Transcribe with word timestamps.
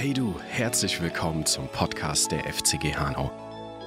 Hey 0.00 0.14
du, 0.14 0.34
herzlich 0.48 1.02
willkommen 1.02 1.44
zum 1.44 1.68
Podcast 1.68 2.32
der 2.32 2.50
FCG 2.50 2.94
Hanau. 2.96 3.30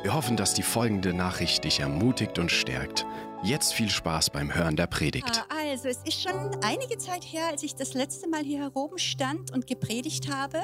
Wir 0.04 0.14
hoffen, 0.14 0.38
dass 0.38 0.54
die 0.54 0.62
folgende 0.62 1.12
Nachricht 1.12 1.64
dich 1.64 1.80
ermutigt 1.80 2.38
und 2.38 2.52
stärkt. 2.52 3.04
Jetzt 3.42 3.74
viel 3.74 3.90
Spaß 3.90 4.30
beim 4.30 4.54
Hören 4.54 4.76
der 4.76 4.86
Predigt. 4.86 5.44
Ah, 5.50 5.56
Also, 5.72 5.88
es 5.88 5.98
ist 6.06 6.22
schon 6.22 6.56
einige 6.62 7.00
Zeit 7.00 7.24
her, 7.24 7.48
als 7.50 7.64
ich 7.64 7.74
das 7.74 7.96
letzte 7.96 8.30
Mal 8.30 8.44
hier 8.44 8.60
herum 8.60 8.96
stand 9.00 9.52
und 9.54 9.66
gepredigt 9.66 10.32
habe. 10.32 10.62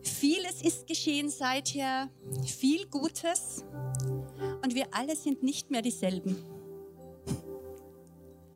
Vieles 0.00 0.62
ist 0.62 0.86
geschehen 0.86 1.28
seither, 1.28 2.08
viel 2.46 2.86
Gutes 2.86 3.66
und 4.64 4.74
wir 4.74 4.86
alle 4.92 5.16
sind 5.16 5.42
nicht 5.42 5.70
mehr 5.70 5.82
dieselben. 5.82 6.42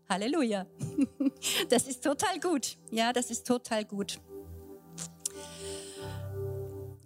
Halleluja. 0.09 0.65
Das 1.69 1.89
ist 1.89 2.03
total 2.03 2.41
gut. 2.41 2.79
Ja, 2.91 3.13
das 3.13 3.31
ist 3.31 3.47
total 3.47 3.85
gut. 3.85 4.19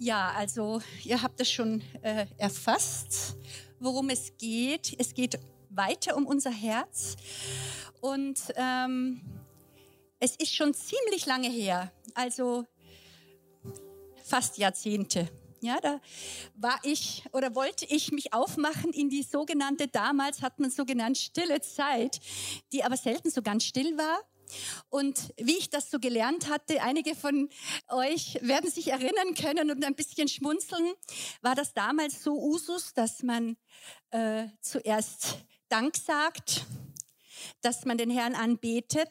Ja, 0.07 0.31
also 0.37 0.81
ihr 1.03 1.21
habt 1.21 1.41
es 1.41 1.51
schon 1.51 1.83
äh, 2.03 2.27
erfasst, 2.39 3.37
worum 3.81 4.09
es 4.09 4.37
geht. 4.39 4.95
Es 5.01 5.15
geht 5.15 5.37
weiter 5.69 6.17
um 6.17 6.27
unser 6.27 6.53
Herz. 6.53 7.17
Und 8.01 8.39
ähm, 8.55 9.21
es 10.21 10.37
ist 10.37 10.55
schon 10.55 10.75
ziemlich 10.75 11.27
lange 11.27 11.51
her, 11.51 11.91
also 12.15 12.67
fast 14.23 14.59
Jahrzehnte. 14.59 15.29
Ja, 15.61 15.81
da 15.81 16.01
war 16.55 16.79
ich 16.85 17.25
oder 17.33 17.57
wollte 17.57 17.85
ich 17.87 18.13
mich 18.13 18.33
aufmachen 18.33 18.93
in 18.93 19.11
die 19.11 19.25
sogenannte, 19.25 19.89
damals 19.89 20.41
hat 20.41 20.61
man 20.61 20.71
so 20.71 20.85
genannt, 20.85 21.19
stille 21.19 21.61
Zeit, 21.63 22.21
die 22.71 22.85
aber 22.85 22.97
selten 22.97 23.29
so 23.29 23.43
ganz 23.43 23.65
still 23.65 23.99
war. 23.99 24.21
Und 24.89 25.33
wie 25.37 25.57
ich 25.57 25.71
das 25.71 25.91
so 25.91 25.99
gelernt 25.99 26.49
hatte, 26.49 26.83
einige 26.83 27.15
von 27.15 27.49
euch 27.89 28.39
werden 28.43 28.71
sich 28.71 28.89
erinnern 28.89 29.35
können 29.35 29.71
und 29.71 29.85
ein 29.85 29.95
bisschen 29.95 30.29
schmunzeln, 30.29 30.93
war 31.43 31.55
das 31.55 31.73
damals 31.75 32.23
so 32.23 32.41
Usus, 32.41 32.93
dass 32.95 33.23
man 33.23 33.57
äh, 34.11 34.47
zuerst 34.61 35.39
Dank 35.69 35.97
sagt, 35.97 36.65
dass 37.61 37.85
man 37.85 37.99
den 37.99 38.11
Herrn 38.11 38.35
anbetet 38.35 39.11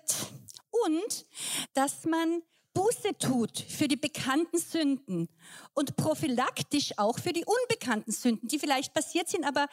und 0.71 1.25
dass 1.73 2.05
man 2.05 2.41
Buße 2.73 3.17
tut 3.17 3.57
für 3.57 3.87
die 3.87 3.95
bekannten 3.95 4.57
Sünden 4.57 5.29
und 5.73 5.95
prophylaktisch 5.95 6.97
auch 6.97 7.19
für 7.19 7.31
die 7.31 7.45
unbekannten 7.45 8.11
Sünden, 8.11 8.47
die 8.47 8.59
vielleicht 8.59 8.93
passiert 8.93 9.29
sind, 9.29 9.45
aber 9.45 9.67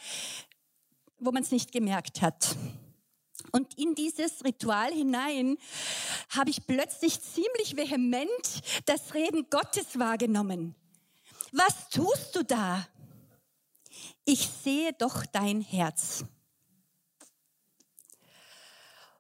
wo 1.19 1.33
man 1.33 1.43
es 1.43 1.51
nicht 1.51 1.73
gemerkt 1.73 2.23
hat. 2.23 2.57
Und 3.53 3.79
in 3.79 3.95
dieses 3.95 4.43
Ritual 4.45 4.91
hinein 4.93 5.59
habe 6.31 6.49
ich 6.49 6.67
plötzlich 6.67 7.21
ziemlich 7.21 7.77
vehement 7.77 8.63
das 8.87 9.13
Reden 9.13 9.49
Gottes 9.51 9.99
wahrgenommen. 9.99 10.75
Was 11.53 11.91
tust 11.91 12.35
du 12.35 12.43
da? 12.43 12.89
Ich 14.25 14.49
sehe 14.49 14.95
doch 14.95 15.27
dein 15.27 15.61
Herz. 15.61 16.25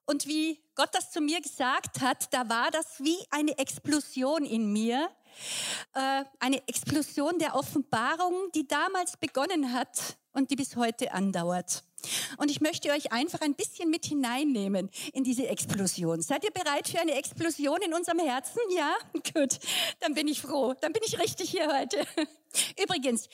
Und 0.07 0.27
wie 0.27 0.59
Gott 0.75 0.89
das 0.93 1.11
zu 1.11 1.21
mir 1.21 1.41
gesagt 1.43 2.01
hat, 2.01 2.33
da 2.33 2.49
war 2.49 2.71
das 2.71 3.01
wie 3.01 3.19
eine 3.31 3.57
Explosion 3.59 4.47
in 4.47 4.73
mir, 4.73 5.11
äh, 5.93 6.25
eine 6.39 6.67
Explosion 6.69 7.39
der 7.39 7.55
Offenbarung, 7.55 8.51
die 8.55 8.67
damals 8.67 9.17
begonnen 9.19 9.73
hat 9.73 10.17
und 10.33 10.51
die 10.51 10.57
bis 10.57 10.77
heute 10.77 11.13
andauert. 11.13 11.85
Und 12.37 12.51
ich 12.51 12.61
möchte 12.61 12.91
euch 12.91 13.13
einfach 13.13 13.41
ein 13.41 13.55
bisschen 13.55 13.91
mit 13.91 14.07
hineinnehmen 14.07 14.91
in 15.13 15.25
diese 15.25 15.47
Explosion. 15.47 16.21
Seid 16.23 16.45
ihr 16.45 16.51
bereit 16.51 16.89
für 16.89 17.01
eine 17.01 17.15
Explosion 17.15 17.81
in 17.83 17.95
unserem 17.95 18.19
Herzen? 18.19 18.61
Ja? 18.77 18.97
Gut, 19.35 19.59
dann 20.01 20.15
bin 20.15 20.29
ich 20.29 20.41
froh. 20.41 20.75
Dann 20.81 20.93
bin 20.93 21.03
ich 21.05 21.19
richtig 21.19 21.51
hier 21.51 21.73
heute. 21.73 22.05
Übrigens, 22.83 23.29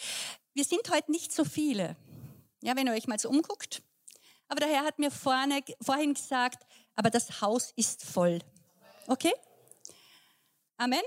wir 0.55 0.65
sind 0.65 0.91
heute 0.91 1.11
nicht 1.11 1.33
so 1.33 1.45
viele. 1.45 1.97
Ja, 2.63 2.77
wenn 2.77 2.87
ihr 2.87 2.93
euch 2.93 3.07
mal 3.07 3.19
so 3.19 3.29
umguckt. 3.29 3.83
Aber 4.49 4.61
der 4.61 4.69
Herr 4.69 4.85
hat 4.85 4.99
mir 4.99 5.11
vorne, 5.11 5.61
vorhin 5.81 6.15
gesagt, 6.15 6.65
aber 6.95 7.11
das 7.11 7.41
Haus 7.41 7.73
ist 7.77 8.05
voll. 8.05 8.41
Okay? 9.07 9.33
Amen? 10.77 11.03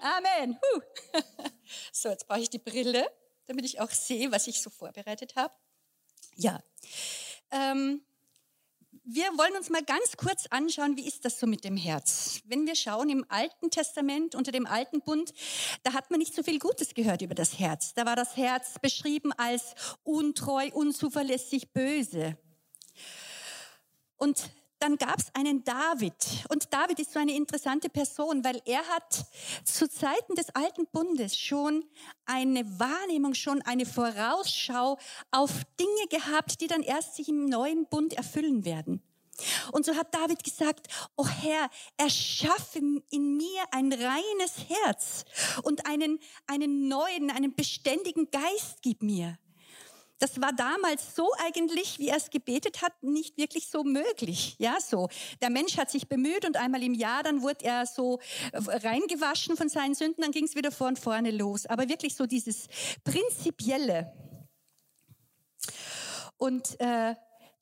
Amen. 0.00 0.58
Huh. 0.74 0.80
So, 1.92 2.10
jetzt 2.10 2.28
brauche 2.28 2.40
ich 2.40 2.50
die 2.50 2.58
Brille, 2.58 3.06
damit 3.46 3.64
ich 3.64 3.80
auch 3.80 3.90
sehe, 3.90 4.30
was 4.30 4.46
ich 4.46 4.60
so 4.60 4.68
vorbereitet 4.68 5.34
habe. 5.34 5.54
Ja. 6.36 6.60
Ähm, 7.50 8.02
wir 9.06 9.26
wollen 9.36 9.54
uns 9.56 9.68
mal 9.68 9.82
ganz 9.84 10.16
kurz 10.16 10.46
anschauen, 10.46 10.96
wie 10.96 11.06
ist 11.06 11.26
das 11.26 11.38
so 11.38 11.46
mit 11.46 11.62
dem 11.64 11.76
Herz? 11.76 12.40
Wenn 12.46 12.66
wir 12.66 12.74
schauen 12.74 13.10
im 13.10 13.26
Alten 13.28 13.70
Testament, 13.70 14.34
unter 14.34 14.50
dem 14.50 14.66
Alten 14.66 15.02
Bund, 15.02 15.34
da 15.82 15.92
hat 15.92 16.10
man 16.10 16.18
nicht 16.18 16.34
so 16.34 16.42
viel 16.42 16.58
Gutes 16.58 16.94
gehört 16.94 17.20
über 17.20 17.34
das 17.34 17.58
Herz. 17.58 17.92
Da 17.92 18.06
war 18.06 18.16
das 18.16 18.36
Herz 18.38 18.78
beschrieben 18.80 19.32
als 19.32 19.74
untreu, 20.04 20.70
unzuverlässig, 20.72 21.72
böse. 21.72 22.38
Und 24.16 24.50
dann 24.84 24.98
gab 24.98 25.18
es 25.18 25.34
einen 25.34 25.64
David. 25.64 26.14
Und 26.50 26.70
David 26.70 27.00
ist 27.00 27.14
so 27.14 27.18
eine 27.18 27.34
interessante 27.34 27.88
Person, 27.88 28.44
weil 28.44 28.60
er 28.66 28.86
hat 28.88 29.24
zu 29.64 29.88
Zeiten 29.88 30.34
des 30.34 30.50
Alten 30.50 30.86
Bundes 30.92 31.38
schon 31.38 31.86
eine 32.26 32.66
Wahrnehmung, 32.78 33.32
schon 33.32 33.62
eine 33.62 33.86
Vorausschau 33.86 34.98
auf 35.30 35.50
Dinge 35.80 36.06
gehabt, 36.10 36.60
die 36.60 36.66
dann 36.66 36.82
erst 36.82 37.16
sich 37.16 37.30
im 37.30 37.46
neuen 37.46 37.86
Bund 37.86 38.12
erfüllen 38.12 38.66
werden. 38.66 39.02
Und 39.72 39.86
so 39.86 39.96
hat 39.96 40.14
David 40.14 40.44
gesagt, 40.44 40.86
oh 41.16 41.26
Herr, 41.26 41.70
erschaffe 41.96 42.78
in 43.10 43.36
mir 43.38 43.62
ein 43.70 43.90
reines 43.90 44.68
Herz 44.68 45.24
und 45.62 45.86
einen, 45.86 46.20
einen 46.46 46.88
neuen, 46.88 47.30
einen 47.30 47.54
beständigen 47.54 48.30
Geist 48.30 48.82
gib 48.82 49.02
mir. 49.02 49.38
Das 50.18 50.40
war 50.40 50.52
damals 50.52 51.14
so 51.16 51.28
eigentlich, 51.38 51.98
wie 51.98 52.08
er 52.08 52.16
es 52.16 52.30
gebetet 52.30 52.82
hat, 52.82 52.92
nicht 53.02 53.36
wirklich 53.36 53.68
so 53.68 53.82
möglich. 53.82 54.56
Ja, 54.58 54.78
so. 54.80 55.08
Der 55.42 55.50
Mensch 55.50 55.76
hat 55.76 55.90
sich 55.90 56.08
bemüht 56.08 56.44
und 56.44 56.56
einmal 56.56 56.82
im 56.82 56.94
Jahr, 56.94 57.22
dann 57.22 57.42
wurde 57.42 57.64
er 57.64 57.86
so 57.86 58.20
reingewaschen 58.52 59.56
von 59.56 59.68
seinen 59.68 59.94
Sünden, 59.94 60.22
dann 60.22 60.30
ging 60.30 60.44
es 60.44 60.54
wieder 60.54 60.70
von 60.70 60.96
vorne 60.96 61.30
los. 61.30 61.66
Aber 61.66 61.88
wirklich 61.88 62.14
so 62.14 62.26
dieses 62.26 62.68
Prinzipielle. 63.02 64.12
Und 66.36 66.78
äh, 66.80 67.14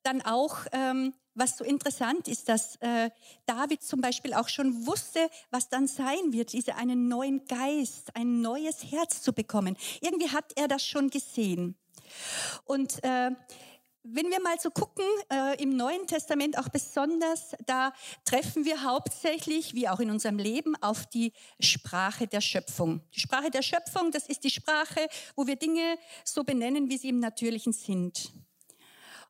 dann 0.03 0.21
auch, 0.21 0.57
ähm, 0.71 1.13
was 1.35 1.57
so 1.57 1.63
interessant 1.63 2.27
ist, 2.27 2.49
dass 2.49 2.75
äh, 2.77 3.09
David 3.45 3.81
zum 3.81 4.01
Beispiel 4.01 4.33
auch 4.33 4.49
schon 4.49 4.85
wusste, 4.85 5.29
was 5.49 5.69
dann 5.69 5.87
sein 5.87 6.31
wird, 6.31 6.53
diese 6.53 6.75
einen 6.75 7.07
neuen 7.07 7.45
Geist, 7.45 8.15
ein 8.15 8.41
neues 8.41 8.91
Herz 8.91 9.21
zu 9.21 9.33
bekommen. 9.33 9.77
Irgendwie 10.01 10.29
hat 10.29 10.51
er 10.55 10.67
das 10.67 10.85
schon 10.85 11.09
gesehen. 11.09 11.75
Und 12.65 13.03
äh, 13.03 13.31
wenn 14.03 14.29
wir 14.29 14.41
mal 14.41 14.59
so 14.59 14.69
gucken, 14.69 15.05
äh, 15.31 15.61
im 15.63 15.77
Neuen 15.77 16.05
Testament 16.07 16.57
auch 16.57 16.67
besonders, 16.67 17.55
da 17.65 17.93
treffen 18.25 18.65
wir 18.65 18.83
hauptsächlich, 18.83 19.73
wie 19.73 19.87
auch 19.87 20.01
in 20.01 20.09
unserem 20.09 20.37
Leben, 20.37 20.75
auf 20.81 21.05
die 21.05 21.31
Sprache 21.59 22.27
der 22.27 22.41
Schöpfung. 22.41 23.01
Die 23.15 23.21
Sprache 23.21 23.49
der 23.49 23.61
Schöpfung, 23.61 24.11
das 24.11 24.27
ist 24.27 24.43
die 24.43 24.49
Sprache, 24.49 25.07
wo 25.37 25.47
wir 25.47 25.55
Dinge 25.55 25.97
so 26.25 26.43
benennen, 26.43 26.89
wie 26.89 26.97
sie 26.97 27.09
im 27.09 27.19
Natürlichen 27.19 27.71
sind. 27.71 28.33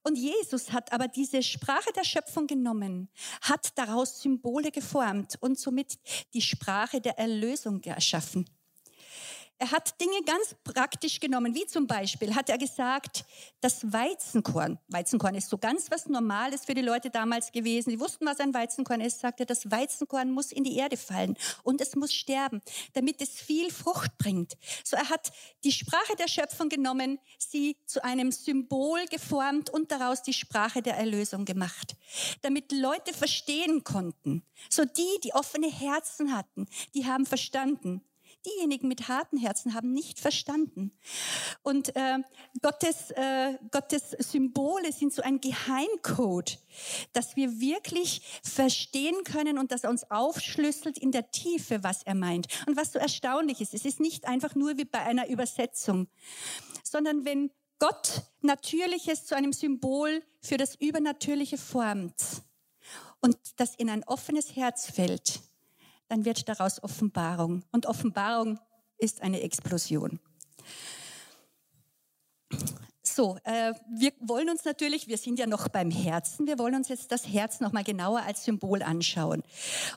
Und 0.01 0.17
Jesus 0.17 0.71
hat 0.71 0.91
aber 0.91 1.07
diese 1.07 1.43
Sprache 1.43 1.93
der 1.95 2.03
Schöpfung 2.03 2.47
genommen, 2.47 3.09
hat 3.41 3.77
daraus 3.77 4.21
Symbole 4.21 4.71
geformt 4.71 5.35
und 5.39 5.57
somit 5.57 5.99
die 6.33 6.41
Sprache 6.41 6.99
der 6.99 7.17
Erlösung 7.19 7.81
erschaffen. 7.83 8.49
Er 9.63 9.71
hat 9.71 10.01
Dinge 10.01 10.21
ganz 10.25 10.57
praktisch 10.65 11.21
genommen, 11.21 11.55
wie 11.55 11.65
zum 11.65 11.87
Beispiel 11.87 12.35
hat 12.35 12.49
er 12.49 12.57
gesagt, 12.57 13.23
das 13.61 13.93
Weizenkorn, 13.93 14.77
Weizenkorn 14.89 15.35
ist 15.35 15.49
so 15.49 15.57
ganz 15.57 15.89
was 15.89 16.09
Normales 16.09 16.65
für 16.65 16.73
die 16.73 16.81
Leute 16.81 17.09
damals 17.09 17.49
gewesen, 17.53 17.91
die 17.91 17.99
wussten, 18.01 18.25
was 18.25 18.41
ein 18.41 18.53
Weizenkorn 18.53 18.99
ist, 18.99 19.21
sagte, 19.21 19.45
das 19.45 19.71
Weizenkorn 19.71 20.31
muss 20.31 20.51
in 20.51 20.65
die 20.65 20.75
Erde 20.75 20.97
fallen 20.97 21.37
und 21.63 21.79
es 21.79 21.95
muss 21.95 22.13
sterben, 22.13 22.61
damit 22.91 23.21
es 23.21 23.29
viel 23.39 23.71
Frucht 23.71 24.17
bringt. 24.17 24.51
So 24.83 24.97
er 24.97 25.09
hat 25.09 25.31
die 25.63 25.71
Sprache 25.71 26.17
der 26.19 26.27
Schöpfung 26.27 26.67
genommen, 26.67 27.17
sie 27.37 27.77
zu 27.85 28.03
einem 28.03 28.33
Symbol 28.33 29.05
geformt 29.05 29.69
und 29.69 29.93
daraus 29.93 30.23
die 30.23 30.33
Sprache 30.33 30.81
der 30.81 30.97
Erlösung 30.97 31.45
gemacht, 31.45 31.95
damit 32.41 32.73
Leute 32.73 33.13
verstehen 33.13 33.85
konnten. 33.85 34.43
So 34.69 34.83
die, 34.83 35.19
die 35.23 35.33
offene 35.33 35.71
Herzen 35.71 36.35
hatten, 36.35 36.67
die 36.93 37.05
haben 37.05 37.25
verstanden, 37.25 38.03
Diejenigen 38.45 38.87
mit 38.87 39.07
harten 39.07 39.37
Herzen 39.37 39.73
haben 39.73 39.93
nicht 39.93 40.19
verstanden. 40.19 40.91
Und 41.61 41.95
äh, 41.95 42.19
Gottes, 42.61 43.11
äh, 43.11 43.57
Gottes 43.71 44.11
Symbole 44.19 44.91
sind 44.91 45.13
so 45.13 45.21
ein 45.21 45.39
Geheimcode, 45.39 46.59
dass 47.13 47.35
wir 47.35 47.59
wirklich 47.59 48.21
verstehen 48.43 49.23
können 49.23 49.57
und 49.57 49.71
das 49.71 49.85
uns 49.85 50.09
aufschlüsselt 50.11 50.97
in 50.97 51.11
der 51.11 51.31
Tiefe, 51.31 51.83
was 51.83 52.03
er 52.03 52.15
meint. 52.15 52.47
Und 52.67 52.75
was 52.75 52.91
so 52.91 52.99
erstaunlich 52.99 53.61
ist, 53.61 53.73
es 53.73 53.85
ist 53.85 53.99
nicht 53.99 54.25
einfach 54.25 54.55
nur 54.55 54.77
wie 54.77 54.85
bei 54.85 54.99
einer 54.99 55.29
Übersetzung, 55.29 56.07
sondern 56.83 57.25
wenn 57.25 57.51
Gott 57.79 58.23
Natürliches 58.41 59.25
zu 59.25 59.35
einem 59.35 59.53
Symbol 59.53 60.23
für 60.41 60.57
das 60.57 60.75
Übernatürliche 60.75 61.57
formt 61.57 62.43
und 63.19 63.37
das 63.57 63.75
in 63.75 63.89
ein 63.89 64.03
offenes 64.03 64.55
Herz 64.55 64.89
fällt, 64.89 65.41
dann 66.07 66.25
wird 66.25 66.47
daraus 66.49 66.81
Offenbarung. 66.83 67.63
Und 67.71 67.85
Offenbarung 67.85 68.59
ist 68.97 69.21
eine 69.21 69.41
Explosion. 69.41 70.19
So, 73.15 73.37
äh, 73.43 73.73
wir 73.87 74.11
wollen 74.21 74.49
uns 74.49 74.65
natürlich, 74.65 75.07
wir 75.07 75.19
sind 75.19 75.37
ja 75.37 75.45
noch 75.45 75.67
beim 75.67 75.91
Herzen, 75.91 76.47
wir 76.47 76.57
wollen 76.57 76.73
uns 76.73 76.87
jetzt 76.87 77.11
das 77.11 77.27
Herz 77.27 77.59
noch 77.59 77.71
mal 77.71 77.83
genauer 77.83 78.21
als 78.21 78.43
Symbol 78.43 78.81
anschauen. 78.81 79.43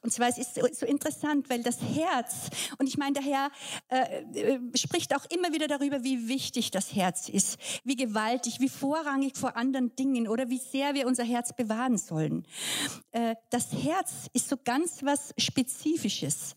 Und 0.02 0.12
zwar 0.12 0.28
es 0.28 0.36
ist 0.36 0.56
so, 0.56 0.66
so 0.70 0.84
interessant, 0.84 1.48
weil 1.48 1.62
das 1.62 1.80
Herz, 1.80 2.50
und 2.76 2.88
ich 2.88 2.98
meine, 2.98 3.14
der 3.14 3.22
Herr 3.22 3.50
äh, 3.88 4.56
äh, 4.56 4.60
spricht 4.74 5.16
auch 5.16 5.24
immer 5.30 5.54
wieder 5.54 5.66
darüber, 5.66 6.04
wie 6.04 6.28
wichtig 6.28 6.70
das 6.70 6.94
Herz 6.94 7.30
ist, 7.30 7.58
wie 7.84 7.96
gewaltig, 7.96 8.60
wie 8.60 8.68
vorrangig 8.68 9.38
vor 9.38 9.56
anderen 9.56 9.96
Dingen 9.96 10.28
oder 10.28 10.50
wie 10.50 10.58
sehr 10.58 10.92
wir 10.92 11.06
unser 11.06 11.24
Herz 11.24 11.54
bewahren 11.54 11.96
sollen. 11.96 12.46
Äh, 13.12 13.36
das 13.48 13.72
Herz 13.72 14.26
ist 14.34 14.50
so 14.50 14.58
ganz 14.62 15.02
was 15.02 15.32
Spezifisches. 15.38 16.54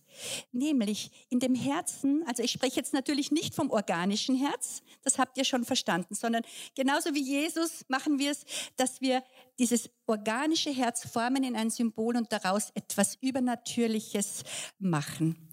Nämlich 0.52 1.12
in 1.30 1.40
dem 1.40 1.56
Herzen, 1.56 2.24
also 2.28 2.44
ich 2.44 2.52
spreche 2.52 2.78
jetzt 2.78 2.94
natürlich 2.94 3.32
nicht 3.32 3.56
vom 3.56 3.70
organischen 3.72 4.36
Herz, 4.36 4.82
das 5.04 5.18
habt 5.18 5.38
ihr 5.38 5.46
schon 5.46 5.66
verstanden, 5.66 6.16
sondern 6.16 6.44
genauso 6.76 7.14
wie 7.14 7.24
Jesus 7.24 7.86
machen 7.88 8.20
wir 8.20 8.32
es, 8.32 8.46
dass 8.78 9.02
wir 9.02 9.24
dieses 9.58 9.90
organische 10.06 10.72
Herz 10.72 11.08
formen 11.08 11.44
in 11.44 11.56
ein 11.56 11.70
Symbol 11.70 12.18
und 12.18 12.32
daraus 12.32 12.72
etwas 12.74 13.18
Übernatürliches 13.22 14.44
machen. 14.80 15.50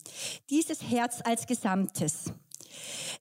Dieses 0.50 0.82
Herz 0.82 1.20
als 1.24 1.46
Gesamtes. 1.46 2.32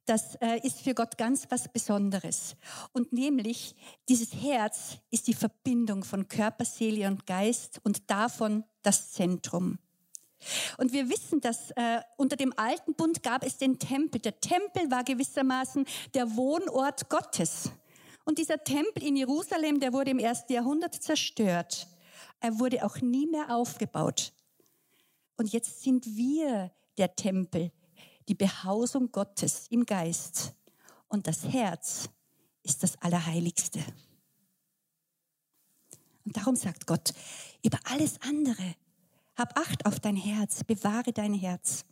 Das 0.05 0.35
äh, 0.35 0.59
ist 0.63 0.81
für 0.81 0.93
Gott 0.93 1.17
ganz 1.17 1.47
was 1.49 1.71
Besonderes. 1.71 2.55
Und 2.93 3.13
nämlich 3.13 3.75
dieses 4.09 4.33
Herz 4.33 4.97
ist 5.11 5.27
die 5.27 5.33
Verbindung 5.33 6.03
von 6.03 6.27
Körper, 6.27 6.65
Seele 6.65 7.07
und 7.07 7.25
Geist 7.25 7.79
und 7.83 8.09
davon 8.09 8.63
das 8.81 9.11
Zentrum. 9.11 9.79
Und 10.77 10.93
wir 10.93 11.09
wissen, 11.09 11.41
dass 11.41 11.71
äh, 11.71 12.01
unter 12.17 12.35
dem 12.35 12.53
alten 12.57 12.93
Bund 12.93 13.23
gab 13.23 13.43
es 13.43 13.57
den 13.57 13.79
Tempel. 13.79 14.21
Der 14.21 14.39
Tempel 14.39 14.89
war 14.91 15.03
gewissermaßen 15.03 15.85
der 16.13 16.35
Wohnort 16.35 17.09
Gottes. 17.09 17.71
Und 18.25 18.39
dieser 18.39 18.63
Tempel 18.63 19.03
in 19.03 19.15
Jerusalem, 19.15 19.79
der 19.79 19.93
wurde 19.93 20.11
im 20.11 20.19
ersten 20.19 20.53
Jahrhundert 20.53 20.95
zerstört. 20.95 21.87
Er 22.39 22.59
wurde 22.59 22.83
auch 22.85 22.97
nie 23.01 23.27
mehr 23.27 23.55
aufgebaut. 23.55 24.33
Und 25.37 25.51
jetzt 25.53 25.83
sind 25.83 26.05
wir 26.15 26.71
der 26.97 27.15
Tempel, 27.15 27.71
die 28.27 28.35
Behausung 28.35 29.11
Gottes 29.11 29.67
im 29.69 29.85
Geist. 29.85 30.53
Und 31.07 31.27
das 31.27 31.43
Herz 31.43 32.09
ist 32.63 32.83
das 32.83 32.99
Allerheiligste. 33.01 33.79
Und 36.25 36.35
darum 36.35 36.55
sagt 36.55 36.87
Gott, 36.87 37.13
über 37.63 37.77
alles 37.83 38.19
andere 38.21 38.75
hab 39.35 39.57
Acht 39.59 39.85
auf 39.85 39.99
dein 39.99 40.15
Herz, 40.15 40.63
bewahre 40.63 41.13
dein 41.13 41.33
Herz. 41.33 41.85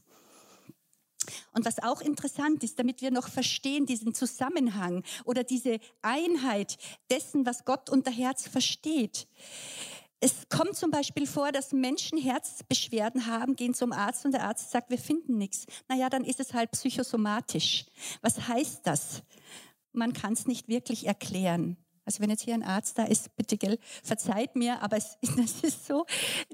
Und 1.53 1.65
was 1.65 1.81
auch 1.81 2.01
interessant 2.01 2.63
ist, 2.63 2.79
damit 2.79 3.01
wir 3.01 3.11
noch 3.11 3.29
verstehen 3.29 3.85
diesen 3.85 4.13
Zusammenhang 4.13 5.03
oder 5.25 5.43
diese 5.43 5.79
Einheit 6.01 6.77
dessen, 7.09 7.45
was 7.45 7.65
Gott 7.65 7.89
unter 7.89 8.11
Herz 8.11 8.47
versteht. 8.47 9.27
Es 10.19 10.47
kommt 10.47 10.75
zum 10.75 10.89
Beispiel 10.89 11.27
vor, 11.27 11.51
dass 11.51 11.73
Menschen 11.73 12.17
Herzbeschwerden 12.17 13.25
haben, 13.25 13.55
gehen 13.55 13.73
zum 13.73 13.91
Arzt 13.91 14.25
und 14.25 14.31
der 14.31 14.45
Arzt 14.45 14.71
sagt, 14.71 14.89
wir 14.89 14.97
finden 14.97 15.37
nichts. 15.37 15.65
Naja, 15.89 16.09
dann 16.09 16.23
ist 16.23 16.39
es 16.39 16.53
halt 16.53 16.71
psychosomatisch. 16.71 17.85
Was 18.21 18.47
heißt 18.47 18.87
das? 18.87 19.23
Man 19.91 20.13
kann 20.13 20.33
es 20.33 20.47
nicht 20.47 20.69
wirklich 20.69 21.07
erklären. 21.07 21.77
Also 22.05 22.21
wenn 22.21 22.29
jetzt 22.29 22.43
hier 22.43 22.53
ein 22.53 22.63
Arzt 22.63 22.97
da 22.97 23.05
ist, 23.05 23.35
bitte 23.35 23.57
gell, 23.57 23.79
verzeiht 24.03 24.55
mir, 24.55 24.81
aber 24.81 24.97
es, 24.97 25.17
das 25.37 25.61
ist 25.61 25.85
so 25.85 26.05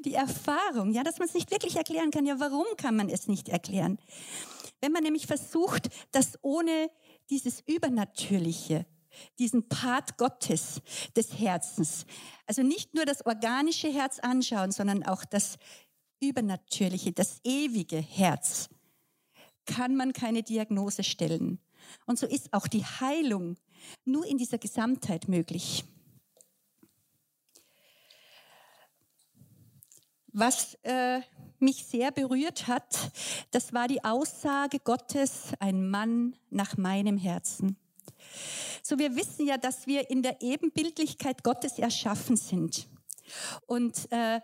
die 0.06 0.13
Erfahrung, 0.13 0.92
ja, 0.94 1.04
dass 1.04 1.19
man 1.19 1.28
es 1.28 1.34
nicht 1.34 1.51
wirklich 1.51 1.75
erklären 1.75 2.12
kann. 2.12 2.25
Ja, 2.25 2.40
warum 2.40 2.66
kann 2.78 2.96
man 2.96 3.10
es 3.10 3.28
nicht 3.28 3.50
erklären? 3.50 3.98
Wenn 4.81 4.92
man 4.92 5.04
nämlich 5.04 5.28
versucht, 5.28 5.90
das 6.12 6.38
ohne 6.42 6.90
dieses 7.30 7.62
Übernatürliche, 7.66 8.86
diesen 9.40 9.68
Part 9.68 10.18
Gottes 10.18 10.81
des 11.16 11.38
Herzens, 11.40 12.06
also 12.45 12.63
nicht 12.63 12.94
nur 12.94 13.06
das 13.06 13.25
organische 13.25 13.92
Herz 13.92 14.19
anschauen, 14.19 14.72
sondern 14.72 15.04
auch 15.04 15.25
das 15.25 15.57
Übernatürliche, 16.22 17.12
das 17.12 17.40
ewige 17.44 17.98
Herz, 17.98 18.69
kann 19.66 19.95
man 19.95 20.13
keine 20.13 20.44
Diagnose 20.44 21.04
stellen. 21.04 21.60
Und 22.06 22.19
so 22.19 22.25
ist 22.25 22.54
auch 22.54 22.68
die 22.68 22.84
Heilung 22.84 23.57
nur 24.06 24.26
in 24.26 24.38
dieser 24.38 24.58
Gesamtheit 24.58 25.28
möglich. 25.28 25.84
Was 30.31 30.76
äh, 30.84 31.22
mich 31.60 31.86
sehr 31.86 32.12
berührt 32.12 32.68
hat, 32.68 33.12
das 33.52 33.74
war 33.74 33.88
die 33.88 34.04
Aussage 34.04 34.80
Gottes, 34.80 35.54
ein 35.60 35.90
Mann 35.90 36.36
nach 36.50 36.78
meinem 36.78 37.18
Herzen. 37.18 37.78
So, 38.84 38.98
wir 39.00 39.16
wissen 39.16 39.48
ja, 39.48 39.58
dass 39.58 39.88
wir 39.88 40.10
in 40.10 40.24
der 40.24 40.42
Ebenbildlichkeit 40.42 41.44
Gottes 41.44 41.80
erschaffen 41.80 42.38
sind. 42.38 42.88
Und 43.66 44.12
äh, 44.12 44.40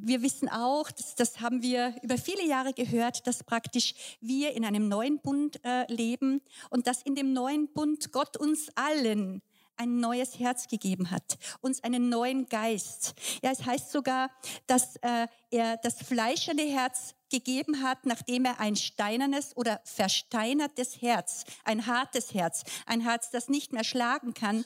wir 0.00 0.22
wissen 0.22 0.48
auch, 0.48 0.90
das, 0.90 1.14
das 1.14 1.40
haben 1.40 1.62
wir 1.62 1.94
über 2.02 2.18
viele 2.18 2.46
Jahre 2.46 2.72
gehört, 2.72 3.26
dass 3.26 3.44
praktisch 3.44 3.94
wir 4.20 4.52
in 4.52 4.64
einem 4.64 4.88
neuen 4.88 5.18
Bund 5.20 5.60
äh, 5.64 5.92
leben 5.92 6.40
und 6.70 6.86
dass 6.86 7.02
in 7.02 7.14
dem 7.14 7.32
neuen 7.32 7.72
Bund 7.72 8.12
Gott 8.12 8.36
uns 8.36 8.68
allen 8.74 9.42
ein 9.78 10.00
neues 10.00 10.38
Herz 10.38 10.66
gegeben 10.66 11.10
hat, 11.10 11.38
uns 11.60 11.82
einen 11.84 12.08
neuen 12.08 12.48
Geist. 12.48 13.14
Ja, 13.42 13.52
es 13.52 13.64
heißt 13.64 13.92
sogar, 13.92 14.30
dass 14.66 14.96
äh, 14.96 15.28
er 15.50 15.76
das 15.78 16.02
fleischerne 16.02 16.62
Herz 16.62 17.14
gegeben 17.30 17.82
hat, 17.82 18.04
nachdem 18.04 18.44
er 18.44 18.58
ein 18.58 18.74
steinernes 18.76 19.56
oder 19.56 19.80
versteinertes 19.84 21.00
Herz, 21.00 21.44
ein 21.64 21.86
hartes 21.86 22.34
Herz, 22.34 22.64
ein 22.86 23.00
Herz, 23.00 23.30
das 23.30 23.48
nicht 23.48 23.72
mehr 23.72 23.84
schlagen 23.84 24.34
kann, 24.34 24.64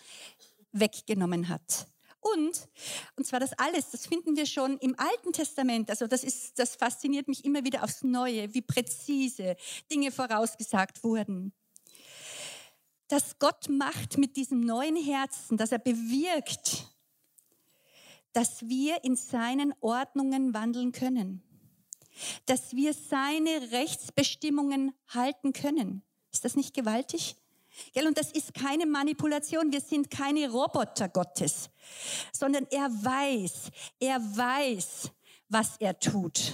weggenommen 0.73 1.49
hat. 1.49 1.87
Und, 2.23 2.69
und 3.17 3.27
zwar 3.27 3.41
das 3.41 3.53
alles, 3.55 3.91
das 3.91 4.07
finden 4.07 4.37
wir 4.37 4.47
schon 4.47 4.79
im 4.79 4.95
Alten 4.97 5.33
Testament. 5.33 5.91
Also 5.91 6.07
das 6.07 6.23
ist, 6.23 6.57
das 6.57 6.77
fasziniert 6.77 7.27
mich 7.27 7.45
immer 7.45 7.65
wieder 7.65 7.83
aufs 7.83 8.05
Neue, 8.05 8.55
wie 8.55 8.63
präzise 8.63 9.57
Dinge 9.91 10.13
vorausgesagt 10.13 11.03
wurden. 11.03 11.53
Dass 13.09 13.41
Gott 13.41 13.69
macht 13.69 14.19
mit 14.19 14.37
diesem 14.37 14.61
neuen 14.61 14.97
Herzen, 14.97 15.57
dass 15.57 15.73
er 15.73 15.81
bewirkt, 15.81 16.87
dass 18.33 18.69
wir 18.69 19.03
in 19.03 19.17
seinen 19.17 19.75
Ordnungen 19.81 20.55
wandeln 20.55 20.93
können. 20.93 21.43
Dass 22.47 22.73
wir 22.73 22.95
seine 22.95 23.73
Rechtsbestimmungen 23.73 24.95
halten 25.09 25.53
können. 25.53 26.05
Ist 26.33 26.45
das 26.45 26.55
nicht 26.55 26.73
gewaltig? 26.73 27.35
Gell? 27.93 28.07
Und 28.07 28.19
das 28.19 28.33
ist 28.33 28.55
keine 28.55 28.87
Manipulation. 28.87 29.73
Wir 29.73 29.81
sind 29.81 30.11
keine 30.11 30.51
Roboter 30.51 31.09
Gottes, 31.09 31.71
sondern 32.33 32.67
er 32.71 32.89
weiß, 32.89 33.71
er 34.01 34.21
weiß, 34.21 35.11
was 35.49 35.77
er 35.79 35.99
tut. 35.99 36.53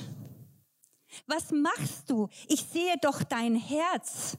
Was 1.26 1.50
machst 1.50 2.10
du? 2.10 2.28
Ich 2.48 2.62
sehe 2.62 2.96
doch 3.00 3.22
dein 3.22 3.56
Herz. 3.56 4.36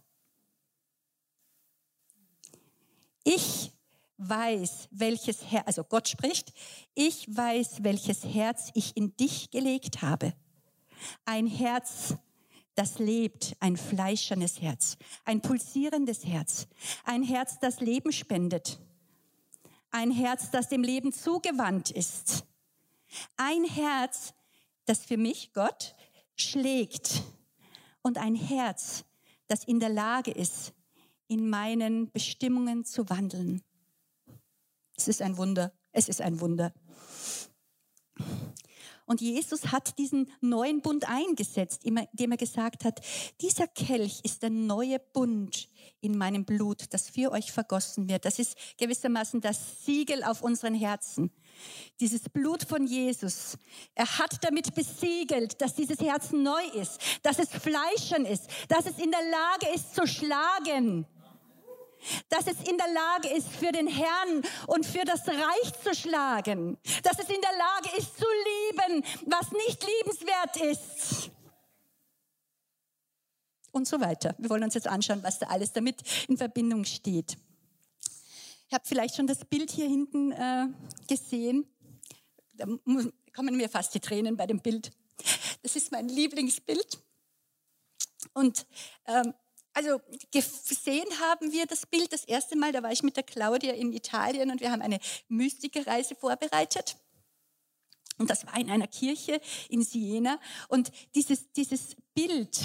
Ich 3.23 3.71
weiß, 4.17 4.87
welches 4.91 5.49
Herz, 5.49 5.67
also 5.67 5.83
Gott 5.83 6.07
spricht, 6.09 6.53
ich 6.93 7.27
weiß, 7.27 7.83
welches 7.83 8.23
Herz 8.25 8.69
ich 8.73 8.95
in 8.97 9.15
dich 9.15 9.49
gelegt 9.49 10.01
habe. 10.01 10.33
Ein 11.25 11.47
Herz, 11.47 12.15
das 12.79 12.97
lebt, 12.97 13.57
ein 13.59 13.75
fleischernes 13.75 14.61
Herz, 14.61 14.97
ein 15.25 15.41
pulsierendes 15.41 16.25
Herz, 16.25 16.65
ein 17.03 17.23
Herz, 17.23 17.59
das 17.59 17.81
Leben 17.81 18.13
spendet, 18.13 18.79
ein 19.91 20.11
Herz, 20.11 20.49
das 20.49 20.69
dem 20.69 20.81
Leben 20.81 21.11
zugewandt 21.11 21.91
ist, 21.91 22.45
ein 23.35 23.65
Herz, 23.65 24.33
das 24.85 25.03
für 25.03 25.17
mich, 25.17 25.51
Gott, 25.51 25.93
schlägt 26.37 27.21
und 28.01 28.17
ein 28.17 28.35
Herz, 28.35 29.03
das 29.47 29.65
in 29.65 29.81
der 29.81 29.89
Lage 29.89 30.31
ist, 30.31 30.71
in 31.27 31.49
meinen 31.49 32.09
Bestimmungen 32.11 32.85
zu 32.85 33.09
wandeln. 33.09 33.61
Es 34.95 35.09
ist 35.09 35.21
ein 35.21 35.35
Wunder, 35.35 35.73
es 35.91 36.07
ist 36.07 36.21
ein 36.21 36.39
Wunder. 36.39 36.73
Und 39.09 39.21
Jesus 39.21 39.71
hat 39.71 39.97
diesen 39.97 40.31
neuen 40.39 40.81
Bund 40.83 41.09
eingesetzt, 41.09 41.83
indem 41.83 42.31
er 42.31 42.37
gesagt 42.37 42.85
hat, 42.85 42.99
dieser 43.41 43.65
Kelch 43.65 44.19
ist 44.21 44.43
der 44.43 44.51
neue 44.51 44.99
Bund 44.99 45.67
in 45.99 46.15
meinem 46.15 46.45
Blut, 46.45 46.83
das 46.91 47.09
für 47.09 47.31
euch 47.31 47.51
vergossen 47.51 48.07
wird. 48.07 48.23
Das 48.23 48.37
ist 48.37 48.55
gewissermaßen 48.77 49.41
das 49.41 49.83
Siegel 49.83 50.23
auf 50.23 50.43
unseren 50.43 50.75
Herzen. 50.75 51.31
Dieses 51.99 52.29
Blut 52.29 52.61
von 52.61 52.85
Jesus. 52.85 53.57
Er 53.95 54.19
hat 54.19 54.43
damit 54.43 54.75
besiegelt, 54.75 55.59
dass 55.59 55.73
dieses 55.73 55.99
Herz 56.01 56.31
neu 56.31 56.63
ist, 56.75 56.99
dass 57.23 57.39
es 57.39 57.49
fleischern 57.49 58.25
ist, 58.25 58.45
dass 58.67 58.85
es 58.85 58.99
in 58.99 59.09
der 59.09 59.23
Lage 59.31 59.73
ist 59.73 59.95
zu 59.95 60.05
schlagen 60.05 61.07
dass 62.29 62.47
es 62.47 62.67
in 62.67 62.77
der 62.77 62.91
Lage 62.93 63.29
ist, 63.35 63.47
für 63.47 63.71
den 63.71 63.87
Herrn 63.87 64.43
und 64.67 64.85
für 64.85 65.05
das 65.05 65.27
Reich 65.27 65.73
zu 65.83 65.93
schlagen, 65.95 66.77
dass 67.03 67.19
es 67.19 67.29
in 67.29 67.41
der 67.41 67.57
Lage 67.57 67.97
ist, 67.97 68.17
zu 68.17 68.25
lieben, 68.25 69.03
was 69.25 69.51
nicht 69.51 69.85
liebenswert 69.85 70.57
ist. 70.57 71.31
und 73.71 73.87
so 73.87 73.99
weiter. 73.99 74.35
Wir 74.39 74.49
wollen 74.49 74.63
uns 74.63 74.73
jetzt 74.73 74.87
anschauen, 74.87 75.21
was 75.23 75.39
da 75.39 75.47
alles 75.47 75.71
damit 75.71 76.01
in 76.27 76.37
Verbindung 76.37 76.85
steht. 76.85 77.37
Ihr 78.69 78.75
habt 78.75 78.87
vielleicht 78.87 79.15
schon 79.15 79.27
das 79.27 79.45
Bild 79.45 79.71
hier 79.71 79.87
hinten 79.87 80.31
äh, 80.31 80.67
gesehen. 81.07 81.67
Da 82.53 82.65
kommen 83.35 83.57
mir 83.57 83.69
fast 83.69 83.93
die 83.95 83.99
Tränen 83.99 84.37
bei 84.37 84.47
dem 84.47 84.59
Bild. 84.59 84.91
Das 85.63 85.75
ist 85.75 85.91
mein 85.91 86.07
Lieblingsbild. 86.07 86.99
Und 88.33 88.65
ähm, 89.05 89.33
also 89.79 90.01
gesehen 90.31 91.07
haben 91.21 91.53
wir 91.53 91.65
das 91.65 91.85
Bild 91.85 92.11
das 92.11 92.25
erste 92.25 92.57
Mal, 92.57 92.73
da 92.73 92.83
war 92.83 92.91
ich 92.91 93.01
mit 93.01 93.15
der 93.15 93.23
Claudia 93.23 93.73
in 93.73 93.93
Italien 93.93 94.51
und 94.51 94.59
wir 94.59 94.71
haben 94.71 94.81
eine 94.81 94.99
Mystikerreise 95.29 96.15
vorbereitet. 96.15 96.97
Und 98.17 98.29
das 98.29 98.45
war 98.45 98.57
in 98.59 98.69
einer 98.69 98.87
Kirche 98.87 99.39
in 99.69 99.81
Siena. 99.81 100.37
Und 100.67 100.91
dieses, 101.15 101.53
dieses 101.53 101.95
Bild, 102.13 102.59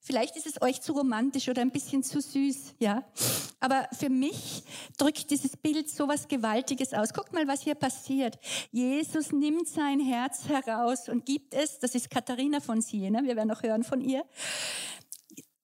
vielleicht 0.00 0.34
ist 0.34 0.48
es 0.48 0.60
euch 0.60 0.80
zu 0.80 0.94
romantisch 0.94 1.48
oder 1.48 1.62
ein 1.62 1.70
bisschen 1.70 2.02
zu 2.02 2.20
süß, 2.20 2.74
ja. 2.80 3.04
Aber 3.60 3.88
für 3.96 4.10
mich 4.10 4.64
drückt 4.98 5.30
dieses 5.30 5.56
Bild 5.56 5.88
so 5.88 6.08
was 6.08 6.26
Gewaltiges 6.26 6.92
aus. 6.94 7.12
Guckt 7.12 7.32
mal, 7.32 7.46
was 7.46 7.62
hier 7.62 7.76
passiert. 7.76 8.36
Jesus 8.72 9.30
nimmt 9.30 9.68
sein 9.68 10.00
Herz 10.00 10.48
heraus 10.48 11.08
und 11.08 11.24
gibt 11.26 11.54
es, 11.54 11.78
das 11.78 11.94
ist 11.94 12.10
Katharina 12.10 12.58
von 12.58 12.80
Siena, 12.80 13.22
wir 13.22 13.36
werden 13.36 13.48
noch 13.48 13.62
hören 13.62 13.84
von 13.84 14.00
ihr. 14.00 14.24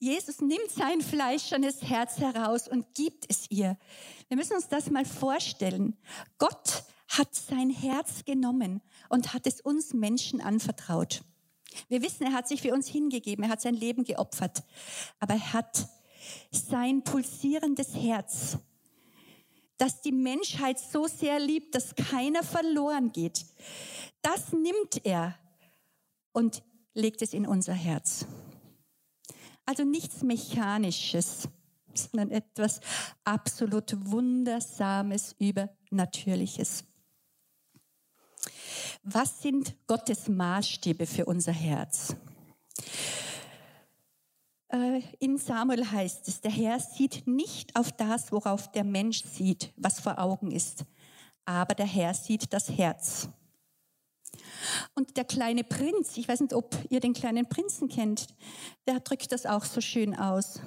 Jesus 0.01 0.41
nimmt 0.41 0.71
sein 0.71 1.03
fleischernes 1.03 1.83
Herz 1.83 2.17
heraus 2.17 2.67
und 2.67 2.95
gibt 2.95 3.27
es 3.29 3.51
ihr. 3.51 3.77
Wir 4.29 4.37
müssen 4.39 4.55
uns 4.55 4.67
das 4.67 4.91
mal 4.91 5.05
vorstellen. 5.05 5.95
Gott 6.39 6.85
hat 7.07 7.35
sein 7.35 7.69
Herz 7.69 8.25
genommen 8.25 8.81
und 9.11 9.35
hat 9.35 9.47
es 9.47 9.61
uns 9.61 9.93
Menschen 9.93 10.41
anvertraut. 10.41 11.23
Wir 11.89 12.01
wissen, 12.01 12.25
er 12.25 12.33
hat 12.33 12.49
sich 12.49 12.63
für 12.63 12.73
uns 12.73 12.89
hingegeben, 12.89 13.45
er 13.45 13.51
hat 13.51 13.61
sein 13.61 13.75
Leben 13.75 14.05
geopfert, 14.05 14.63
aber 15.19 15.35
er 15.35 15.53
hat 15.53 15.87
sein 16.51 17.05
pulsierendes 17.05 17.95
Herz, 17.95 18.57
das 19.77 20.01
die 20.01 20.13
Menschheit 20.13 20.79
so 20.79 21.09
sehr 21.09 21.39
liebt, 21.39 21.75
dass 21.75 21.95
keiner 21.95 22.43
verloren 22.43 23.13
geht, 23.13 23.45
das 24.23 24.53
nimmt 24.55 25.05
er 25.05 25.39
und 26.33 26.63
legt 26.95 27.21
es 27.21 27.35
in 27.35 27.47
unser 27.47 27.75
Herz. 27.75 28.27
Also 29.71 29.85
nichts 29.85 30.25
Mechanisches, 30.25 31.49
sondern 31.95 32.33
etwas 32.33 32.81
absolut 33.23 33.95
Wundersames, 34.11 35.37
Übernatürliches. 35.39 36.83
Was 39.05 39.43
sind 39.43 39.77
Gottes 39.87 40.29
Maßstäbe 40.29 41.07
für 41.07 41.25
unser 41.27 41.53
Herz? 41.53 42.17
Äh, 44.71 45.03
in 45.21 45.39
Samuel 45.39 45.89
heißt 45.89 46.27
es, 46.27 46.41
der 46.41 46.51
Herr 46.51 46.81
sieht 46.81 47.29
nicht 47.29 47.77
auf 47.77 47.93
das, 47.93 48.33
worauf 48.33 48.73
der 48.73 48.83
Mensch 48.83 49.23
sieht, 49.23 49.73
was 49.77 50.01
vor 50.01 50.19
Augen 50.19 50.51
ist, 50.51 50.85
aber 51.45 51.77
der 51.77 51.87
Herr 51.87 52.13
sieht 52.13 52.53
das 52.53 52.71
Herz. 52.71 53.29
Und 54.95 55.17
der 55.17 55.25
kleine 55.25 55.65
Prinz, 55.65 56.17
ich 56.17 56.29
weiß 56.29 56.41
nicht, 56.41 56.55
ob 56.55 56.77
ihr 56.89 57.01
den 57.01 57.15
kleinen 57.15 57.49
Prinzen 57.49 57.89
kennt, 57.89 58.29
der 58.87 59.01
drückt 59.01 59.33
das 59.33 59.47
auch 59.47 59.65
so 59.65 59.81
schön 59.81 60.15
aus. 60.15 60.61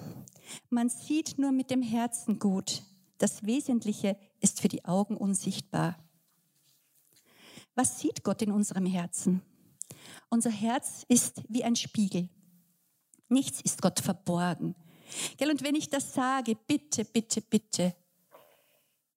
Man 0.70 0.90
sieht 0.90 1.38
nur 1.38 1.52
mit 1.52 1.72
dem 1.72 1.82
Herzen 1.82 2.40
gut. 2.40 2.84
Das 3.18 3.46
Wesentliche 3.46 4.18
ist 4.42 4.62
für 4.62 4.68
die 4.68 4.86
Augen 4.86 5.16
unsichtbar. 5.16 5.98
Was 7.76 8.00
sieht 8.00 8.24
Gott 8.24 8.42
in 8.42 8.52
unserem 8.52 8.86
Herzen? 8.86 9.42
Unser 10.30 10.52
Herz 10.52 11.06
ist 11.08 11.42
wie 11.48 11.64
ein 11.64 11.76
Spiegel. 11.76 12.30
Nichts 13.30 13.62
ist 13.62 13.82
Gott 13.82 14.00
verborgen. 14.00 14.76
Und 15.40 15.64
wenn 15.64 15.76
ich 15.76 15.90
das 15.90 16.14
sage, 16.14 16.56
bitte, 16.68 17.06
bitte, 17.06 17.42
bitte, 17.42 17.96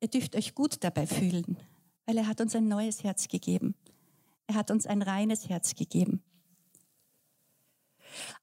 ihr 0.01 0.09
dürft 0.09 0.37
euch 0.37 0.55
gut 0.55 0.85
dabei 0.85 1.07
fühlen, 1.07 1.57
weil 2.05 2.19
er 2.19 2.27
hat 2.27 2.41
uns 2.41 2.55
ein 2.55 2.69
neues 2.69 3.03
Herz 3.03 3.29
gegeben. 3.29 3.75
Er 4.47 4.55
hat 4.55 4.71
uns 4.71 4.87
ein 4.87 5.03
reines 5.03 5.49
Herz 5.49 5.75
gegeben. 5.75 6.23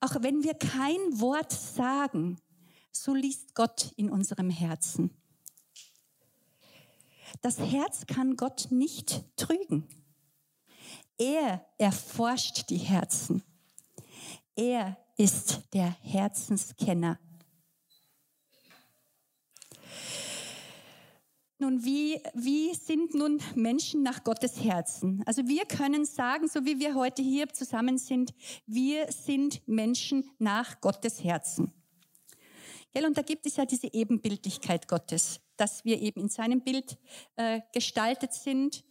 Auch 0.01 0.21
wenn 0.21 0.43
wir 0.43 0.53
kein 0.53 0.99
Wort 1.19 1.51
sagen, 1.51 2.39
so 2.91 3.13
liest 3.13 3.55
Gott 3.55 3.91
in 3.95 4.09
unserem 4.09 4.49
Herzen. 4.49 5.11
Das 7.41 7.59
Herz 7.59 8.05
kann 8.05 8.35
Gott 8.35 8.67
nicht 8.69 9.23
trügen. 9.35 9.87
Er 11.17 11.65
erforscht 11.77 12.69
die 12.69 12.77
Herzen. 12.77 13.43
Er 14.55 14.97
ist 15.17 15.63
der 15.73 15.89
Herzenskenner. 16.01 17.19
Nun, 21.63 21.85
wie, 21.85 22.21
wie 22.33 22.73
sind 22.73 23.13
nun 23.13 23.39
Menschen 23.55 24.03
nach 24.03 24.25
Gottes 24.25 24.61
Herzen? 24.61 25.23
Also 25.25 25.47
wir 25.47 25.63
können 25.63 26.03
sagen, 26.03 26.49
so 26.49 26.65
wie 26.65 26.77
wir 26.77 26.93
heute 26.93 27.21
hier 27.21 27.47
zusammen 27.47 27.97
sind, 27.97 28.33
wir 28.67 29.09
sind 29.09 29.65
Menschen 29.65 30.29
nach 30.39 30.81
Gottes 30.81 31.23
Herzen. 31.23 31.71
Und 32.93 33.17
da 33.17 33.21
gibt 33.21 33.45
es 33.45 33.55
ja 33.55 33.65
diese 33.65 33.93
Ebenbildlichkeit 33.93 34.89
Gottes, 34.89 35.39
dass 35.55 35.85
wir 35.85 36.01
eben 36.01 36.19
in 36.19 36.27
seinem 36.27 36.59
Bild 36.59 36.97
äh, 37.37 37.61
gestaltet 37.71 38.33
sind. 38.33 38.83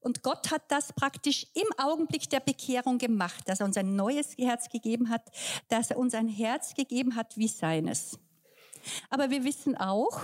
Und 0.00 0.24
Gott 0.24 0.50
hat 0.50 0.62
das 0.72 0.92
praktisch 0.92 1.46
im 1.54 1.68
Augenblick 1.76 2.28
der 2.30 2.40
Bekehrung 2.40 2.98
gemacht, 2.98 3.48
dass 3.48 3.60
er 3.60 3.66
uns 3.66 3.76
ein 3.76 3.94
neues 3.94 4.36
Herz 4.36 4.68
gegeben 4.70 5.08
hat, 5.08 5.22
dass 5.68 5.92
er 5.92 5.98
uns 5.98 6.14
ein 6.14 6.26
Herz 6.26 6.74
gegeben 6.74 7.14
hat 7.14 7.36
wie 7.36 7.46
seines. 7.46 8.18
Aber 9.08 9.30
wir 9.30 9.44
wissen 9.44 9.76
auch, 9.76 10.20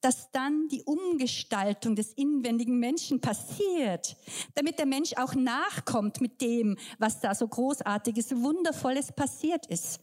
dass 0.00 0.30
dann 0.32 0.68
die 0.68 0.82
Umgestaltung 0.82 1.96
des 1.96 2.12
inwendigen 2.12 2.78
Menschen 2.78 3.20
passiert, 3.20 4.16
damit 4.54 4.78
der 4.78 4.86
Mensch 4.86 5.12
auch 5.16 5.34
nachkommt 5.34 6.20
mit 6.20 6.40
dem, 6.40 6.76
was 6.98 7.20
da 7.20 7.34
so 7.34 7.46
großartiges, 7.46 8.36
wundervolles 8.36 9.12
passiert 9.12 9.66
ist. 9.66 10.00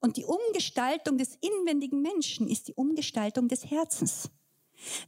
Und 0.00 0.16
die 0.16 0.24
Umgestaltung 0.24 1.18
des 1.18 1.38
inwendigen 1.40 2.02
Menschen 2.02 2.48
ist 2.48 2.68
die 2.68 2.74
Umgestaltung 2.74 3.48
des 3.48 3.70
Herzens. 3.70 4.30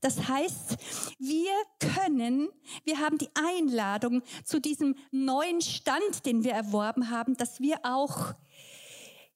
Das 0.00 0.28
heißt, 0.28 0.76
wir 1.18 1.52
können, 1.80 2.48
wir 2.84 2.98
haben 2.98 3.18
die 3.18 3.30
Einladung 3.34 4.22
zu 4.44 4.60
diesem 4.60 4.96
neuen 5.10 5.60
Stand, 5.60 6.26
den 6.26 6.44
wir 6.44 6.52
erworben 6.52 7.10
haben, 7.10 7.36
dass 7.36 7.60
wir 7.60 7.80
auch 7.82 8.34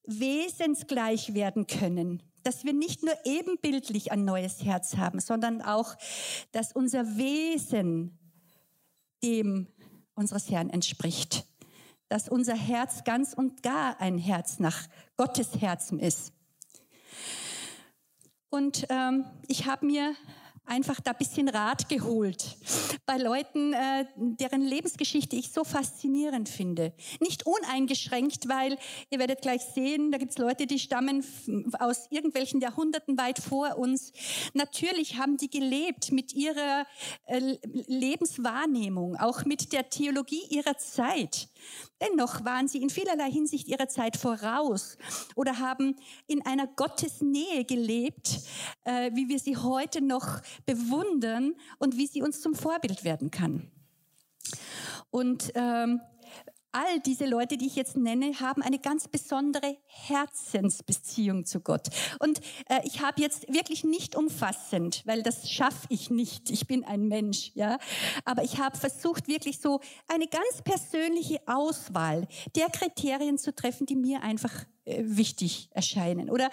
wesensgleich 0.06 1.34
werden 1.34 1.66
können 1.66 2.22
dass 2.48 2.64
wir 2.64 2.72
nicht 2.72 3.02
nur 3.02 3.12
ebenbildlich 3.26 4.10
ein 4.10 4.24
neues 4.24 4.64
Herz 4.64 4.96
haben, 4.96 5.20
sondern 5.20 5.60
auch, 5.60 5.96
dass 6.50 6.72
unser 6.72 7.18
Wesen 7.18 8.18
dem 9.22 9.66
unseres 10.14 10.48
Herrn 10.48 10.70
entspricht. 10.70 11.44
Dass 12.08 12.26
unser 12.26 12.54
Herz 12.54 13.04
ganz 13.04 13.34
und 13.34 13.62
gar 13.62 14.00
ein 14.00 14.16
Herz 14.16 14.60
nach 14.60 14.88
Gottes 15.18 15.60
Herzen 15.60 15.98
ist. 15.98 16.32
Und 18.48 18.86
ähm, 18.88 19.26
ich 19.46 19.66
habe 19.66 19.84
mir 19.84 20.14
einfach 20.68 21.00
da 21.00 21.12
bisschen 21.12 21.48
Rat 21.48 21.88
geholt 21.88 22.56
bei 23.06 23.16
Leuten, 23.16 23.72
äh, 23.72 24.04
deren 24.16 24.60
Lebensgeschichte 24.60 25.34
ich 25.34 25.50
so 25.50 25.64
faszinierend 25.64 26.48
finde. 26.48 26.92
Nicht 27.20 27.46
uneingeschränkt, 27.46 28.48
weil 28.48 28.76
ihr 29.10 29.18
werdet 29.18 29.40
gleich 29.40 29.62
sehen, 29.62 30.12
da 30.12 30.18
gibt's 30.18 30.38
Leute, 30.38 30.66
die 30.66 30.78
stammen 30.78 31.24
aus 31.78 32.06
irgendwelchen 32.10 32.60
Jahrhunderten 32.60 33.16
weit 33.16 33.38
vor 33.38 33.78
uns. 33.78 34.12
Natürlich 34.52 35.16
haben 35.16 35.38
die 35.38 35.48
gelebt 35.48 36.12
mit 36.12 36.34
ihrer 36.34 36.86
äh, 37.26 37.56
Lebenswahrnehmung, 37.86 39.16
auch 39.16 39.44
mit 39.44 39.72
der 39.72 39.88
Theologie 39.88 40.42
ihrer 40.50 40.76
Zeit. 40.76 41.48
Dennoch 42.00 42.44
waren 42.44 42.68
sie 42.68 42.80
in 42.80 42.90
vielerlei 42.90 43.30
Hinsicht 43.30 43.66
ihrer 43.68 43.88
Zeit 43.88 44.16
voraus 44.16 44.96
oder 45.34 45.58
haben 45.58 45.96
in 46.26 46.44
einer 46.46 46.66
Gottesnähe 46.66 47.64
gelebt, 47.64 48.40
äh, 48.84 49.10
wie 49.14 49.28
wir 49.28 49.38
sie 49.38 49.56
heute 49.56 50.00
noch 50.00 50.40
bewundern 50.64 51.54
und 51.78 51.96
wie 51.96 52.06
sie 52.06 52.22
uns 52.22 52.40
zum 52.40 52.54
Vorbild 52.54 53.04
werden 53.04 53.30
kann. 53.30 53.70
Und 55.10 55.52
ähm, 55.54 56.00
all 56.72 57.00
diese 57.00 57.26
Leute, 57.26 57.56
die 57.56 57.66
ich 57.66 57.76
jetzt 57.76 57.96
nenne, 57.96 58.40
haben 58.40 58.62
eine 58.62 58.78
ganz 58.78 59.08
besondere 59.08 59.76
Herzensbeziehung 59.86 61.44
zu 61.44 61.60
Gott. 61.60 61.88
Und 62.18 62.40
äh, 62.68 62.80
ich 62.84 63.00
habe 63.02 63.20
jetzt 63.20 63.52
wirklich 63.52 63.84
nicht 63.84 64.16
umfassend, 64.16 65.02
weil 65.06 65.22
das 65.22 65.50
schaffe 65.50 65.86
ich 65.88 66.10
nicht. 66.10 66.50
Ich 66.50 66.66
bin 66.66 66.84
ein 66.84 67.08
Mensch, 67.08 67.52
ja. 67.54 67.78
Aber 68.24 68.42
ich 68.42 68.58
habe 68.58 68.76
versucht, 68.76 69.28
wirklich 69.28 69.60
so 69.60 69.80
eine 70.08 70.26
ganz 70.26 70.62
persönliche 70.62 71.40
Auswahl 71.46 72.26
der 72.54 72.68
Kriterien 72.68 73.38
zu 73.38 73.54
treffen, 73.54 73.86
die 73.86 73.96
mir 73.96 74.22
einfach 74.22 74.64
äh, 74.84 75.02
wichtig 75.04 75.68
erscheinen. 75.72 76.30
Oder 76.30 76.50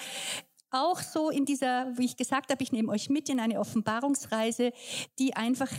auch 0.72 1.00
so 1.00 1.30
in 1.30 1.46
dieser, 1.46 1.98
wie 1.98 2.06
ich 2.06 2.18
gesagt 2.18 2.52
habe, 2.52 2.62
ich 2.62 2.72
nehme 2.72 2.92
euch 2.92 3.10
mit 3.10 3.30
in 3.30 3.40
eine 3.40 3.60
Offenbarungsreise, 3.60 4.74
die 5.20 5.36
einfach 5.36 5.72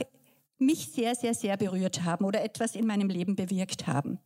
mich 0.59 0.93
sehr, 0.93 1.15
sehr, 1.15 1.35
sehr 1.35 1.57
berührt 1.57 2.05
haben 2.05 2.25
oder 2.25 2.43
etwas 2.43 2.75
in 2.75 2.87
meinem 2.87 3.09
Leben 3.09 3.37
bewirkt 3.37 3.87
haben. 3.87 4.19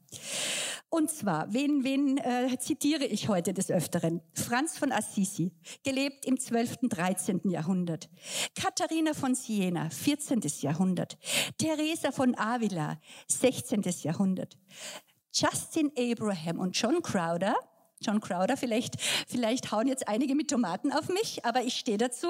Und 0.89 1.09
zwar, 1.09 1.53
wen, 1.53 1.85
wen 1.85 2.19
äh, 2.19 2.59
zitiere 2.59 3.05
ich 3.05 3.29
heute 3.29 3.55
des 3.55 3.71
Öfteren? 3.71 4.23
Franz 4.35 4.77
von 4.77 4.91
Assisi, 4.91 5.53
gelebt 5.85 6.27
im 6.27 6.39
12., 6.39 6.79
13. 6.83 7.43
Jahrhundert. 7.45 8.11
Katharina 8.57 9.15
von 9.15 9.37
Siena, 9.37 9.89
14. 9.89 10.41
Jahrhundert. 10.61 11.17
Teresa 11.59 12.11
von 12.11 12.37
Avila, 12.37 12.99
16. 13.29 13.83
Jahrhundert. 14.03 14.59
Justin 15.33 15.93
Abraham 15.97 16.59
und 16.59 16.77
John 16.77 17.03
Crowder, 17.03 17.55
John 18.01 18.21
Crowder, 18.21 18.57
vielleicht, 18.57 19.01
vielleicht 19.29 19.71
hauen 19.71 19.87
jetzt 19.87 20.09
einige 20.09 20.35
mit 20.35 20.51
Tomaten 20.51 20.91
auf 20.93 21.09
mich, 21.09 21.45
aber 21.45 21.63
ich 21.63 21.75
stehe 21.75 21.99
dazu. 21.99 22.29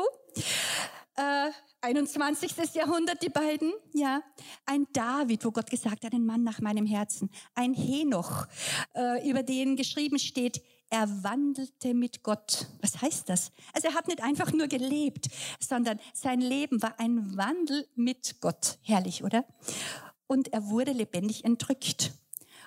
Äh, 1.17 1.51
21. 1.83 2.75
Jahrhundert, 2.75 3.23
die 3.23 3.29
beiden, 3.29 3.73
ja. 3.95 4.23
Ein 4.67 4.87
David, 4.93 5.45
wo 5.45 5.51
Gott 5.51 5.71
gesagt 5.71 6.05
hat, 6.05 6.13
ein 6.13 6.27
Mann 6.27 6.43
nach 6.43 6.61
meinem 6.61 6.87
Herzen. 6.87 7.31
Ein 7.55 7.75
Henoch, 7.75 8.47
äh, 8.95 9.29
über 9.29 9.43
den 9.43 9.77
geschrieben 9.77 10.19
steht, 10.19 10.63
er 10.91 11.09
wandelte 11.23 11.95
mit 11.95 12.23
Gott. 12.23 12.67
Was 12.83 13.01
heißt 13.01 13.29
das? 13.29 13.53
Also 13.73 13.89
er 13.89 13.95
hat 13.95 14.09
nicht 14.09 14.23
einfach 14.23 14.53
nur 14.53 14.67
gelebt, 14.67 15.29
sondern 15.61 16.01
sein 16.13 16.41
Leben 16.41 16.83
war 16.83 16.99
ein 16.99 17.37
Wandel 17.37 17.87
mit 17.95 18.41
Gott. 18.41 18.79
Herrlich, 18.83 19.23
oder? 19.23 19.45
Und 20.27 20.53
er 20.53 20.69
wurde 20.69 20.93
lebendig 20.93 21.45
entrückt. 21.45 22.13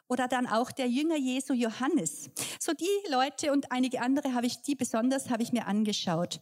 Oder 0.08 0.28
dann 0.28 0.48
auch 0.48 0.72
der 0.72 0.88
Jünger 0.88 1.18
Jesu 1.18 1.54
Johannes. 1.54 2.30
So 2.60 2.74
die 2.74 3.12
Leute 3.12 3.52
und 3.52 3.72
einige 3.72 4.02
andere 4.02 4.34
habe 4.34 4.46
ich, 4.46 4.62
die 4.62 4.76
besonders 4.76 5.30
habe 5.30 5.44
ich 5.44 5.54
mir 5.54 5.66
angeschaut 5.66 6.40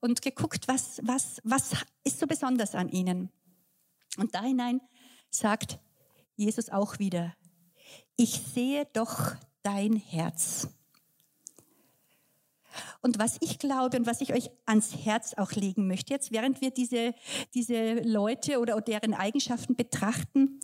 und 0.00 0.20
geguckt, 0.22 0.68
was, 0.68 1.00
was, 1.02 1.40
was 1.44 1.72
ist 2.02 2.18
so 2.18 2.26
besonders 2.26 2.74
an 2.74 2.88
ihnen. 2.88 3.30
Und 4.16 4.34
da 4.34 4.42
hinein 4.42 4.80
sagt 5.30 5.78
Jesus 6.36 6.70
auch 6.70 6.98
wieder, 6.98 7.34
ich 8.16 8.40
sehe 8.54 8.86
doch 8.92 9.34
dein 9.62 9.96
Herz. 9.96 10.68
Und 13.02 13.18
was 13.18 13.36
ich 13.40 13.58
glaube 13.58 13.96
und 13.96 14.06
was 14.06 14.20
ich 14.20 14.32
euch 14.32 14.50
ans 14.66 14.94
Herz 15.04 15.34
auch 15.34 15.52
legen 15.52 15.86
möchte, 15.86 16.12
jetzt 16.12 16.32
während 16.32 16.60
wir 16.60 16.70
diese, 16.70 17.14
diese 17.54 18.00
Leute 18.00 18.58
oder 18.60 18.80
deren 18.80 19.14
Eigenschaften 19.14 19.76
betrachten, 19.76 20.60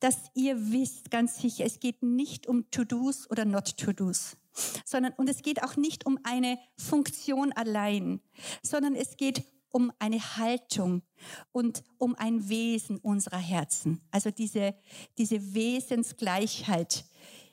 dass 0.00 0.16
ihr 0.34 0.72
wisst 0.72 1.10
ganz 1.10 1.38
sicher, 1.40 1.64
es 1.64 1.80
geht 1.80 2.02
nicht 2.02 2.46
um 2.46 2.70
To-Dos 2.70 3.30
oder 3.30 3.44
Not-To-Dos, 3.44 4.36
sondern, 4.84 5.12
und 5.14 5.28
es 5.28 5.42
geht 5.42 5.62
auch 5.62 5.76
nicht 5.76 6.06
um 6.06 6.18
eine 6.22 6.58
Funktion 6.76 7.52
allein, 7.52 8.20
sondern 8.62 8.94
es 8.94 9.16
geht 9.16 9.44
um 9.70 9.92
eine 9.98 10.20
Haltung 10.36 11.02
und 11.50 11.82
um 11.98 12.14
ein 12.14 12.48
Wesen 12.48 12.98
unserer 12.98 13.38
Herzen. 13.38 14.00
Also 14.12 14.30
diese, 14.30 14.74
diese 15.18 15.54
Wesensgleichheit, 15.54 17.04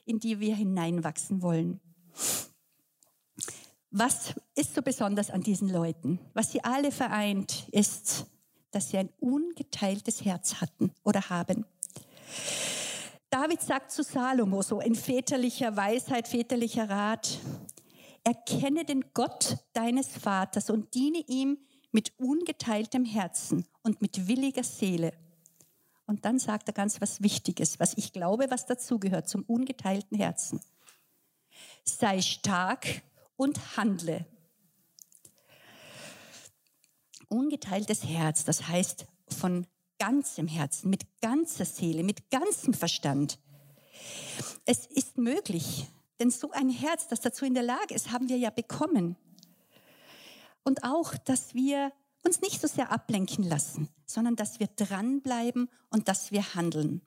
in 0.04 0.20
die 0.20 0.38
wir 0.38 0.54
hineinwachsen 0.54 1.42
wollen. 1.42 1.80
Was 3.94 4.32
ist 4.54 4.74
so 4.74 4.80
besonders 4.80 5.28
an 5.30 5.42
diesen 5.42 5.68
Leuten? 5.68 6.18
Was 6.32 6.50
sie 6.50 6.64
alle 6.64 6.90
vereint, 6.90 7.68
ist, 7.72 8.24
dass 8.70 8.88
sie 8.88 8.96
ein 8.96 9.10
ungeteiltes 9.20 10.24
Herz 10.24 10.62
hatten 10.62 10.92
oder 11.04 11.28
haben. 11.28 11.66
David 13.28 13.60
sagt 13.60 13.90
zu 13.90 14.02
Salomo 14.02 14.62
so 14.62 14.80
in 14.80 14.94
väterlicher 14.94 15.76
Weisheit, 15.76 16.26
väterlicher 16.26 16.88
Rat, 16.88 17.38
erkenne 18.24 18.86
den 18.86 19.04
Gott 19.12 19.58
deines 19.74 20.08
Vaters 20.08 20.70
und 20.70 20.94
diene 20.94 21.22
ihm 21.26 21.58
mit 21.90 22.14
ungeteiltem 22.18 23.04
Herzen 23.04 23.66
und 23.82 24.00
mit 24.00 24.26
williger 24.26 24.64
Seele. 24.64 25.12
Und 26.06 26.24
dann 26.24 26.38
sagt 26.38 26.66
er 26.68 26.72
ganz 26.72 27.02
was 27.02 27.22
Wichtiges, 27.22 27.78
was 27.78 27.92
ich 27.98 28.14
glaube, 28.14 28.46
was 28.48 28.64
dazugehört 28.64 29.28
zum 29.28 29.42
ungeteilten 29.42 30.16
Herzen. 30.16 30.60
Sei 31.84 32.22
stark 32.22 33.02
und 33.42 33.76
handle. 33.76 34.24
Ungeteiltes 37.28 38.04
Herz, 38.04 38.44
das 38.44 38.68
heißt 38.68 39.06
von 39.26 39.66
ganzem 39.98 40.46
Herzen, 40.46 40.90
mit 40.90 41.02
ganzer 41.20 41.64
Seele, 41.64 42.04
mit 42.04 42.30
ganzem 42.30 42.72
Verstand. 42.72 43.40
Es 44.64 44.86
ist 44.86 45.18
möglich, 45.18 45.88
denn 46.20 46.30
so 46.30 46.52
ein 46.52 46.68
Herz, 46.68 47.08
das 47.08 47.20
dazu 47.20 47.44
in 47.44 47.54
der 47.54 47.64
Lage 47.64 47.94
ist, 47.94 48.12
haben 48.12 48.28
wir 48.28 48.38
ja 48.38 48.50
bekommen. 48.50 49.16
Und 50.62 50.84
auch, 50.84 51.16
dass 51.16 51.52
wir 51.52 51.92
uns 52.24 52.42
nicht 52.42 52.60
so 52.60 52.68
sehr 52.68 52.92
ablenken 52.92 53.42
lassen, 53.42 53.88
sondern 54.06 54.36
dass 54.36 54.60
wir 54.60 54.68
dranbleiben 54.68 55.68
und 55.90 56.06
dass 56.06 56.30
wir 56.30 56.54
handeln. 56.54 57.00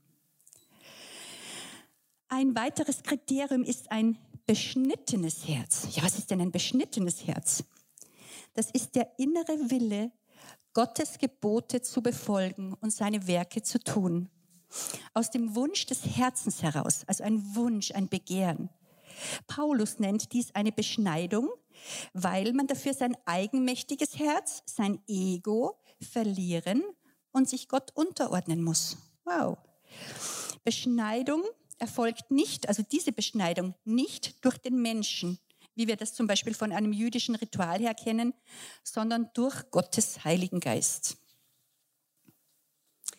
Ein 2.27 2.55
weiteres 2.55 3.03
Kriterium 3.03 3.63
ist 3.63 3.89
ein 3.89 4.17
beschnittenes 4.45 5.47
Herz. 5.47 5.87
Ja, 5.91 6.03
was 6.03 6.17
ist 6.17 6.31
denn 6.31 6.41
ein 6.41 6.51
beschnittenes 6.51 7.25
Herz? 7.27 7.63
Das 8.53 8.71
ist 8.71 8.95
der 8.95 9.11
innere 9.17 9.69
Wille, 9.69 10.11
Gottes 10.73 11.17
Gebote 11.17 11.81
zu 11.81 12.01
befolgen 12.01 12.73
und 12.81 12.91
seine 12.91 13.27
Werke 13.27 13.63
zu 13.63 13.79
tun. 13.79 14.29
Aus 15.13 15.31
dem 15.31 15.55
Wunsch 15.55 15.85
des 15.85 16.05
Herzens 16.17 16.61
heraus, 16.61 17.03
also 17.07 17.23
ein 17.23 17.55
Wunsch, 17.55 17.91
ein 17.91 18.09
Begehren. 18.09 18.69
Paulus 19.47 19.99
nennt 19.99 20.33
dies 20.33 20.53
eine 20.53 20.71
Beschneidung, 20.71 21.49
weil 22.13 22.53
man 22.53 22.67
dafür 22.67 22.93
sein 22.93 23.15
eigenmächtiges 23.25 24.19
Herz, 24.19 24.63
sein 24.65 24.99
Ego 25.07 25.79
verlieren 26.01 26.83
und 27.31 27.49
sich 27.49 27.67
Gott 27.67 27.91
unterordnen 27.95 28.61
muss. 28.61 28.97
Wow. 29.23 29.57
Beschneidung 30.63 31.43
erfolgt 31.77 32.31
nicht, 32.31 32.67
also 32.69 32.83
diese 32.83 33.11
Beschneidung 33.11 33.75
nicht 33.83 34.43
durch 34.43 34.57
den 34.57 34.81
Menschen, 34.81 35.39
wie 35.75 35.87
wir 35.87 35.97
das 35.97 36.13
zum 36.13 36.27
Beispiel 36.27 36.53
von 36.53 36.71
einem 36.71 36.93
jüdischen 36.93 37.35
Ritual 37.35 37.79
her 37.79 37.93
kennen, 37.93 38.33
sondern 38.83 39.29
durch 39.33 39.69
Gottes 39.71 40.23
Heiligen 40.23 40.59
Geist. 40.59 41.17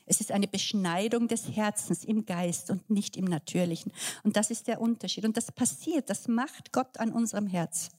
Es 0.07 0.21
ist 0.21 0.31
eine 0.31 0.47
Beschneidung 0.47 1.27
des 1.27 1.49
Herzens 1.49 2.05
im 2.05 2.25
Geist 2.25 2.71
und 2.71 2.89
nicht 2.89 3.17
im 3.17 3.25
Natürlichen. 3.25 3.93
Und 4.23 4.37
das 4.37 4.51
ist 4.51 4.69
der 4.69 4.81
Unterschied. 4.81 5.25
Und 5.25 5.37
das 5.37 5.51
passiert, 5.51 6.09
das 6.09 6.29
macht 6.29 6.73
Gott 6.73 6.99
an 6.99 7.13
unserem 7.13 7.49
Herz. 7.49 7.91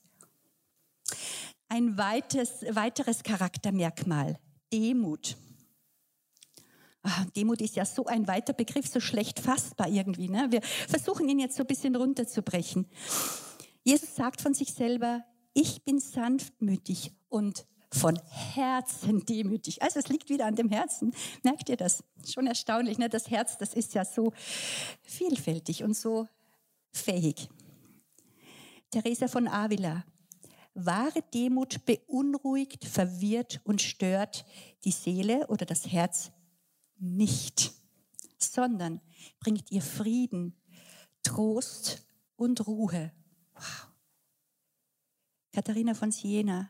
Ein 1.67 1.97
weiteres, 1.97 2.63
weiteres 2.69 3.23
Charaktermerkmal, 3.23 4.39
Demut. 4.71 5.35
Ach, 7.03 7.25
Demut 7.31 7.61
ist 7.61 7.75
ja 7.75 7.85
so 7.85 8.05
ein 8.05 8.27
weiter 8.27 8.53
Begriff, 8.53 8.87
so 8.87 8.99
schlecht 8.99 9.39
fassbar 9.39 9.87
irgendwie. 9.87 10.29
Ne? 10.29 10.47
Wir 10.49 10.61
versuchen 10.61 11.29
ihn 11.29 11.39
jetzt 11.39 11.55
so 11.55 11.63
ein 11.63 11.67
bisschen 11.67 11.95
runterzubrechen. 11.95 12.87
Jesus 13.83 14.15
sagt 14.15 14.41
von 14.41 14.53
sich 14.53 14.73
selber, 14.73 15.23
ich 15.53 15.83
bin 15.85 15.99
sanftmütig 15.99 17.13
und 17.29 17.65
von 17.91 18.19
Herzen 18.29 19.25
demütig. 19.25 19.81
Also 19.81 19.99
es 19.99 20.09
liegt 20.09 20.29
wieder 20.29 20.45
an 20.45 20.55
dem 20.55 20.69
Herzen. 20.69 21.13
Merkt 21.43 21.69
ihr 21.69 21.77
das? 21.77 22.03
Schon 22.25 22.47
erstaunlich. 22.47 22.97
Ne? 22.97 23.09
Das 23.09 23.29
Herz, 23.29 23.57
das 23.57 23.73
ist 23.73 23.93
ja 23.93 24.03
so 24.03 24.33
vielfältig 25.03 25.83
und 25.83 25.95
so 25.95 26.27
fähig. 26.91 27.49
Teresa 28.91 29.27
von 29.27 29.47
Avila. 29.47 30.03
Wahre 30.73 31.23
Demut 31.33 31.85
beunruhigt, 31.85 32.85
verwirrt 32.85 33.61
und 33.63 33.81
stört 33.81 34.45
die 34.83 34.91
Seele 34.91 35.47
oder 35.47 35.65
das 35.65 35.87
Herz 35.87 36.31
nicht, 36.99 37.73
sondern 38.37 39.01
bringt 39.39 39.71
ihr 39.71 39.81
Frieden, 39.81 40.55
Trost 41.23 42.05
und 42.35 42.65
Ruhe. 42.67 43.11
Wow. 43.53 43.87
Katharina 45.51 45.93
von 45.93 46.11
Siena, 46.11 46.69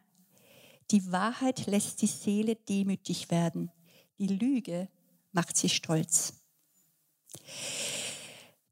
die 0.92 1.12
Wahrheit 1.12 1.68
lässt 1.68 2.02
die 2.02 2.08
Seele 2.08 2.56
demütig 2.56 3.30
werden, 3.30 3.72
die 4.18 4.28
Lüge 4.28 4.88
macht 5.32 5.58
sie 5.58 5.70
stolz. 5.70 6.34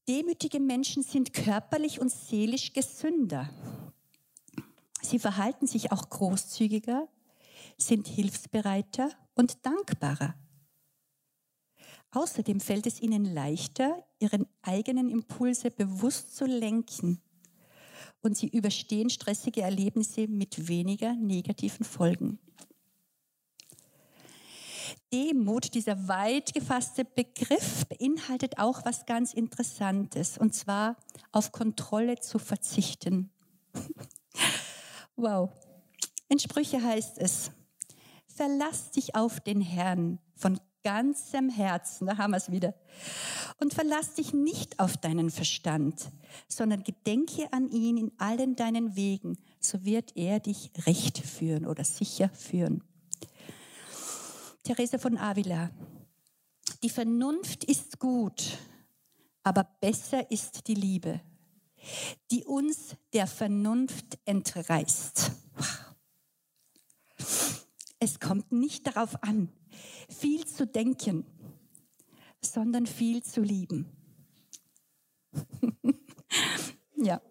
Demütige 0.07 0.59
Menschen 0.59 1.03
sind 1.03 1.33
körperlich 1.33 1.99
und 1.99 2.11
seelisch 2.11 2.73
gesünder. 2.73 3.49
Sie 5.01 5.19
verhalten 5.19 5.67
sich 5.67 5.91
auch 5.91 6.09
großzügiger, 6.09 7.07
sind 7.77 8.07
hilfsbereiter 8.07 9.09
und 9.33 9.65
dankbarer. 9.65 10.35
Außerdem 12.15 12.61
fällt 12.61 12.87
es 12.87 13.01
ihnen 13.01 13.25
leichter, 13.25 14.05
ihren 14.19 14.47
eigenen 14.61 15.09
Impulse 15.09 15.69
bewusst 15.69 16.33
zu 16.33 16.45
lenken 16.45 17.21
und 18.21 18.37
sie 18.37 18.47
überstehen 18.47 19.09
stressige 19.09 19.61
Erlebnisse 19.61 20.27
mit 20.29 20.69
weniger 20.69 21.13
negativen 21.13 21.83
Folgen. 21.85 22.39
Demut, 25.11 25.73
dieser 25.73 26.07
weit 26.07 26.53
gefasste 26.53 27.03
Begriff, 27.03 27.85
beinhaltet 27.87 28.59
auch 28.59 28.85
was 28.85 29.05
ganz 29.05 29.33
Interessantes, 29.33 30.37
und 30.37 30.55
zwar 30.55 30.95
auf 31.33 31.51
Kontrolle 31.51 32.17
zu 32.19 32.39
verzichten. 32.39 33.29
wow. 35.17 35.51
In 36.29 36.39
Sprüche 36.39 36.81
heißt 36.81 37.17
es, 37.17 37.51
verlass 38.27 38.91
dich 38.91 39.15
auf 39.15 39.41
den 39.41 39.59
Herrn 39.59 40.19
von 40.35 40.61
ganzem 40.85 41.49
Herzen, 41.49 42.05
da 42.05 42.17
haben 42.17 42.31
wir 42.31 42.37
es 42.37 42.51
wieder. 42.51 42.75
Und 43.59 43.73
verlass 43.73 44.13
dich 44.13 44.33
nicht 44.33 44.79
auf 44.79 44.97
deinen 44.97 45.31
Verstand, 45.31 46.11
sondern 46.47 46.83
gedenke 46.83 47.51
an 47.51 47.69
ihn 47.71 47.97
in 47.97 48.11
allen 48.19 48.55
deinen 48.55 48.95
Wegen, 48.95 49.39
so 49.59 49.83
wird 49.83 50.15
er 50.15 50.39
dich 50.39 50.71
recht 50.85 51.17
führen 51.17 51.65
oder 51.65 51.83
sicher 51.83 52.29
führen. 52.29 52.83
Therese 54.63 54.99
von 54.99 55.17
Avila, 55.17 55.71
die 56.83 56.89
Vernunft 56.89 57.63
ist 57.63 57.97
gut, 57.97 58.59
aber 59.41 59.63
besser 59.81 60.29
ist 60.29 60.67
die 60.67 60.75
Liebe, 60.75 61.19
die 62.29 62.45
uns 62.45 62.95
der 63.11 63.25
Vernunft 63.25 64.19
entreißt. 64.25 65.31
Es 67.99 68.19
kommt 68.19 68.51
nicht 68.51 68.85
darauf 68.85 69.23
an, 69.23 69.49
viel 70.09 70.45
zu 70.45 70.65
denken, 70.67 71.25
sondern 72.41 72.85
viel 72.85 73.23
zu 73.23 73.41
lieben. 73.41 73.89
ja. 76.95 77.21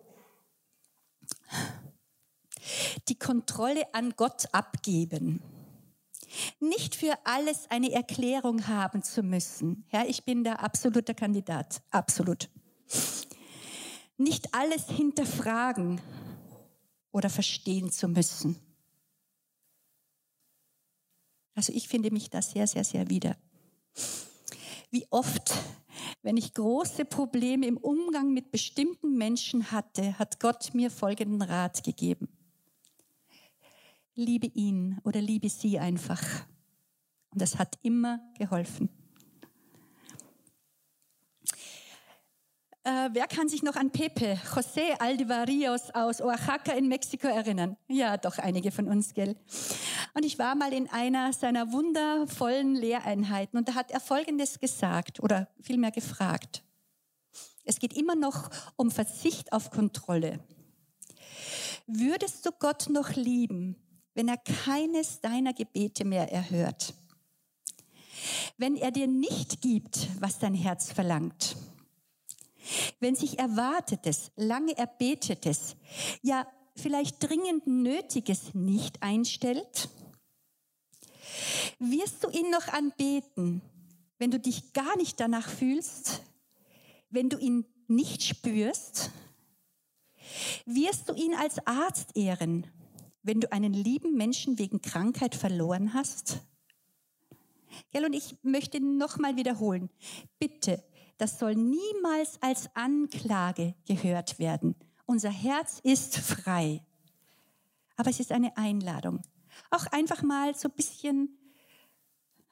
Die 3.09 3.19
Kontrolle 3.19 3.93
an 3.95 4.15
Gott 4.17 4.47
abgeben. 4.53 5.41
Nicht 6.61 6.97
für 6.97 7.17
alles 7.25 7.71
eine 7.71 7.93
Erklärung 7.93 8.67
haben 8.67 9.03
zu 9.03 9.23
müssen. 9.23 9.85
Ja, 9.93 10.05
ich 10.05 10.25
bin 10.25 10.45
der 10.45 10.63
absolute 10.63 11.15
Kandidat. 11.15 11.83
Absolut. 11.91 12.49
Nicht 14.17 14.55
alles 14.55 14.89
hinterfragen 14.89 16.01
oder 17.13 17.31
verstehen 17.31 17.91
zu 17.91 18.09
müssen. 18.09 18.59
Also 21.55 21.73
ich 21.73 21.89
finde 21.89 22.11
mich 22.11 22.31
da 22.31 22.43
sehr, 22.43 22.67
sehr, 22.67 22.85
sehr 22.85 23.09
wieder. 23.09 23.37
Wie 24.91 25.07
oft, 25.11 25.53
wenn 26.23 26.37
ich 26.37 26.55
große 26.55 27.05
Probleme 27.05 27.67
im 27.67 27.77
Umgang 27.77 28.33
mit 28.33 28.51
bestimmten 28.51 29.17
Menschen 29.17 29.71
hatte, 29.71 30.19
hat 30.19 30.41
Gott 30.41 30.75
mir 30.75 30.91
folgenden 30.91 31.43
Rat 31.43 31.83
gegeben. 31.83 32.29
Liebe 34.15 34.47
ihn 34.47 34.99
oder 35.05 35.21
liebe 35.21 35.49
sie 35.49 35.79
einfach. 35.79 36.23
Und 37.31 37.41
das 37.41 37.59
hat 37.59 37.79
immer 37.83 38.21
geholfen. 38.39 38.89
Äh, 42.87 43.09
wer 43.13 43.27
kann 43.27 43.49
sich 43.49 43.63
noch 43.63 43.77
an 43.77 43.91
Pepe, 43.91 44.39
José 44.55 45.01
Aldevarillos 45.01 45.91
aus 45.95 46.21
Oaxaca 46.21 46.73
in 46.73 46.87
Mexiko 46.87 47.29
erinnern? 47.29 47.79
Ja, 47.89 48.19
doch 48.19 48.37
einige 48.37 48.71
von 48.71 48.89
uns, 48.89 49.15
gell? 49.15 49.37
Und 50.13 50.27
ich 50.27 50.39
war 50.39 50.55
mal 50.55 50.71
in 50.75 50.91
einer 50.91 51.33
seiner 51.33 51.73
wundervollen 51.73 52.75
Lehreinheiten 52.75 53.59
und 53.59 53.69
da 53.69 53.75
hat 53.75 53.91
er 53.91 54.01
Folgendes 54.01 54.61
gesagt 54.61 55.21
oder 55.21 55.49
vielmehr 55.63 55.93
gefragt. 55.93 56.63
Es 57.65 57.79
geht 57.79 57.97
immer 57.97 58.17
noch 58.17 58.51
um 58.77 58.91
Verzicht 58.91 59.55
auf 59.55 59.71
Kontrolle. 59.71 60.41
Würdest 61.87 62.45
du 62.45 62.51
Gott 62.53 62.91
noch 62.91 63.15
lieben, 63.15 63.77
wenn 64.13 64.29
er 64.29 64.37
keines 64.37 65.23
deiner 65.23 65.55
Gebete 65.55 66.05
mehr 66.05 66.31
erhört? 66.31 66.93
Wenn 68.59 68.77
er 68.77 68.91
dir 68.91 69.07
nicht 69.07 69.63
gibt, 69.63 70.09
was 70.21 70.39
dein 70.39 70.55
Herz 70.55 70.93
verlangt? 70.93 71.57
Wenn 73.01 73.15
sich 73.15 73.39
Erwartetes, 73.39 74.31
lange 74.37 74.77
Erbetetes, 74.77 75.77
ja 76.23 76.47
vielleicht 76.77 77.23
dringend 77.23 77.67
Nötiges 77.67 78.55
nicht 78.55 79.03
einstellt, 79.03 79.89
wirst 81.79 82.25
du 82.25 82.31
ihn 82.31 82.51
noch 82.51 82.69
anbeten, 82.69 83.63
wenn 84.19 84.31
du 84.31 84.39
dich 84.39 84.73
gar 84.73 84.97
nicht 84.97 85.21
danach 85.21 85.49
fühlst, 85.49 86.23
wenn 87.11 87.29
du 87.29 87.39
ihn 87.39 87.67
nicht 87.87 88.23
spürst? 88.23 89.11
Wirst 90.65 91.09
du 91.09 91.15
ihn 91.15 91.35
als 91.35 91.65
Arzt 91.67 92.17
ehren, 92.17 92.67
wenn 93.23 93.41
du 93.41 93.53
einen 93.53 93.73
lieben 93.73 94.17
Menschen 94.17 94.59
wegen 94.59 94.81
Krankheit 94.81 95.35
verloren 95.35 95.95
hast? 95.95 96.41
Gell, 97.91 98.05
und 98.05 98.15
ich 98.15 98.37
möchte 98.43 98.81
nochmal 98.81 99.37
wiederholen. 99.37 99.91
Bitte 100.39 100.83
das 101.19 101.39
soll 101.39 101.55
niemals 101.55 102.39
als 102.41 102.69
Anklage 102.75 103.75
gehört 103.87 104.39
werden. 104.39 104.75
Unser 105.07 105.31
Herz 105.31 105.81
ist 105.83 106.19
frei. 106.19 106.83
Aber 107.97 108.11
es 108.11 108.21
ist 108.21 108.33
eine 108.33 108.57
Einladung. 108.57 109.23
Auch 109.71 109.87
einfach 109.87 110.23
mal 110.23 110.55
so 110.55 110.69
ein 110.69 110.75
bisschen 110.75 111.39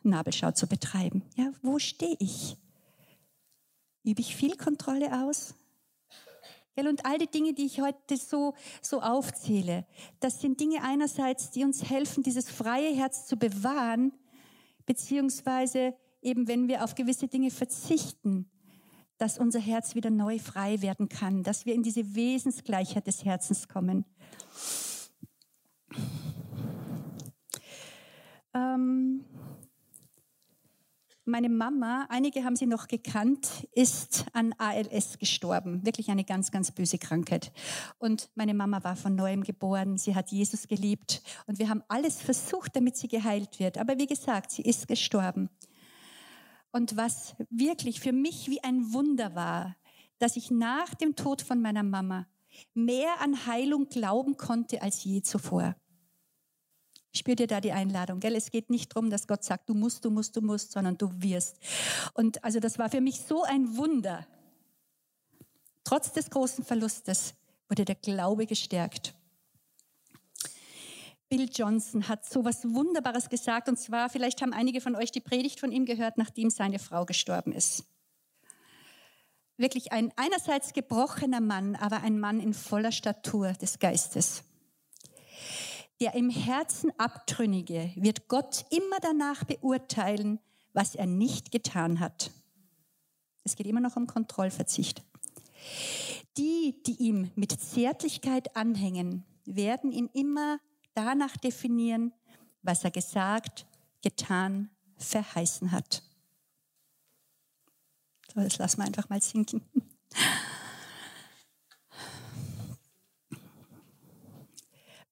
Nabelschau 0.03 0.53
zu 0.53 0.67
betreiben. 0.67 1.23
Ja, 1.37 1.51
wo 1.63 1.79
stehe 1.79 2.17
ich? 2.19 2.57
Übe 4.05 4.21
ich 4.21 4.37
viel 4.37 4.57
Kontrolle 4.57 5.25
aus? 5.25 5.55
Und 6.75 7.05
all 7.05 7.19
die 7.19 7.27
Dinge, 7.27 7.53
die 7.53 7.67
ich 7.67 7.81
heute 7.81 8.17
so, 8.17 8.55
so 8.81 9.03
aufzähle, 9.03 9.87
das 10.21 10.41
sind 10.41 10.59
Dinge 10.59 10.83
einerseits, 10.83 11.51
die 11.51 11.65
uns 11.65 11.89
helfen, 11.89 12.23
dieses 12.23 12.51
freie 12.51 12.95
Herz 12.95 13.27
zu 13.27 13.37
bewahren, 13.37 14.13
beziehungsweise 14.87 15.95
eben 16.23 16.49
wenn 16.49 16.69
wir 16.69 16.83
auf 16.83 16.95
gewisse 16.95 17.29
Dinge 17.29 17.51
verzichten, 17.51 18.49
dass 19.23 19.39
unser 19.39 19.61
Herz 19.61 19.95
wieder 19.95 20.11
neu 20.11 20.41
frei 20.41 20.83
werden 20.83 21.09
kann, 21.09 21.45
dass 21.45 21.65
wir 21.65 21.75
in 21.75 21.85
diese 21.85 22.17
Wesensgleichheit 22.17 23.07
des 23.07 23.25
Herzens 23.25 23.69
kommen. 23.69 24.05
Ähm, 28.53 29.25
meine 31.25 31.49
Mama, 31.49 32.07
einige 32.09 32.43
haben 32.43 32.57
sie 32.57 32.67
noch 32.67 32.89
gekannt, 32.89 33.69
ist 33.71 34.27
an 34.33 34.57
ALS 34.59 35.21
gestorben. 35.21 35.87
Wirklich 35.87 36.11
eine 36.11 36.25
ganz, 36.25 36.51
ganz 36.51 36.73
böse 36.73 36.99
Krankheit. 36.99 37.53
Und 37.99 38.29
meine 38.35 38.55
Mama 38.55 38.83
war 38.83 38.97
von 38.97 39.15
neuem 39.15 39.45
geboren. 39.45 39.99
Sie 39.99 40.17
hat 40.17 40.33
Jesus 40.33 40.67
geliebt. 40.67 41.23
Und 41.47 41.61
wir 41.61 41.69
haben 41.69 41.85
alles 41.87 42.21
versucht, 42.21 42.75
damit 42.75 42.97
sie 42.97 43.07
geheilt 43.07 43.61
wird. 43.61 43.79
Aber 43.79 43.99
wie 43.99 44.09
gesagt, 44.09 44.51
sie 44.51 44.63
ist 44.63 44.89
gestorben. 44.89 45.49
Und 46.73 46.97
was 46.97 47.37
wirklich 47.51 48.01
für 48.01 48.13
mich 48.13 48.49
wie 48.49 48.63
ein 48.65 48.93
Wunder 48.93 49.35
war, 49.35 49.77
dass 50.19 50.37
ich 50.37 50.51
nach 50.51 50.95
dem 50.95 51.15
Tod 51.17 51.43
von 51.43 51.61
meiner 51.61 51.83
Mama 51.83 52.27
mehr 52.75 53.21
an 53.21 53.47
Heilung 53.47 53.89
glauben 53.89 54.37
konnte 54.37 54.83
als 54.83 55.05
je 55.05 55.23
zuvor. 55.23 55.77
Spür 57.15 57.35
dir 57.35 57.47
da 57.47 57.61
die 57.61 57.73
Einladung, 57.73 58.21
gell? 58.21 58.35
Es 58.35 58.51
geht 58.51 58.71
nicht 58.71 58.95
darum, 58.95 59.11
dass 59.11 59.27
Gott 59.27 59.45
sagt, 59.45 59.69
du 59.69 59.75
musst, 59.75 60.05
du 60.05 60.11
musst, 60.11 60.35
du 60.35 60.41
musst, 60.41 60.73
sondern 60.73 60.97
du 60.97 61.11
wirst. 61.21 61.59
Und 62.15 62.43
also 62.43 62.59
das 62.59 62.79
war 62.79 62.89
für 62.89 63.03
mich 63.03 63.21
so 63.21 63.43
ein 63.43 63.77
Wunder. 63.77 64.27
Trotz 65.85 66.13
des 66.13 66.31
großen 66.31 66.65
Verlustes 66.65 67.35
wurde 67.69 67.85
der 67.85 67.97
Glaube 67.97 68.47
gestärkt. 68.47 69.15
Bill 71.33 71.49
Johnson 71.51 72.09
hat 72.09 72.27
so 72.27 72.45
was 72.45 72.63
Wunderbares 72.63 73.31
gesagt. 73.31 73.67
Und 73.71 73.79
zwar, 73.79 74.11
vielleicht 74.11 74.43
haben 74.43 74.53
einige 74.53 74.83
von 74.83 74.95
euch 74.95 75.11
die 75.13 75.23
Predigt 75.23 75.61
von 75.61 75.73
ihm 75.73 75.87
gehört, 75.87 76.19
nachdem 76.19 76.51
seine 76.51 76.79
Frau 76.79 77.07
gestorben 77.07 77.53
ist. 77.53 77.85
Wirklich 79.57 79.93
ein 79.93 80.13
einerseits 80.17 80.75
gebrochener 80.75 81.41
Mann, 81.41 81.75
aber 81.75 82.03
ein 82.03 82.21
Mann 82.21 82.39
in 82.39 82.53
voller 82.53 82.93
Statur 82.93 83.55
des 83.55 83.79
Geistes. 83.79 84.45
Der 86.03 86.13
im 86.13 86.29
Herzen 86.29 86.93
Abtrünnige 86.99 87.93
wird 87.97 88.29
Gott 88.29 88.67
immer 88.69 88.99
danach 89.01 89.45
beurteilen, 89.45 90.39
was 90.75 90.95
er 90.95 91.07
nicht 91.07 91.51
getan 91.51 91.99
hat. 91.99 92.31
Es 93.43 93.57
geht 93.57 93.67
immer 93.67 93.81
noch 93.81 93.97
um 93.97 94.07
Kontrollverzicht. 94.07 95.03
Die, 96.37 96.83
die 96.87 96.97
ihm 96.97 97.31
mit 97.37 97.59
Zärtlichkeit 97.59 98.55
anhängen, 98.55 99.25
werden 99.47 99.93
ihn 99.93 100.11
immer 100.13 100.59
danach 100.95 101.37
definieren, 101.37 102.13
was 102.63 102.85
er 102.85 102.91
gesagt, 102.91 103.67
getan, 104.03 104.71
verheißen 104.97 105.73
hat. 105.73 106.03
So, 108.33 108.41
das 108.41 108.59
lassen 108.59 108.79
wir 108.79 108.87
einfach 108.87 109.09
mal 109.09 109.21
sinken. 109.21 109.63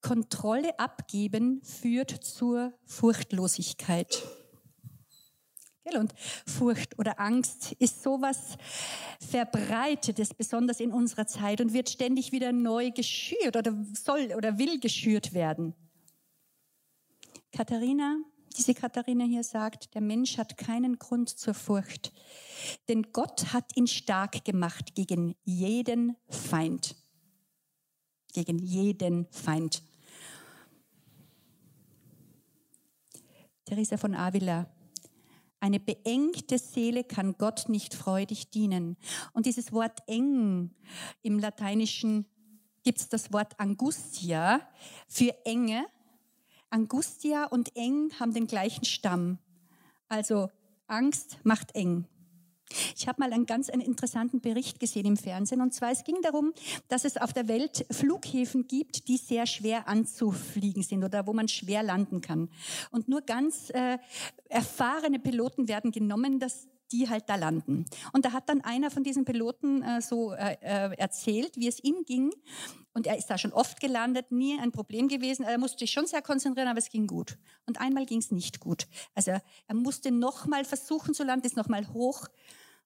Kontrolle 0.00 0.78
abgeben 0.78 1.62
führt 1.62 2.10
zur 2.10 2.72
Furchtlosigkeit. 2.86 4.26
Und 5.84 6.14
Furcht 6.46 6.98
oder 6.98 7.18
Angst 7.18 7.72
ist 7.78 8.02
sowas 8.02 8.56
Verbreitetes, 9.18 10.34
besonders 10.34 10.78
in 10.78 10.92
unserer 10.92 11.26
Zeit 11.26 11.60
und 11.60 11.72
wird 11.72 11.88
ständig 11.88 12.32
wieder 12.32 12.52
neu 12.52 12.90
geschürt 12.90 13.56
oder 13.56 13.74
soll 13.92 14.32
oder 14.36 14.58
will 14.58 14.78
geschürt 14.78 15.34
werden. 15.34 15.74
Katharina, 17.52 18.18
diese 18.56 18.74
Katharina 18.74 19.24
hier 19.24 19.42
sagt, 19.42 19.94
der 19.94 20.00
Mensch 20.00 20.38
hat 20.38 20.56
keinen 20.56 20.98
Grund 20.98 21.28
zur 21.28 21.54
Furcht, 21.54 22.12
denn 22.88 23.10
Gott 23.12 23.52
hat 23.52 23.76
ihn 23.76 23.86
stark 23.86 24.44
gemacht 24.44 24.94
gegen 24.94 25.34
jeden 25.44 26.16
Feind. 26.28 26.94
Gegen 28.32 28.58
jeden 28.58 29.26
Feind. 29.32 29.82
Teresa 33.64 33.96
von 33.96 34.14
Avila 34.14 34.70
Eine 35.60 35.78
beengte 35.78 36.58
Seele 36.58 37.04
kann 37.04 37.36
Gott 37.36 37.68
nicht 37.68 37.94
freudig 37.94 38.50
dienen. 38.50 38.96
Und 39.32 39.44
dieses 39.46 39.72
Wort 39.72 40.00
eng 40.06 40.70
im 41.22 41.38
Lateinischen 41.38 42.24
gibt 42.82 42.98
es 42.98 43.08
das 43.08 43.32
Wort 43.32 43.60
Angustia 43.60 44.60
für 45.06 45.34
Enge. 45.44 45.86
Angustia 46.70 47.44
und 47.44 47.76
eng 47.76 48.10
haben 48.18 48.32
den 48.32 48.46
gleichen 48.46 48.84
Stamm. 48.86 49.38
Also 50.08 50.50
Angst 50.86 51.38
macht 51.44 51.74
eng. 51.74 52.06
Ich 52.96 53.08
habe 53.08 53.20
mal 53.20 53.32
einen 53.32 53.46
ganz 53.46 53.70
einen 53.70 53.82
interessanten 53.82 54.40
Bericht 54.40 54.80
gesehen 54.80 55.06
im 55.06 55.16
Fernsehen. 55.16 55.60
Und 55.60 55.74
zwar, 55.74 55.90
es 55.90 56.04
ging 56.04 56.20
darum, 56.22 56.52
dass 56.88 57.04
es 57.04 57.16
auf 57.16 57.32
der 57.32 57.48
Welt 57.48 57.86
Flughäfen 57.90 58.66
gibt, 58.66 59.08
die 59.08 59.16
sehr 59.16 59.46
schwer 59.46 59.88
anzufliegen 59.88 60.82
sind 60.82 61.04
oder 61.04 61.26
wo 61.26 61.32
man 61.32 61.48
schwer 61.48 61.82
landen 61.82 62.20
kann. 62.20 62.48
Und 62.90 63.08
nur 63.08 63.22
ganz 63.22 63.70
äh, 63.70 63.98
erfahrene 64.48 65.18
Piloten 65.18 65.68
werden 65.68 65.92
genommen, 65.92 66.38
dass 66.38 66.68
die 66.92 67.08
halt 67.08 67.28
da 67.28 67.36
landen. 67.36 67.86
Und 68.12 68.24
da 68.24 68.32
hat 68.32 68.48
dann 68.48 68.62
einer 68.62 68.90
von 68.90 69.04
diesen 69.04 69.24
Piloten 69.24 69.82
äh, 69.82 70.00
so 70.00 70.32
äh, 70.32 70.56
äh 70.60 70.96
erzählt, 70.96 71.56
wie 71.56 71.68
es 71.68 71.82
ihm 71.82 72.04
ging. 72.04 72.32
Und 72.92 73.06
er 73.06 73.16
ist 73.16 73.28
da 73.28 73.38
schon 73.38 73.52
oft 73.52 73.80
gelandet, 73.80 74.32
nie 74.32 74.58
ein 74.58 74.72
Problem 74.72 75.08
gewesen. 75.08 75.44
Er 75.44 75.58
musste 75.58 75.78
sich 75.78 75.92
schon 75.92 76.06
sehr 76.06 76.22
konzentrieren, 76.22 76.68
aber 76.68 76.78
es 76.78 76.90
ging 76.90 77.06
gut. 77.06 77.38
Und 77.66 77.80
einmal 77.80 78.06
ging 78.06 78.18
es 78.18 78.32
nicht 78.32 78.60
gut. 78.60 78.88
Also 79.14 79.30
er 79.30 79.74
musste 79.74 80.10
nochmal 80.10 80.64
versuchen 80.64 81.14
zu 81.14 81.22
landen, 81.22 81.46
ist 81.46 81.56
nochmal 81.56 81.86
hoch. 81.92 82.26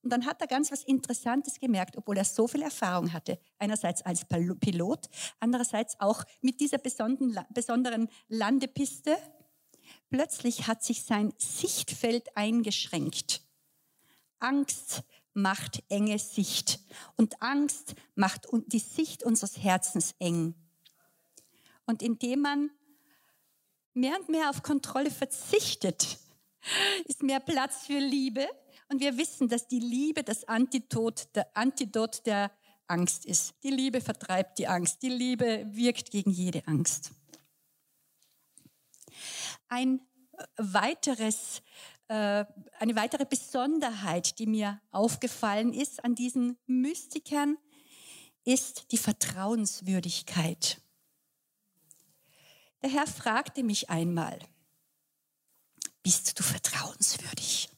Und 0.05 0.11
dann 0.11 0.27
hat 0.27 0.43
er 0.43 0.47
ganz 0.47 0.71
was 0.71 0.85
Interessantes 0.85 1.59
gemerkt, 1.59 1.97
obwohl 1.97 2.19
er 2.19 2.27
so 2.27 2.47
viel 2.47 2.61
Erfahrung 2.61 3.15
hatte. 3.15 3.39
Einerseits 3.59 4.03
als 4.03 4.27
Pilot, 4.27 5.09
andererseits 5.41 5.99
auch 5.99 6.25
mit 6.43 6.61
dieser 6.61 6.77
besonderen 6.77 8.11
Landepiste. 8.29 9.17
Plötzlich 10.11 10.67
hat 10.67 10.85
sich 10.85 11.05
sein 11.05 11.33
Sichtfeld 11.39 12.37
eingeschränkt. 12.37 13.43
Angst 14.41 15.05
macht 15.33 15.83
enge 15.89 16.19
Sicht 16.19 16.81
und 17.17 17.41
Angst 17.41 17.95
macht 18.15 18.47
die 18.67 18.79
Sicht 18.81 19.23
unseres 19.23 19.57
Herzens 19.57 20.15
eng. 20.19 20.55
Und 21.87 22.03
indem 22.03 22.43
man 22.43 22.71
mehr 23.95 24.21
und 24.21 24.29
mehr 24.29 24.51
auf 24.51 24.63
Kontrolle 24.63 25.11
verzichtet, 25.11 26.19
ist 27.07 27.23
mehr 27.23 27.41
Platz 27.41 27.87
für 27.87 27.99
Liebe. 27.99 28.47
Und 28.89 29.01
wir 29.01 29.17
wissen, 29.17 29.49
dass 29.49 29.67
die 29.67 29.81
Liebe 29.81 30.23
das 30.23 30.45
Antidot 30.45 31.29
der, 31.35 31.57
Antidot 31.57 32.27
der 32.27 32.51
Angst 32.87 33.25
ist. 33.25 33.55
Die 33.63 33.71
Liebe 33.71 34.01
vertreibt 34.01 34.59
die 34.59 34.69
Angst. 34.69 35.03
Die 35.03 35.09
Liebe 35.09 35.67
wirkt 35.71 36.11
gegen 36.11 36.31
jede 36.31 36.67
Angst. 36.67 37.13
Ein 39.69 40.01
weiteres 40.57 41.63
äh, 42.09 42.45
eine 42.79 42.97
weitere 42.97 43.25
Besonderheit, 43.25 44.39
die 44.39 44.47
mir 44.47 44.81
aufgefallen 44.91 45.73
ist 45.73 46.05
an 46.05 46.15
diesen 46.15 46.59
Mystikern, 46.67 47.57
ist 48.45 48.93
die 48.93 48.99
Vertrauenswürdigkeit. 48.99 50.83
Der 52.83 52.91
Herr 52.91 53.07
fragte 53.07 53.63
mich 53.63 53.89
einmal, 53.89 54.39
bist 56.03 56.39
du 56.39 56.43
vertrauenswürdig? 56.43 57.71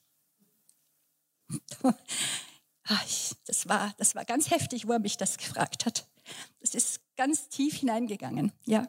Das 3.47 3.69
war, 3.69 3.93
das 3.99 4.15
war 4.15 4.25
ganz 4.25 4.51
heftig, 4.51 4.87
wo 4.87 4.93
er 4.93 5.01
mich 5.01 5.17
das 5.17 5.39
gefragt 5.39 5.87
hat. 5.87 6.07
Das 6.61 6.73
ist 6.73 7.01
ganz 7.17 7.49
tief 7.49 7.79
hineingegangen, 7.79 8.53
ja. 8.65 8.87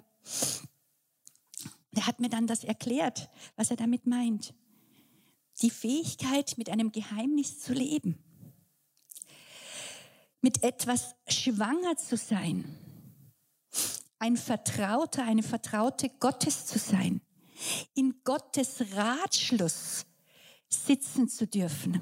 Er 1.96 2.06
hat 2.06 2.20
mir 2.20 2.30
dann 2.30 2.46
das 2.46 2.63
erklärt, 2.63 3.28
was 3.56 3.72
er 3.72 3.78
damit 3.78 4.06
meint 4.06 4.54
die 5.62 5.70
Fähigkeit, 5.70 6.58
mit 6.58 6.70
einem 6.70 6.91
Geheimnis 6.91 7.60
zu 7.60 7.74
leben, 7.74 8.17
mit 10.41 10.63
etwas 10.63 11.15
schwanger 11.28 11.98
zu 11.98 12.15
sein, 12.15 12.78
ein 14.20 14.38
Vertrauter, 14.38 15.24
eine 15.24 15.43
Vertraute 15.43 16.10
Gottes 16.20 16.65
zu 16.65 16.80
sein, 16.80 17.22
in 17.96 18.22
Gottes 18.24 18.96
Ratschluss 18.96 20.06
sitzen 20.70 21.28
zu 21.28 21.48
dürfen. 21.48 22.02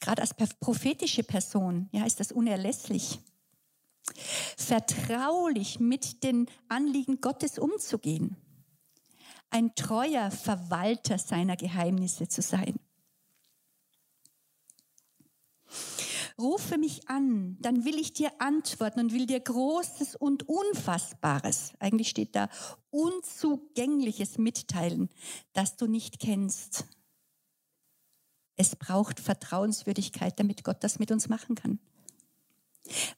Gerade 0.00 0.22
als 0.22 0.34
prophetische 0.34 1.22
Person, 1.22 1.88
ja, 1.92 2.06
ist 2.06 2.20
das 2.20 2.32
unerlässlich. 2.32 3.20
Vertraulich 4.56 5.78
mit 5.78 6.22
den 6.24 6.46
Anliegen 6.68 7.20
Gottes 7.20 7.58
umzugehen 7.58 8.36
ein 9.50 9.74
treuer 9.74 10.30
Verwalter 10.30 11.18
seiner 11.18 11.56
Geheimnisse 11.56 12.28
zu 12.28 12.40
sein. 12.40 12.78
Rufe 16.38 16.78
mich 16.78 17.06
an, 17.08 17.58
dann 17.60 17.84
will 17.84 17.98
ich 17.98 18.14
dir 18.14 18.32
antworten 18.38 19.00
und 19.00 19.12
will 19.12 19.26
dir 19.26 19.40
Großes 19.40 20.16
und 20.16 20.48
Unfassbares, 20.48 21.74
eigentlich 21.78 22.08
steht 22.08 22.34
da 22.34 22.48
Unzugängliches 22.90 24.38
mitteilen, 24.38 25.10
das 25.52 25.76
du 25.76 25.86
nicht 25.86 26.18
kennst. 26.18 26.86
Es 28.60 28.76
braucht 28.76 29.20
Vertrauenswürdigkeit, 29.20 30.38
damit 30.38 30.64
Gott 30.64 30.84
das 30.84 30.98
mit 30.98 31.10
uns 31.10 31.30
machen 31.30 31.54
kann 31.54 31.78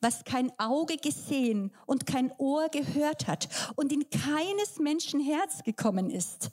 was 0.00 0.24
kein 0.24 0.52
Auge 0.58 0.96
gesehen 0.96 1.72
und 1.86 2.06
kein 2.06 2.30
Ohr 2.38 2.68
gehört 2.68 3.26
hat 3.26 3.48
und 3.74 3.90
in 3.90 4.08
keines 4.10 4.78
Menschen 4.78 5.18
Herz 5.20 5.62
gekommen 5.62 6.10
ist, 6.10 6.50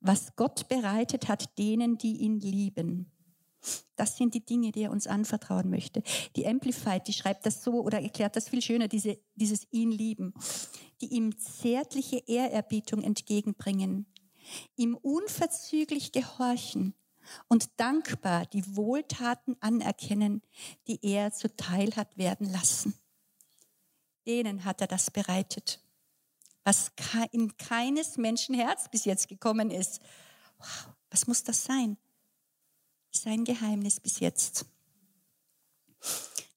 was 0.00 0.36
Gott 0.36 0.68
bereitet 0.68 1.28
hat 1.28 1.58
denen, 1.58 1.96
die 1.96 2.18
ihn 2.18 2.38
lieben. 2.38 3.10
Das 3.96 4.16
sind 4.16 4.34
die 4.34 4.44
Dinge, 4.44 4.72
die 4.72 4.82
er 4.82 4.92
uns 4.92 5.06
anvertrauen 5.06 5.70
möchte. 5.70 6.02
Die 6.36 6.46
Amplified, 6.46 7.08
die 7.08 7.14
schreibt 7.14 7.46
das 7.46 7.64
so 7.64 7.80
oder 7.80 8.00
erklärt 8.00 8.36
das 8.36 8.50
viel 8.50 8.62
schöner, 8.62 8.88
diese, 8.88 9.18
dieses 9.34 9.66
ihn 9.72 9.90
lieben, 9.90 10.34
die 11.00 11.14
ihm 11.14 11.36
zärtliche 11.38 12.22
Ehrerbietung 12.26 13.02
entgegenbringen, 13.02 14.06
ihm 14.76 14.94
unverzüglich 14.94 16.12
gehorchen, 16.12 16.94
und 17.48 17.68
dankbar 17.78 18.46
die 18.46 18.76
Wohltaten 18.76 19.56
anerkennen, 19.60 20.42
die 20.86 20.98
er 21.02 21.32
zuteil 21.32 21.94
hat 21.96 22.16
werden 22.16 22.50
lassen. 22.50 22.94
Denen 24.26 24.64
hat 24.64 24.80
er 24.80 24.86
das 24.86 25.10
bereitet, 25.10 25.80
was 26.64 26.90
in 27.30 27.56
keines 27.56 28.16
Menschen 28.16 28.54
Herz 28.54 28.88
bis 28.90 29.04
jetzt 29.04 29.28
gekommen 29.28 29.70
ist. 29.70 30.00
Wow, 30.58 30.88
was 31.10 31.26
muss 31.26 31.44
das 31.44 31.64
sein? 31.64 31.96
Sein 33.12 33.44
Geheimnis 33.44 34.00
bis 34.00 34.20
jetzt. 34.20 34.66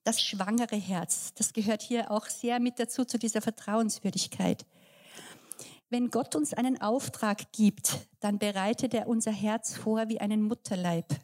Das 0.03 0.21
schwangere 0.21 0.75
Herz, 0.75 1.33
das 1.35 1.53
gehört 1.53 1.81
hier 1.81 2.09
auch 2.09 2.25
sehr 2.25 2.59
mit 2.59 2.79
dazu, 2.79 3.05
zu 3.05 3.19
dieser 3.19 3.41
Vertrauenswürdigkeit. 3.41 4.65
Wenn 5.89 6.11
Gott 6.11 6.35
uns 6.35 6.53
einen 6.53 6.79
Auftrag 6.79 7.51
gibt, 7.51 8.07
dann 8.19 8.37
bereitet 8.37 8.93
er 8.93 9.07
unser 9.07 9.31
Herz 9.31 9.75
vor 9.75 10.07
wie 10.07 10.21
einen 10.21 10.43
Mutterleib. 10.43 11.19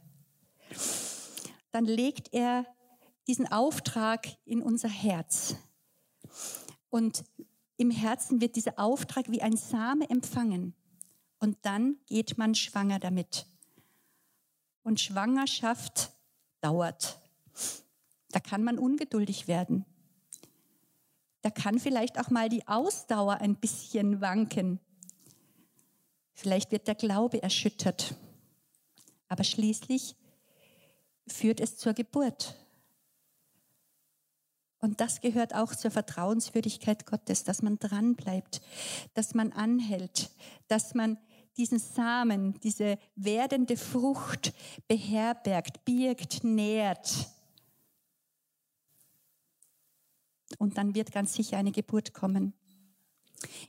Dann 1.71 1.85
legt 1.85 2.33
er 2.33 2.65
diesen 3.27 3.51
Auftrag 3.51 4.27
in 4.43 4.63
unser 4.63 4.89
Herz. 4.89 5.55
Und 6.89 7.23
im 7.77 7.91
Herzen 7.91 8.41
wird 8.41 8.55
dieser 8.55 8.79
Auftrag 8.79 9.29
wie 9.29 9.41
ein 9.41 9.55
Same 9.55 10.09
empfangen. 10.09 10.73
Und 11.39 11.57
dann 11.61 11.97
geht 12.07 12.39
man 12.39 12.55
schwanger 12.55 12.99
damit. 12.99 13.45
Und 14.81 14.99
Schwangerschaft 14.99 16.11
dauert. 16.61 17.19
Da 18.29 18.39
kann 18.39 18.63
man 18.63 18.79
ungeduldig 18.79 19.47
werden 19.47 19.85
da 21.45 21.51
kann 21.51 21.77
vielleicht 21.77 22.19
auch 22.19 22.31
mal 22.31 22.49
die 22.49 22.67
Ausdauer 22.67 23.35
ein 23.35 23.55
bisschen 23.55 24.19
wanken. 24.19 24.79
Vielleicht 26.33 26.71
wird 26.71 26.87
der 26.87 26.95
Glaube 26.95 27.43
erschüttert. 27.43 28.15
Aber 29.27 29.43
schließlich 29.43 30.15
führt 31.27 31.59
es 31.59 31.77
zur 31.77 31.93
Geburt. 31.93 32.55
Und 34.79 34.99
das 35.01 35.21
gehört 35.21 35.53
auch 35.53 35.75
zur 35.75 35.91
Vertrauenswürdigkeit 35.91 37.05
Gottes, 37.05 37.43
dass 37.43 37.61
man 37.61 37.77
dranbleibt, 37.77 38.59
dass 39.13 39.35
man 39.35 39.51
anhält, 39.51 40.31
dass 40.67 40.95
man 40.95 41.19
diesen 41.57 41.77
Samen, 41.77 42.59
diese 42.61 42.97
werdende 43.15 43.77
Frucht 43.77 44.51
beherbergt, 44.87 45.85
birgt, 45.85 46.43
nährt 46.43 47.34
Und 50.57 50.77
dann 50.77 50.95
wird 50.95 51.11
ganz 51.11 51.33
sicher 51.33 51.57
eine 51.57 51.71
Geburt 51.71 52.13
kommen. 52.13 52.53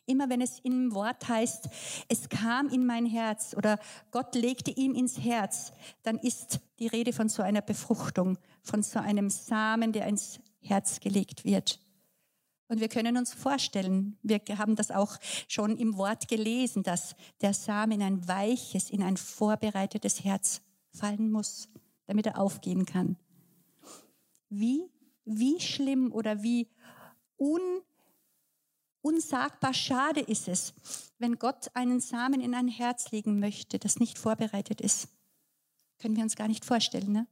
Immer 0.06 0.28
wenn 0.28 0.40
es 0.40 0.60
im 0.60 0.94
Wort 0.94 1.28
heißt, 1.28 1.68
es 2.08 2.28
kam 2.28 2.68
in 2.68 2.86
mein 2.86 3.06
Herz 3.06 3.54
oder 3.56 3.78
Gott 4.10 4.34
legte 4.34 4.70
ihm 4.70 4.94
ins 4.94 5.18
Herz, 5.18 5.72
dann 6.02 6.18
ist 6.18 6.60
die 6.78 6.86
Rede 6.86 7.12
von 7.12 7.28
so 7.28 7.42
einer 7.42 7.62
Befruchtung, 7.62 8.38
von 8.62 8.82
so 8.82 8.98
einem 8.98 9.30
Samen, 9.30 9.92
der 9.92 10.06
ins 10.06 10.40
Herz 10.60 11.00
gelegt 11.00 11.44
wird. 11.44 11.80
Und 12.68 12.80
wir 12.80 12.88
können 12.88 13.16
uns 13.16 13.32
vorstellen, 13.32 14.18
wir 14.22 14.40
haben 14.58 14.74
das 14.74 14.90
auch 14.90 15.18
schon 15.46 15.76
im 15.76 15.96
Wort 15.96 16.26
gelesen, 16.26 16.82
dass 16.82 17.14
der 17.40 17.54
Samen 17.54 17.92
in 17.92 18.02
ein 18.02 18.28
weiches, 18.28 18.90
in 18.90 19.02
ein 19.02 19.16
vorbereitetes 19.16 20.24
Herz 20.24 20.62
fallen 20.92 21.30
muss, 21.30 21.68
damit 22.06 22.26
er 22.26 22.40
aufgehen 22.40 22.84
kann. 22.84 23.16
Wie, 24.48 24.90
wie 25.24 25.60
schlimm 25.60 26.12
oder 26.12 26.42
wie 26.42 26.68
un, 27.38 27.60
unsagbar 29.02 29.74
schade 29.74 30.20
ist 30.20 30.48
es, 30.48 30.74
wenn 31.18 31.38
Gott 31.38 31.68
einen 31.74 32.00
Samen 32.00 32.40
in 32.40 32.54
ein 32.54 32.68
Herz 32.68 33.10
legen 33.10 33.38
möchte, 33.38 33.78
das 33.78 33.98
nicht 33.98 34.18
vorbereitet 34.18 34.80
ist. 34.80 35.08
Können 35.98 36.16
wir 36.16 36.22
uns 36.22 36.36
gar 36.36 36.48
nicht 36.48 36.64
vorstellen. 36.64 37.12
Ne? 37.12 37.26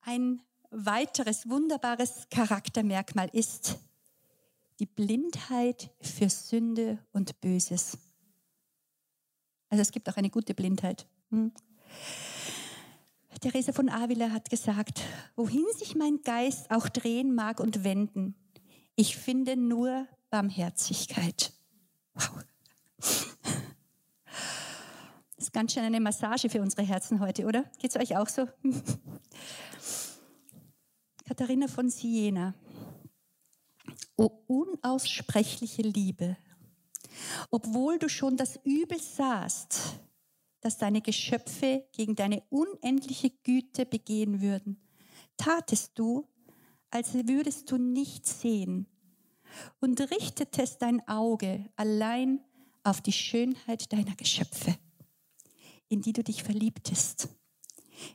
Ein 0.00 0.42
weiteres 0.70 1.48
wunderbares 1.48 2.28
Charaktermerkmal 2.30 3.28
ist 3.32 3.78
die 4.78 4.86
Blindheit 4.86 5.90
für 6.00 6.28
Sünde 6.28 6.98
und 7.12 7.40
Böses. 7.40 7.98
Also 9.68 9.82
es 9.82 9.92
gibt 9.92 10.08
auch 10.08 10.16
eine 10.16 10.30
gute 10.30 10.54
Blindheit. 10.54 11.06
Hm. 11.30 11.52
Therese 13.42 13.72
von 13.72 13.88
Avila 13.88 14.30
hat 14.30 14.50
gesagt, 14.50 15.02
wohin 15.34 15.66
sich 15.76 15.96
mein 15.96 16.22
Geist 16.22 16.70
auch 16.70 16.88
drehen 16.88 17.34
mag 17.34 17.58
und 17.58 17.82
wenden, 17.82 18.36
ich 18.94 19.16
finde 19.16 19.56
nur 19.56 20.06
Barmherzigkeit. 20.30 21.52
Wow. 22.14 22.44
Das 25.36 25.48
ist 25.48 25.52
ganz 25.52 25.72
schön 25.72 25.82
eine 25.82 25.98
Massage 25.98 26.48
für 26.48 26.62
unsere 26.62 26.82
Herzen 26.82 27.18
heute, 27.18 27.44
oder? 27.44 27.64
Geht 27.80 27.90
es 27.90 28.00
euch 28.00 28.16
auch 28.16 28.28
so? 28.28 28.46
Katharina 31.26 31.66
von 31.66 31.90
Siena. 31.90 32.54
O 34.16 34.30
unaussprechliche 34.46 35.82
Liebe, 35.82 36.36
obwohl 37.50 37.98
du 37.98 38.08
schon 38.08 38.36
das 38.36 38.60
Übel 38.62 39.00
sahst, 39.00 39.98
dass 40.62 40.78
deine 40.78 41.02
Geschöpfe 41.02 41.86
gegen 41.92 42.14
deine 42.14 42.42
unendliche 42.48 43.30
Güte 43.30 43.84
begehen 43.84 44.40
würden, 44.40 44.80
tatest 45.36 45.98
du, 45.98 46.28
als 46.90 47.14
würdest 47.14 47.70
du 47.70 47.76
nicht 47.76 48.26
sehen. 48.26 48.86
Und 49.80 50.00
richtetest 50.00 50.80
dein 50.80 51.06
Auge 51.08 51.68
allein 51.76 52.40
auf 52.84 53.00
die 53.00 53.12
Schönheit 53.12 53.92
deiner 53.92 54.14
Geschöpfe, 54.14 54.76
in 55.88 56.00
die 56.00 56.12
du 56.12 56.22
dich 56.22 56.42
verliebtest, 56.42 57.28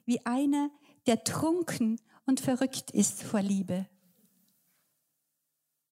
wie 0.06 0.26
einer, 0.26 0.72
der 1.06 1.24
trunken 1.24 2.00
und 2.26 2.40
verrückt 2.40 2.92
ist 2.92 3.24
vor 3.24 3.42
Liebe, 3.42 3.88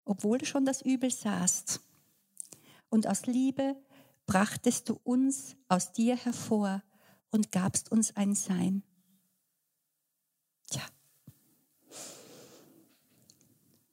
obwohl 0.05 0.39
du 0.39 0.47
schon 0.47 0.65
das 0.65 0.83
Übel 0.83 1.11
sahst. 1.11 1.81
Und 2.91 3.07
aus 3.09 3.27
Liebe 3.27 3.77
brachtest 4.27 4.89
du 4.89 5.01
uns 5.05 5.57
aus 5.69 5.93
dir 5.93 6.17
hervor 6.17 6.83
und 7.31 7.53
gabst 7.53 7.91
uns 7.91 8.17
ein 8.17 8.35
Sein. 8.35 8.83
Tja, 10.71 10.83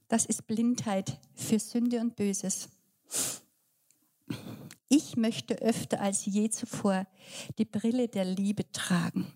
das 0.07 0.25
ist 0.25 0.47
Blindheit 0.47 1.19
für 1.33 1.59
Sünde 1.59 1.99
und 1.99 2.15
Böses. 2.15 2.69
Ich 4.89 5.15
möchte 5.15 5.55
öfter 5.61 6.01
als 6.01 6.25
je 6.25 6.49
zuvor 6.49 7.07
die 7.57 7.65
Brille 7.65 8.07
der 8.07 8.25
Liebe 8.25 8.69
tragen. 8.71 9.31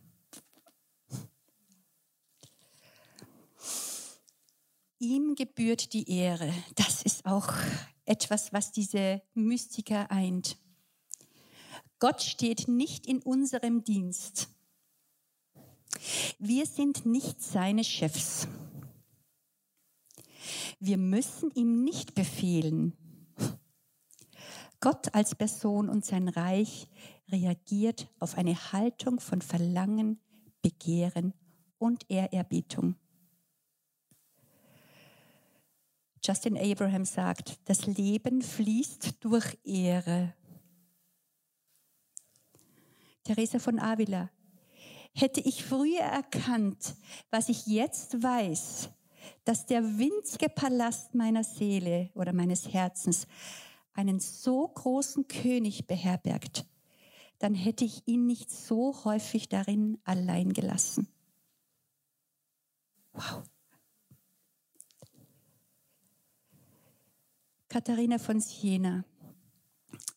Ihm 5.00 5.36
gebührt 5.36 5.94
die 5.94 6.10
Ehre. 6.10 6.54
Das 6.76 7.04
ist 7.04 7.26
auch 7.26 7.54
etwas, 8.06 8.54
was 8.54 8.72
diese 8.72 9.22
Mystiker 9.34 10.10
eint. 10.12 10.58
Gott 12.00 12.22
steht 12.22 12.68
nicht 12.68 13.08
in 13.08 13.22
unserem 13.22 13.84
Dienst. 13.84 14.50
Wir 16.40 16.66
sind 16.66 17.06
nicht 17.06 17.42
seine 17.42 17.84
Chefs. 17.84 18.48
Wir 20.80 20.98
müssen 20.98 21.52
ihm 21.52 21.84
nicht 21.84 22.16
befehlen. 22.16 22.94
Gott 24.82 25.16
als 25.16 25.34
Person 25.34 25.90
und 25.90 26.06
sein 26.06 26.28
Reich 26.28 26.88
reagiert 27.30 28.08
auf 28.20 28.38
eine 28.38 28.56
Haltung 28.72 29.20
von 29.20 29.42
Verlangen, 29.42 30.20
Begehren 30.62 31.34
und 31.78 32.10
Ehrerbietung. 32.10 32.96
Justin 36.24 36.58
Abraham 36.58 37.06
sagt, 37.06 37.60
das 37.66 37.86
Leben 37.86 38.42
fließt 38.42 39.24
durch 39.24 39.58
Ehre. 39.64 40.34
Teresa 43.26 43.60
von 43.60 43.80
Avila, 43.80 44.30
hätte 45.14 45.42
ich 45.42 45.66
früher 45.66 46.02
erkannt, 46.02 46.96
was 47.32 47.50
ich 47.50 47.66
jetzt 47.66 48.22
weiß, 48.24 48.90
dass 49.44 49.66
der 49.66 49.98
winzige 49.98 50.48
Palast 50.48 51.16
meiner 51.16 51.44
Seele 51.44 52.12
oder 52.14 52.32
meines 52.32 52.72
Herzens 52.72 53.28
einen 53.94 54.20
so 54.20 54.68
großen 54.68 55.28
König 55.28 55.88
beherbergt, 55.88 56.66
dann 57.40 57.56
hätte 57.56 57.84
ich 57.84 58.08
ihn 58.08 58.28
nicht 58.28 58.52
so 58.52 59.04
häufig 59.04 59.50
darin 59.50 59.98
allein 60.04 60.54
gelassen. 60.54 61.08
Wow. 63.14 63.44
Katharina 67.70 68.20
von 68.20 68.40
Siena, 68.40 69.04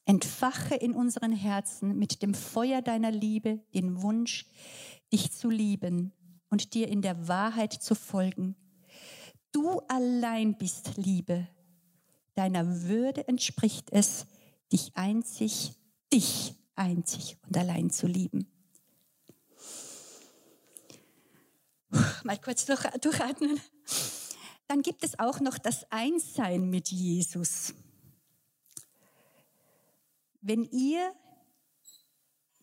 entfache 0.08 0.74
in 0.74 0.94
unseren 0.94 1.32
Herzen 1.32 1.98
mit 1.98 2.22
dem 2.22 2.32
Feuer 2.32 2.80
deiner 2.80 3.10
Liebe 3.10 3.60
den 3.74 4.00
Wunsch, 4.00 4.46
dich 5.12 5.32
zu 5.32 5.50
lieben 5.50 6.12
und 6.48 6.72
dir 6.72 6.88
in 6.88 7.02
der 7.02 7.28
Wahrheit 7.28 7.74
zu 7.74 7.94
folgen. 7.94 8.56
Du 9.52 9.80
allein 9.80 10.56
bist 10.56 10.96
Liebe. 10.96 11.46
Deiner 12.34 12.84
Würde 12.84 13.28
entspricht 13.28 13.90
es, 13.92 14.26
dich 14.72 14.96
einzig, 14.96 15.74
dich 16.10 16.54
einzig 16.74 17.36
und 17.46 17.58
allein 17.58 17.90
zu 17.90 18.06
lieben. 18.06 18.50
Mal 22.24 22.38
kurz 22.38 22.64
durch, 22.64 22.80
durchatmen. 23.02 23.60
Dann 24.68 24.80
gibt 24.80 25.04
es 25.04 25.18
auch 25.18 25.40
noch 25.40 25.58
das 25.58 25.84
Einssein 25.90 26.70
mit 26.70 26.88
Jesus. 26.88 27.74
Wenn 30.48 30.64
ihr, 30.64 31.12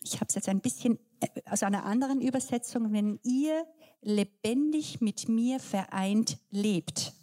ich 0.02 0.16
habe 0.16 0.26
es 0.28 0.34
jetzt 0.34 0.50
ein 0.50 0.60
bisschen 0.60 0.98
äh, 1.20 1.28
aus 1.46 1.62
einer 1.62 1.86
anderen 1.86 2.20
Übersetzung, 2.20 2.92
wenn 2.94 3.20
ihr 3.22 3.64
lebendig 4.02 5.02
mit 5.02 5.30
mir 5.30 5.60
vereint 5.60 6.40
lebt 6.50 7.14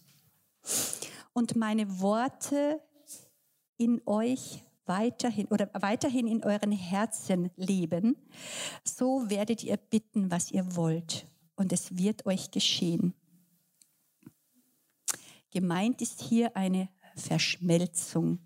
und 1.32 1.56
meine 1.56 2.00
Worte 2.00 2.80
in 3.76 4.02
euch 4.06 4.62
weiterhin 4.84 5.46
oder 5.48 5.68
weiterhin 5.74 6.28
in 6.28 6.44
euren 6.44 6.70
Herzen 6.70 7.50
leben, 7.56 8.16
so 8.84 9.28
werdet 9.28 9.64
ihr 9.64 9.76
bitten, 9.76 10.30
was 10.30 10.52
ihr 10.52 10.76
wollt 10.76 11.26
und 11.56 11.72
es 11.72 11.96
wird 11.98 12.24
euch 12.24 12.52
geschehen. 12.52 13.14
Gemeint 15.50 16.00
ist 16.00 16.22
hier 16.22 16.56
eine 16.56 16.88
Verschmelzung, 17.16 18.38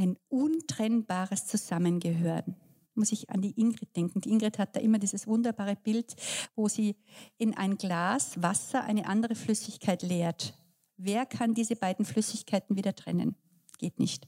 ein 0.00 0.16
untrennbares 0.28 1.46
Zusammengehören. 1.46 2.56
Muss 2.94 3.12
ich 3.12 3.28
an 3.28 3.42
die 3.42 3.58
Ingrid 3.60 3.94
denken. 3.94 4.22
Die 4.22 4.30
Ingrid 4.30 4.58
hat 4.58 4.74
da 4.74 4.80
immer 4.80 4.98
dieses 4.98 5.26
wunderbare 5.26 5.76
Bild, 5.76 6.16
wo 6.56 6.68
sie 6.68 6.96
in 7.36 7.54
ein 7.54 7.76
Glas 7.76 8.42
Wasser 8.42 8.82
eine 8.82 9.06
andere 9.06 9.34
Flüssigkeit 9.34 10.02
leert. 10.02 10.58
Wer 10.96 11.26
kann 11.26 11.54
diese 11.54 11.76
beiden 11.76 12.06
Flüssigkeiten 12.06 12.76
wieder 12.76 12.94
trennen? 12.94 13.36
Geht 13.78 13.98
nicht. 13.98 14.26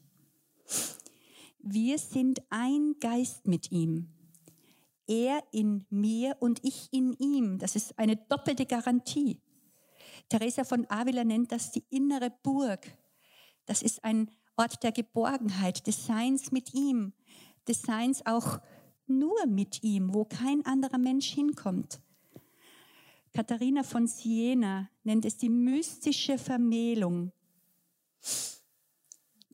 Wir 1.59 1.99
sind 1.99 2.43
ein 2.51 2.97
Geist 3.01 3.47
mit 3.47 3.73
ihm. 3.73 4.09
Er 5.07 5.43
in 5.53 5.87
mir 5.89 6.37
und 6.41 6.62
ich 6.62 6.89
in 6.93 7.14
ihm. 7.14 7.59
Das 7.59 7.77
ist 7.77 7.99
eine 7.99 8.16
doppelte 8.16 8.66
Garantie. 8.66 9.41
Teresa 10.29 10.64
von 10.64 10.87
Avila 10.91 11.25
nennt 11.25 11.51
das 11.51 11.73
die 11.73 11.85
innere 11.89 12.31
Burg. 12.43 12.87
Das 13.64 13.83
ist 13.83 14.05
ein 14.05 14.31
Ort 14.57 14.83
der 14.83 14.93
Geborgenheit, 14.93 15.87
des 15.87 16.07
Seins 16.07 16.53
mit 16.53 16.75
ihm, 16.75 17.13
des 17.69 17.83
Seins 17.83 18.25
auch 18.27 18.61
nur 19.07 19.47
mit 19.47 19.83
ihm, 19.83 20.15
wo 20.15 20.25
kein 20.25 20.65
anderer 20.67 20.99
Mensch 20.99 21.29
hinkommt. 21.29 22.01
Katharina 23.33 23.83
von 23.83 24.07
Siena 24.07 24.91
nennt 25.05 25.25
es 25.25 25.39
die 25.39 25.49
mystische 25.49 26.37
Vermählung. 26.37 27.33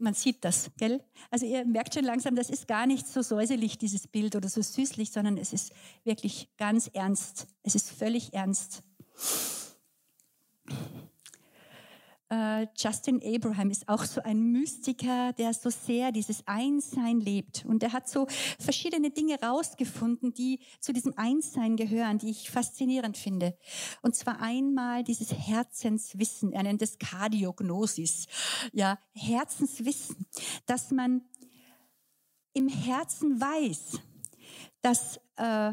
Man 0.00 0.14
sieht 0.14 0.44
das, 0.44 0.70
gell? 0.76 1.02
Also 1.30 1.46
ihr 1.46 1.64
merkt 1.64 1.94
schon 1.94 2.04
langsam, 2.04 2.36
das 2.36 2.50
ist 2.50 2.68
gar 2.68 2.86
nicht 2.86 3.06
so 3.06 3.22
säuselig, 3.22 3.78
dieses 3.78 4.06
Bild, 4.06 4.36
oder 4.36 4.48
so 4.48 4.62
süßlich, 4.62 5.10
sondern 5.10 5.36
es 5.38 5.52
ist 5.52 5.72
wirklich 6.04 6.48
ganz 6.56 6.88
ernst. 6.92 7.48
Es 7.62 7.74
ist 7.74 7.90
völlig 7.90 8.32
ernst. 8.32 8.82
Äh, 12.30 12.66
Justin 12.76 13.22
Abraham 13.24 13.70
ist 13.70 13.88
auch 13.88 14.04
so 14.04 14.22
ein 14.22 14.52
Mystiker, 14.52 15.32
der 15.32 15.54
so 15.54 15.70
sehr 15.70 16.12
dieses 16.12 16.46
Einssein 16.46 17.20
lebt. 17.20 17.64
Und 17.64 17.82
er 17.82 17.92
hat 17.92 18.08
so 18.08 18.26
verschiedene 18.58 19.10
Dinge 19.10 19.40
rausgefunden, 19.40 20.34
die 20.34 20.60
zu 20.80 20.92
diesem 20.92 21.16
Einssein 21.16 21.76
gehören, 21.76 22.18
die 22.18 22.30
ich 22.30 22.50
faszinierend 22.50 23.16
finde. 23.16 23.56
Und 24.02 24.14
zwar 24.14 24.40
einmal 24.40 25.04
dieses 25.04 25.32
Herzenswissen, 25.32 26.52
er 26.52 26.62
nennt 26.62 26.82
es 26.82 26.98
Kardiognosis, 26.98 28.26
ja, 28.72 28.98
Herzenswissen, 29.14 30.26
dass 30.66 30.90
man 30.90 31.22
im 32.52 32.68
Herzen 32.68 33.40
weiß, 33.40 34.00
dass 34.82 35.18
äh, 35.36 35.72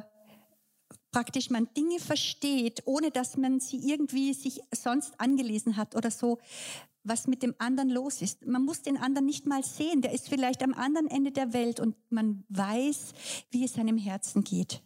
praktisch 1.16 1.50
man 1.50 1.70
Dinge 1.78 1.98
versteht, 2.00 2.82
ohne 2.84 3.10
dass 3.10 3.38
man 3.38 3.62
sie 3.62 3.78
irgendwie 3.78 4.34
sich 4.34 4.60
sonst 4.74 5.18
angelesen 5.18 5.78
hat 5.78 5.96
oder 5.96 6.12
so, 6.12 6.40
was 7.06 7.26
mit 7.26 7.42
dem 7.42 7.56
anderen 7.58 7.90
los 7.90 8.22
ist. 8.22 8.46
Man 8.46 8.66
muss 8.66 8.82
den 8.82 8.98
anderen 8.98 9.26
nicht 9.26 9.46
mal 9.46 9.64
sehen, 9.64 10.02
der 10.02 10.12
ist 10.12 10.28
vielleicht 10.28 10.62
am 10.62 10.74
anderen 10.74 11.08
Ende 11.08 11.32
der 11.32 11.54
Welt 11.54 11.80
und 11.80 11.96
man 12.10 12.44
weiß, 12.50 13.14
wie 13.50 13.64
es 13.64 13.76
seinem 13.76 13.98
Herzen 13.98 14.44
geht. 14.44 14.82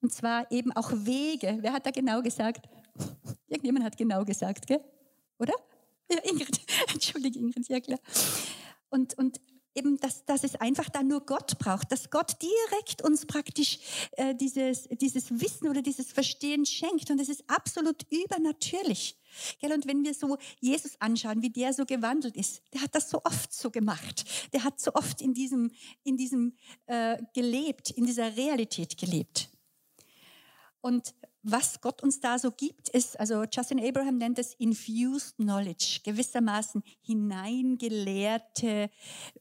Und 0.00 0.12
zwar 0.12 0.50
eben 0.50 0.72
auch 0.72 0.90
Wege. 0.92 1.58
Wer 1.60 1.72
hat 1.72 1.86
da 1.86 1.92
genau 1.92 2.20
gesagt? 2.20 2.68
Irgendjemand 3.46 3.84
hat 3.84 3.96
genau 3.96 4.24
gesagt, 4.24 4.66
gell? 4.66 4.82
Oder? 5.38 5.54
Ja, 6.10 6.18
Ingrid. 6.24 6.62
Entschuldige, 6.92 7.38
Ingrid, 7.38 7.68
ja 7.68 7.78
klar. 7.78 8.00
Und, 8.88 9.16
und 9.16 9.40
eben, 9.74 9.98
dass, 9.98 10.24
dass 10.24 10.44
es 10.44 10.56
einfach 10.56 10.88
da 10.88 11.02
nur 11.02 11.24
Gott 11.24 11.58
braucht, 11.58 11.92
dass 11.92 12.10
Gott 12.10 12.36
direkt 12.42 13.02
uns 13.02 13.26
praktisch 13.26 13.78
äh, 14.12 14.34
dieses, 14.34 14.88
dieses 14.88 15.40
Wissen 15.40 15.68
oder 15.68 15.82
dieses 15.82 16.12
Verstehen 16.12 16.66
schenkt. 16.66 17.10
Und 17.10 17.20
es 17.20 17.28
ist 17.28 17.44
absolut 17.48 18.04
übernatürlich. 18.10 19.16
Gell? 19.60 19.72
Und 19.72 19.86
wenn 19.86 20.04
wir 20.04 20.14
so 20.14 20.38
Jesus 20.60 21.00
anschauen, 21.00 21.42
wie 21.42 21.50
der 21.50 21.72
so 21.72 21.84
gewandelt 21.84 22.36
ist, 22.36 22.62
der 22.72 22.82
hat 22.82 22.94
das 22.94 23.10
so 23.10 23.20
oft 23.24 23.52
so 23.52 23.70
gemacht. 23.70 24.24
Der 24.52 24.64
hat 24.64 24.80
so 24.80 24.92
oft 24.94 25.20
in 25.20 25.34
diesem, 25.34 25.70
in 26.02 26.16
diesem 26.16 26.56
äh, 26.86 27.18
gelebt, 27.34 27.90
in 27.90 28.06
dieser 28.06 28.36
Realität 28.36 28.96
gelebt. 28.96 29.48
Und 30.80 31.14
was 31.42 31.80
Gott 31.80 32.02
uns 32.02 32.20
da 32.20 32.38
so 32.38 32.50
gibt, 32.50 32.90
ist, 32.90 33.18
also 33.18 33.44
Justin 33.44 33.80
Abraham 33.80 34.18
nennt 34.18 34.38
es 34.38 34.54
infused 34.54 35.36
knowledge, 35.36 36.00
gewissermaßen 36.04 36.82
hineingelehrte 37.00 38.90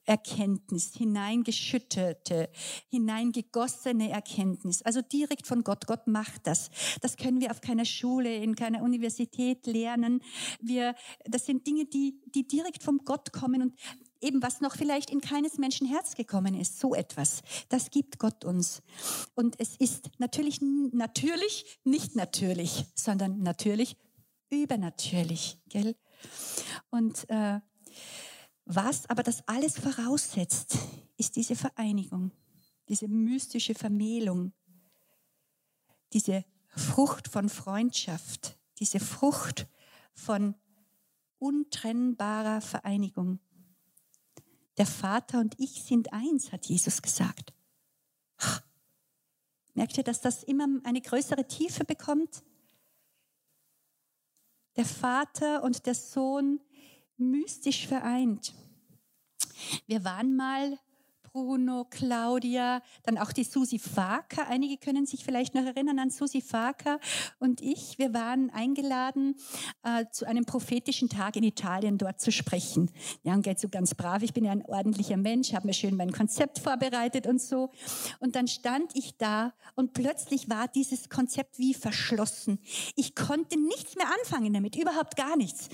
Erkenntnis, 0.06 0.94
hineingeschüttete, 0.96 2.50
hineingegossene 2.90 4.10
Erkenntnis, 4.12 4.82
also 4.82 5.02
direkt 5.02 5.46
von 5.46 5.64
Gott. 5.64 5.88
Gott 5.88 6.08
macht 6.08 6.48
das. 6.48 6.70
Das 7.02 7.18
können 7.18 7.42
wir 7.42 7.52
auf 7.52 7.62
keiner 7.62 7.86
Schule, 7.86 8.34
in 8.36 8.56
keiner 8.56 8.82
Universität 8.82 9.66
lernen. 9.68 10.22
Wir, 10.62 10.96
das 11.26 11.46
sind 11.46 11.68
Dinge, 11.68 11.86
die, 11.86 12.22
die 12.34 12.48
direkt 12.48 12.84
vom 12.84 13.00
Gott 13.06 13.34
kommen 13.34 13.62
und 13.62 13.74
eben 14.22 14.42
was 14.42 14.62
noch 14.62 14.76
vielleicht 14.76 15.10
in 15.10 15.22
keines 15.22 15.58
Menschen 15.58 15.88
Herz 15.88 16.16
gekommen 16.16 16.54
ist, 16.60 16.80
so 16.80 16.94
etwas. 16.94 17.42
Das 17.70 17.90
gibt 17.90 18.20
Gott 18.20 18.44
uns. 18.46 18.82
Und 19.36 19.60
es 19.60 19.76
ist 19.78 20.10
natürlich, 20.18 20.60
natürlich 20.62 21.80
nicht 21.84 22.16
natürlich, 22.16 22.86
sondern 22.96 23.42
natürlich 23.42 23.98
übernatürlich, 24.50 25.60
gell? 25.70 25.96
Und 26.90 27.30
äh, 27.30 27.60
was 28.66 29.10
aber 29.10 29.24
das 29.24 29.48
alles 29.48 29.78
voraussetzt, 29.80 30.78
ist 31.18 31.36
diese 31.36 31.56
Vereinigung, 31.56 32.32
diese 32.88 33.08
mystische 33.08 33.76
Vermählung, 33.76 34.54
diese 36.14 36.46
Frucht 36.68 37.28
von 37.28 37.50
Freundschaft, 37.50 38.58
diese 38.80 39.00
Frucht 39.00 39.68
von 40.14 40.56
untrennbarer 41.40 42.62
Vereinigung. 42.62 43.40
Der 44.80 44.88
Vater 44.88 45.42
und 45.42 45.60
ich 45.60 45.84
sind 45.84 46.14
eins, 46.14 46.54
hat 46.54 46.66
Jesus 46.66 47.02
gesagt. 47.02 47.54
Merkt 49.74 49.98
ihr, 49.98 50.04
dass 50.04 50.22
das 50.22 50.44
immer 50.44 50.68
eine 50.86 51.02
größere 51.02 51.46
Tiefe 51.48 51.84
bekommt? 51.84 52.44
Der 54.78 54.86
Vater 54.86 55.64
und 55.64 55.86
der 55.86 55.96
Sohn 55.96 56.62
mystisch 57.18 57.88
vereint. 57.88 58.54
Wir 59.86 60.06
waren 60.06 60.38
mal 60.38 60.80
Bruno, 61.32 61.86
Claudia, 61.90 62.82
dann 63.04 63.18
auch 63.18 63.32
die 63.32 63.44
Susi 63.44 63.80
Faker. 63.80 64.48
Einige 64.48 64.78
können 64.78 65.06
sich 65.06 65.24
vielleicht 65.24 65.54
noch 65.54 65.64
erinnern 65.64 66.00
an 66.00 66.10
Susi 66.10 66.42
Faker 66.42 67.00
und 67.40 67.62
ich. 67.62 68.00
Wir 68.00 68.14
waren 68.14 68.50
eingeladen, 68.50 69.36
äh, 69.84 70.06
zu 70.12 70.26
einem 70.26 70.46
prophetischen 70.46 71.10
Tag 71.10 71.36
in 71.36 71.44
Italien 71.44 71.98
dort 71.98 72.20
zu 72.20 72.32
sprechen. 72.32 72.90
Ja, 73.24 73.34
und 73.34 73.44
geht 73.44 73.60
so 73.60 73.70
ganz 73.70 73.94
brav. 73.94 74.24
Ich 74.24 74.34
bin 74.34 74.46
ja 74.46 74.52
ein 74.52 74.66
ordentlicher 74.66 75.18
Mensch, 75.18 75.54
habe 75.54 75.68
mir 75.68 75.74
schön 75.74 75.96
mein 75.96 76.12
Konzept 76.12 76.60
vorbereitet 76.60 77.28
und 77.28 77.42
so. 77.42 77.70
Und 78.20 78.36
dann 78.36 78.48
stand 78.48 78.96
ich 78.96 79.18
da 79.18 79.54
und 79.76 79.94
plötzlich 79.94 80.50
war 80.50 80.68
dieses 80.68 81.10
Konzept 81.10 81.60
wie 81.60 81.74
verschlossen. 81.74 82.60
Ich 82.96 83.16
konnte 83.16 83.60
nichts 83.60 83.96
mehr 83.96 84.08
anfangen 84.20 84.54
damit, 84.54 84.76
überhaupt 84.76 85.16
gar 85.16 85.38
nichts. 85.38 85.70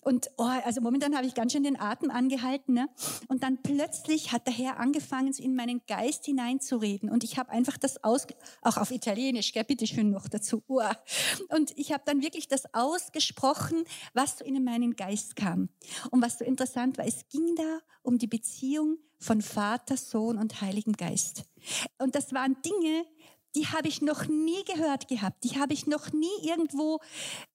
Und 0.00 0.30
oh, 0.36 0.44
also 0.64 0.80
momentan 0.80 1.16
habe 1.16 1.26
ich 1.26 1.34
ganz 1.34 1.52
schön 1.52 1.64
den 1.64 1.80
Atem 1.80 2.10
angehalten. 2.10 2.74
Ne? 2.74 2.88
Und 3.28 3.42
dann 3.42 3.62
plötzlich 3.62 4.32
hat 4.32 4.46
der 4.46 4.54
Herr 4.54 4.78
angefangen, 4.84 5.32
in 5.38 5.56
meinen 5.56 5.80
Geist 5.86 6.26
hineinzureden. 6.26 7.08
Und 7.08 7.24
ich 7.24 7.38
habe 7.38 7.50
einfach 7.50 7.78
das 7.78 8.04
aus, 8.04 8.26
auch 8.60 8.76
auf 8.76 8.90
Italienisch, 8.90 9.52
gell, 9.52 9.64
bitte 9.64 9.86
schön 9.86 10.10
noch 10.10 10.28
dazu. 10.28 10.62
Und 11.48 11.72
ich 11.76 11.92
habe 11.92 12.02
dann 12.04 12.22
wirklich 12.22 12.48
das 12.48 12.64
ausgesprochen, 12.74 13.84
was 14.12 14.38
so 14.38 14.44
in 14.44 14.62
meinen 14.62 14.94
Geist 14.94 15.36
kam. 15.36 15.70
Und 16.10 16.22
was 16.22 16.38
so 16.38 16.44
interessant 16.44 16.98
war, 16.98 17.06
es 17.06 17.26
ging 17.28 17.56
da 17.56 17.78
um 18.02 18.18
die 18.18 18.26
Beziehung 18.26 18.98
von 19.18 19.40
Vater, 19.40 19.96
Sohn 19.96 20.36
und 20.36 20.60
Heiligen 20.60 20.92
Geist. 20.92 21.44
Und 21.98 22.14
das 22.14 22.34
waren 22.34 22.56
Dinge, 22.62 23.06
die 23.54 23.66
habe 23.66 23.88
ich 23.88 24.02
noch 24.02 24.26
nie 24.26 24.64
gehört 24.64 25.08
gehabt. 25.08 25.44
Die 25.44 25.58
habe 25.58 25.72
ich 25.72 25.86
noch 25.86 26.12
nie 26.12 26.26
irgendwo, 26.42 27.00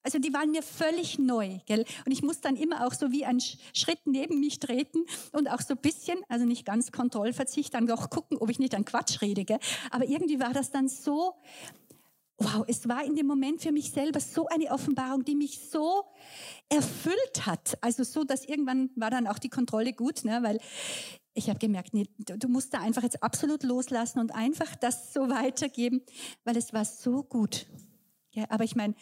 also 0.04 0.20
die 0.20 0.34
waren 0.34 0.52
mir 0.52 0.64
völlig 0.64 1.20
neu. 1.20 1.60
Gell? 1.66 1.86
Und 2.06 2.12
ich 2.12 2.24
muss 2.24 2.42
dann 2.42 2.56
immer 2.56 2.86
auch 2.88 2.94
so 2.94 3.12
wie 3.12 3.26
einen 3.26 3.42
Schritt 3.42 4.00
neben 4.06 4.40
mich 4.40 4.60
treten 4.60 5.06
und 5.32 5.50
auch 5.50 5.62
so 5.62 5.74
ein 5.74 5.82
bisschen, 5.82 6.20
also 6.30 6.46
nicht 6.46 6.66
ganz 6.66 6.92
Kontrollverzicht, 6.92 7.74
dann 7.74 7.90
auch 7.92 8.10
gucken, 8.10 8.38
ob 8.38 8.50
ich 8.50 8.60
nicht 8.60 8.76
an 8.76 8.86
Quatsch 8.86 9.22
rede. 9.22 9.46
Gell? 9.46 9.60
Aber 9.92 10.06
irgendwie 10.06 10.40
war 10.40 10.54
das 10.54 10.72
dann 10.72 10.88
so, 10.88 11.36
wow, 12.38 12.64
es 12.68 12.88
war 12.88 13.04
in 13.04 13.16
dem 13.16 13.28
Moment 13.28 13.62
für 13.62 13.72
mich 13.72 13.92
selber 13.92 14.20
so 14.20 14.48
eine 14.48 14.72
Offenbarung, 14.72 15.26
die 15.26 15.36
mich 15.36 15.60
so 15.70 16.06
erfüllt 16.70 17.46
hat. 17.46 17.78
Also 17.82 18.04
so, 18.04 18.24
dass 18.24 18.46
irgendwann 18.46 18.90
war 18.96 19.12
dann 19.12 19.28
auch 19.28 19.40
die 19.40 19.50
Kontrolle 19.50 19.94
gut, 19.94 20.24
ne? 20.24 20.40
weil 20.42 20.60
ich 21.40 21.50
habe 21.50 21.60
gemerkt, 21.60 21.94
nee, 21.94 22.06
du 22.18 22.48
musst 22.48 22.74
da 22.74 22.80
einfach 22.80 23.02
jetzt 23.02 23.24
absolut 23.24 23.64
loslassen 23.64 24.20
und 24.20 24.36
einfach 24.36 24.76
das 24.76 25.14
so 25.14 25.30
weitergeben, 25.30 26.02
weil 26.44 26.58
es 26.58 26.74
war 26.74 26.86
so 26.86 27.24
gut. 27.24 27.66
Ja, 28.32 28.46
aber 28.50 28.64
ich 28.64 28.76
meine, 28.76 28.94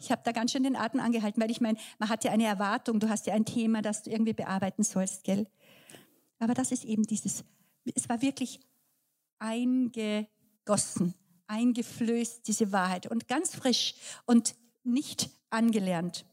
ich 0.00 0.10
habe 0.10 0.22
da 0.24 0.32
ganz 0.32 0.50
schön 0.50 0.64
den 0.64 0.74
Atem 0.74 1.00
angehalten, 1.00 1.40
weil 1.40 1.50
ich 1.50 1.60
meine, 1.60 1.78
man 1.98 2.08
hat 2.08 2.24
ja 2.24 2.32
eine 2.32 2.46
Erwartung, 2.46 2.98
du 2.98 3.08
hast 3.08 3.26
ja 3.26 3.34
ein 3.34 3.44
Thema, 3.44 3.80
das 3.80 4.02
du 4.02 4.10
irgendwie 4.10 4.32
bearbeiten 4.32 4.82
sollst, 4.82 5.22
gell? 5.22 5.46
Aber 6.38 6.54
das 6.54 6.72
ist 6.72 6.84
eben 6.84 7.04
dieses, 7.04 7.44
es 7.94 8.08
war 8.08 8.22
wirklich 8.22 8.60
eingegossen, 9.38 11.14
eingeflößt, 11.46 12.46
diese 12.48 12.72
Wahrheit 12.72 13.06
und 13.06 13.28
ganz 13.28 13.54
frisch 13.54 13.94
und 14.24 14.56
nicht 14.82 15.30
angelernt. 15.50 16.24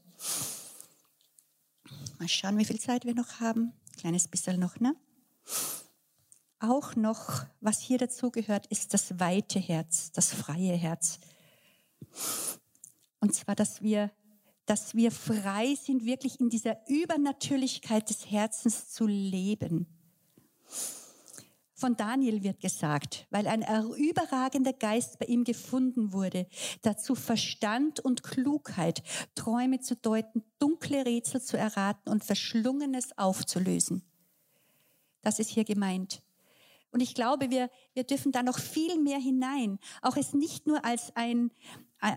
Mal 2.18 2.30
schauen, 2.30 2.58
wie 2.58 2.66
viel 2.66 2.80
Zeit 2.80 3.06
wir 3.06 3.14
noch 3.14 3.42
haben. 3.42 3.74
Kleines 3.98 4.28
bisschen 4.28 4.60
noch, 4.60 4.80
ne? 4.80 4.96
Auch 6.60 6.96
noch, 6.96 7.46
was 7.62 7.82
hier 7.82 8.00
dazu 8.00 8.32
gehört, 8.32 8.66
ist 8.68 8.94
das 8.94 9.20
weite 9.20 9.60
Herz, 9.60 10.12
das 10.12 10.34
freie 10.34 10.76
Herz. 10.76 11.20
Und 13.20 13.36
zwar, 13.36 13.56
dass 13.56 13.82
wir, 13.82 14.12
dass 14.66 14.96
wir 14.96 15.12
frei 15.12 15.76
sind, 15.76 16.06
wirklich 16.06 16.40
in 16.40 16.50
dieser 16.50 16.78
Übernatürlichkeit 16.88 18.10
des 18.10 18.32
Herzens 18.32 18.90
zu 18.90 19.06
leben. 19.06 19.86
Von 21.80 21.96
Daniel 21.96 22.42
wird 22.42 22.60
gesagt, 22.60 23.28
weil 23.30 23.46
ein 23.46 23.62
überragender 23.98 24.74
Geist 24.74 25.20
bei 25.20 25.28
ihm 25.28 25.44
gefunden 25.44 26.12
wurde, 26.12 26.48
dazu 26.82 27.14
Verstand 27.14 28.00
und 28.00 28.24
Klugheit, 28.24 29.04
Träume 29.36 29.80
zu 29.80 29.96
deuten, 29.96 30.44
dunkle 30.58 31.06
Rätsel 31.06 31.40
zu 31.40 31.56
erraten 31.56 32.10
und 32.10 32.24
Verschlungenes 32.24 33.16
aufzulösen. 33.20 34.02
Das 35.28 35.40
ist 35.40 35.50
hier 35.50 35.66
gemeint. 35.66 36.22
Und 36.90 37.02
ich 37.02 37.14
glaube, 37.14 37.52
wir, 37.52 37.70
wir 37.94 38.06
dürfen 38.06 38.32
da 38.32 38.44
noch 38.44 38.60
viel 38.60 38.98
mehr 38.98 39.20
hinein. 39.20 39.78
Auch 40.02 40.16
es 40.16 40.34
nicht 40.34 40.68
nur 40.68 40.86
als 40.86 41.14
ein, 41.18 41.52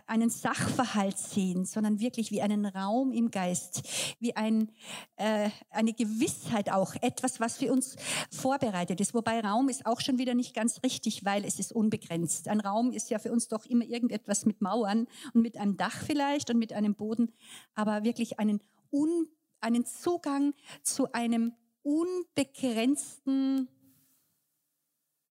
einen 0.07 0.31
Sachverhalt 0.31 1.19
sehen, 1.19 1.65
sondern 1.65 1.99
wirklich 1.99 2.31
wie 2.31 2.41
einen 2.41 2.65
Raum 2.65 3.11
im 3.11 3.33
Geist, 3.33 3.83
wie 4.21 4.37
ein, 4.37 4.71
äh, 5.17 5.51
eine 5.71 5.93
Gewissheit 5.93 6.71
auch, 6.71 6.95
etwas, 7.01 7.41
was 7.41 7.57
für 7.57 7.73
uns 7.73 7.97
vorbereitet 8.31 9.01
ist. 9.01 9.13
Wobei 9.13 9.41
Raum 9.41 9.69
ist 9.69 9.87
auch 9.87 10.01
schon 10.01 10.19
wieder 10.19 10.35
nicht 10.35 10.55
ganz 10.55 10.81
richtig, 10.85 11.25
weil 11.25 11.45
es 11.45 11.59
ist 11.59 11.73
unbegrenzt. 11.73 12.47
Ein 12.47 12.61
Raum 12.61 12.93
ist 12.93 13.11
ja 13.11 13.19
für 13.19 13.33
uns 13.33 13.49
doch 13.49 13.67
immer 13.67 13.87
irgendetwas 13.87 14.47
mit 14.47 14.61
Mauern 14.61 15.09
und 15.35 15.43
mit 15.43 15.57
einem 15.57 15.77
Dach 15.77 16.01
vielleicht 16.07 16.49
und 16.49 16.61
mit 16.61 16.73
einem 16.73 16.95
Boden, 16.95 17.33
aber 17.75 18.05
wirklich 18.05 18.39
einen, 18.39 18.61
un, 18.93 19.27
einen 19.61 19.85
Zugang 19.85 20.55
zu 20.85 21.11
einem 21.11 21.55
unbegrenzten, 21.83 23.69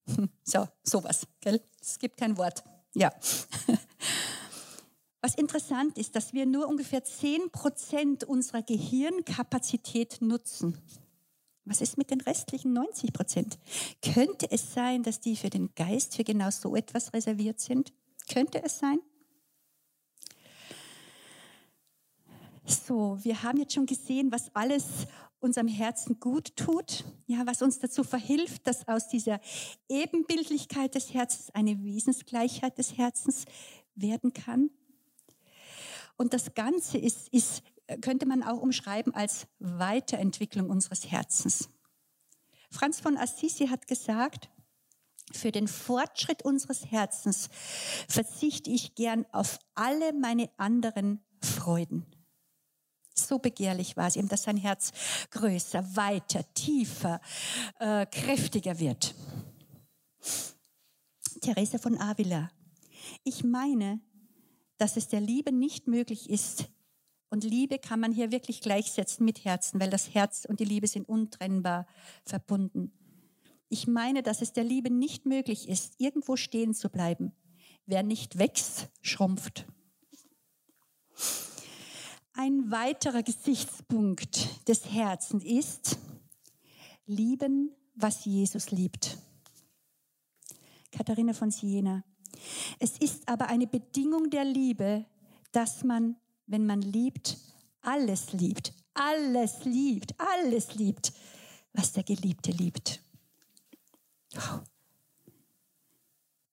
so, 0.43 0.67
sowas, 0.83 1.27
gell? 1.41 1.61
Es 1.81 1.99
gibt 1.99 2.17
kein 2.17 2.37
Wort. 2.37 2.63
Ja. 2.93 3.11
Was 5.21 5.35
interessant 5.35 5.97
ist, 5.97 6.15
dass 6.15 6.33
wir 6.33 6.45
nur 6.45 6.67
ungefähr 6.67 7.03
10 7.03 7.51
Prozent 7.51 8.23
unserer 8.23 8.61
Gehirnkapazität 8.61 10.21
nutzen. 10.21 10.77
Was 11.65 11.81
ist 11.81 11.97
mit 11.97 12.09
den 12.09 12.21
restlichen 12.21 12.73
90 12.73 13.11
Prozent? 13.13 13.59
Könnte 14.01 14.49
es 14.49 14.73
sein, 14.73 15.03
dass 15.03 15.19
die 15.19 15.35
für 15.35 15.49
den 15.49 15.75
Geist 15.75 16.15
für 16.15 16.23
genau 16.23 16.49
so 16.51 16.75
etwas 16.75 17.13
reserviert 17.13 17.59
sind? 17.59 17.93
Könnte 18.31 18.63
es 18.63 18.79
sein? 18.79 18.99
So, 22.65 23.17
wir 23.21 23.43
haben 23.43 23.57
jetzt 23.59 23.73
schon 23.73 23.85
gesehen, 23.85 24.31
was 24.31 24.55
alles 24.55 24.85
unserem 25.39 25.67
Herzen 25.67 26.19
gut 26.19 26.55
tut, 26.55 27.05
ja, 27.27 27.45
was 27.45 27.61
uns 27.61 27.79
dazu 27.79 28.03
verhilft, 28.03 28.67
dass 28.67 28.87
aus 28.87 29.07
dieser 29.07 29.39
Ebenbildlichkeit 29.87 30.95
des 30.95 31.13
Herzens 31.13 31.49
eine 31.53 31.83
Wesensgleichheit 31.83 32.77
des 32.77 32.97
Herzens 32.97 33.45
werden 33.95 34.33
kann. 34.33 34.69
Und 36.17 36.33
das 36.33 36.53
Ganze 36.53 36.97
ist, 36.97 37.29
ist, 37.29 37.63
könnte 38.01 38.25
man 38.25 38.43
auch 38.43 38.61
umschreiben 38.61 39.13
als 39.15 39.47
Weiterentwicklung 39.59 40.69
unseres 40.69 41.09
Herzens. 41.09 41.69
Franz 42.69 42.99
von 42.99 43.17
Assisi 43.17 43.67
hat 43.67 43.87
gesagt, 43.87 44.49
für 45.31 45.51
den 45.51 45.67
Fortschritt 45.67 46.43
unseres 46.43 46.91
Herzens 46.91 47.49
verzichte 48.07 48.69
ich 48.69 48.95
gern 48.95 49.25
auf 49.31 49.59
alle 49.75 50.13
meine 50.13 50.49
anderen 50.57 51.23
Freuden. 51.41 52.05
So 53.27 53.39
begehrlich 53.39 53.97
war 53.97 54.07
es 54.07 54.15
ihm, 54.15 54.27
dass 54.27 54.43
sein 54.43 54.57
Herz 54.57 54.91
größer, 55.31 55.95
weiter, 55.95 56.43
tiefer, 56.53 57.21
äh, 57.79 58.05
kräftiger 58.05 58.79
wird. 58.79 59.15
Theresa 61.41 61.77
von 61.77 61.99
Avila. 61.99 62.51
Ich 63.23 63.43
meine, 63.43 64.01
dass 64.77 64.97
es 64.97 65.07
der 65.07 65.21
Liebe 65.21 65.51
nicht 65.51 65.87
möglich 65.87 66.29
ist. 66.29 66.65
Und 67.29 67.43
Liebe 67.43 67.77
kann 67.77 67.99
man 67.99 68.11
hier 68.11 68.31
wirklich 68.31 68.61
gleichsetzen 68.61 69.23
mit 69.23 69.45
Herzen, 69.45 69.79
weil 69.79 69.89
das 69.89 70.13
Herz 70.15 70.45
und 70.45 70.59
die 70.59 70.65
Liebe 70.65 70.87
sind 70.87 71.07
untrennbar 71.07 71.85
verbunden. 72.25 72.91
Ich 73.67 73.85
meine, 73.85 74.23
dass 74.23 74.41
es 74.41 74.51
der 74.51 74.63
Liebe 74.63 74.89
nicht 74.89 75.27
möglich 75.27 75.69
ist, 75.69 75.93
irgendwo 75.99 76.35
stehen 76.35 76.73
zu 76.73 76.89
bleiben. 76.89 77.33
Wer 77.85 78.01
nicht 78.01 78.39
wächst, 78.39 78.89
schrumpft. 79.01 79.67
Ein 82.41 82.71
weiterer 82.71 83.21
Gesichtspunkt 83.21 84.65
des 84.69 84.85
Herzens 84.85 85.43
ist, 85.43 85.97
lieben, 87.05 87.75
was 87.95 88.23
Jesus 88.23 88.71
liebt. 88.71 89.17
Katharina 90.89 91.33
von 91.33 91.51
Siena. 91.51 92.01
Es 92.79 92.97
ist 92.97 93.27
aber 93.27 93.47
eine 93.47 93.67
Bedingung 93.67 94.29
der 94.29 94.45
Liebe, 94.45 95.05
dass 95.51 95.83
man, 95.83 96.15
wenn 96.47 96.65
man 96.65 96.81
liebt, 96.81 97.37
alles 97.81 98.31
liebt, 98.31 98.71
alles 98.93 99.65
liebt, 99.65 100.15
alles 100.17 100.75
liebt, 100.75 101.11
was 101.73 101.91
der 101.91 102.03
Geliebte 102.03 102.51
liebt. 102.51 103.03
Oh. 104.37 104.61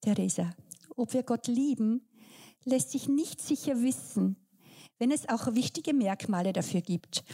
Theresa, 0.01 0.53
ob 0.97 1.13
wir 1.13 1.23
Gott 1.23 1.47
lieben, 1.47 2.05
lässt 2.65 2.91
sich 2.91 3.07
nicht 3.07 3.41
sicher 3.41 3.81
wissen, 3.83 4.46
wenn 4.99 5.11
es 5.11 5.29
auch 5.29 5.55
wichtige 5.55 5.95
Merkmale 5.95 6.53
dafür 6.53 6.81
gibt. 6.81 7.25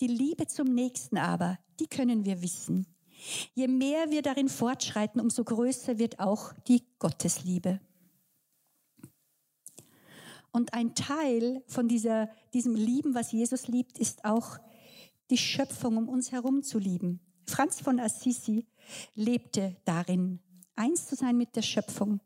Die 0.00 0.06
Liebe 0.06 0.46
zum 0.46 0.74
Nächsten 0.74 1.18
aber, 1.18 1.58
die 1.80 1.86
können 1.86 2.24
wir 2.24 2.42
wissen. 2.42 2.86
Je 3.54 3.68
mehr 3.68 4.10
wir 4.10 4.22
darin 4.22 4.48
fortschreiten, 4.48 5.20
umso 5.20 5.44
größer 5.44 5.98
wird 5.98 6.18
auch 6.18 6.52
die 6.66 6.82
Gottesliebe. 6.98 7.80
Und 10.52 10.72
ein 10.72 10.94
Teil 10.94 11.64
von 11.66 11.88
dieser, 11.88 12.28
diesem 12.52 12.74
Lieben, 12.76 13.14
was 13.14 13.32
Jesus 13.32 13.66
liebt, 13.66 13.98
ist 13.98 14.24
auch 14.24 14.58
die 15.30 15.38
Schöpfung 15.38 15.96
um 15.96 16.08
uns 16.08 16.32
herum 16.32 16.62
zu 16.62 16.78
lieben. 16.78 17.20
Franz 17.46 17.80
von 17.80 17.98
Assisi 17.98 18.66
lebte 19.14 19.76
darin, 19.84 20.40
eins 20.76 21.06
zu 21.06 21.16
sein 21.16 21.36
mit 21.36 21.56
der 21.56 21.62
Schöpfung. 21.62 22.20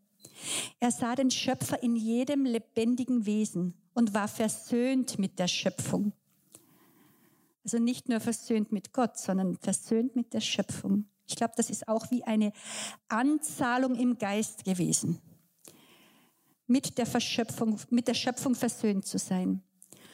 Er 0.80 0.90
sah 0.90 1.14
den 1.14 1.30
Schöpfer 1.30 1.82
in 1.82 1.96
jedem 1.96 2.44
lebendigen 2.44 3.26
Wesen 3.26 3.74
und 3.94 4.14
war 4.14 4.28
versöhnt 4.28 5.18
mit 5.18 5.38
der 5.38 5.48
Schöpfung. 5.48 6.12
Also 7.64 7.78
nicht 7.78 8.08
nur 8.08 8.20
versöhnt 8.20 8.72
mit 8.72 8.92
Gott, 8.92 9.18
sondern 9.18 9.56
versöhnt 9.56 10.16
mit 10.16 10.32
der 10.32 10.40
Schöpfung. 10.40 11.06
Ich 11.26 11.36
glaube, 11.36 11.52
das 11.56 11.68
ist 11.68 11.86
auch 11.88 12.10
wie 12.10 12.24
eine 12.24 12.52
Anzahlung 13.08 13.94
im 13.94 14.16
Geist 14.16 14.64
gewesen, 14.64 15.20
mit 16.66 16.96
der, 16.96 17.06
Verschöpfung, 17.06 17.78
mit 17.90 18.08
der 18.08 18.14
Schöpfung 18.14 18.54
versöhnt 18.54 19.04
zu 19.04 19.18
sein. 19.18 19.62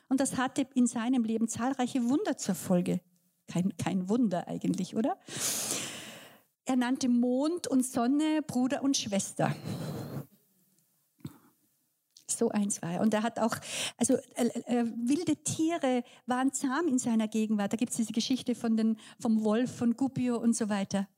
Und 0.09 0.20
das 0.20 0.37
hatte 0.37 0.66
in 0.75 0.87
seinem 0.87 1.25
Leben 1.25 1.49
zahlreiche 1.49 2.09
Wunder 2.09 2.37
zur 2.37 2.55
Folge. 2.55 3.01
Kein, 3.47 3.77
kein 3.77 4.09
Wunder 4.09 4.49
eigentlich, 4.49 4.97
oder? 4.97 5.18
Er 6.64 6.77
nannte 6.77 7.09
Mond 7.09 7.66
und 7.68 7.85
Sonne 7.85 8.41
Bruder 8.47 8.83
und 8.83 8.97
Schwester. 8.97 9.55
So 12.45 12.51
eins 12.51 12.82
war 12.82 12.92
er. 12.92 13.01
Und 13.01 13.14
er 13.14 13.22
hat 13.22 13.38
auch, 13.38 13.57
also 13.97 14.16
äh, 14.34 14.49
äh, 14.66 14.84
wilde 14.97 15.34
Tiere 15.36 16.03
waren 16.26 16.53
zahm 16.53 16.88
in 16.88 16.99
seiner 16.99 17.26
Gegenwart. 17.26 17.72
Da 17.72 17.78
gibt 17.78 17.92
es 17.92 17.97
diese 17.97 18.12
Geschichte 18.12 18.55
von 18.55 18.76
den, 18.76 18.99
vom 19.18 19.45
Wolf, 19.45 19.74
von 19.74 19.97
Gubbio 19.97 20.36
und 20.36 20.55
so 20.55 20.68
weiter. 20.68 21.09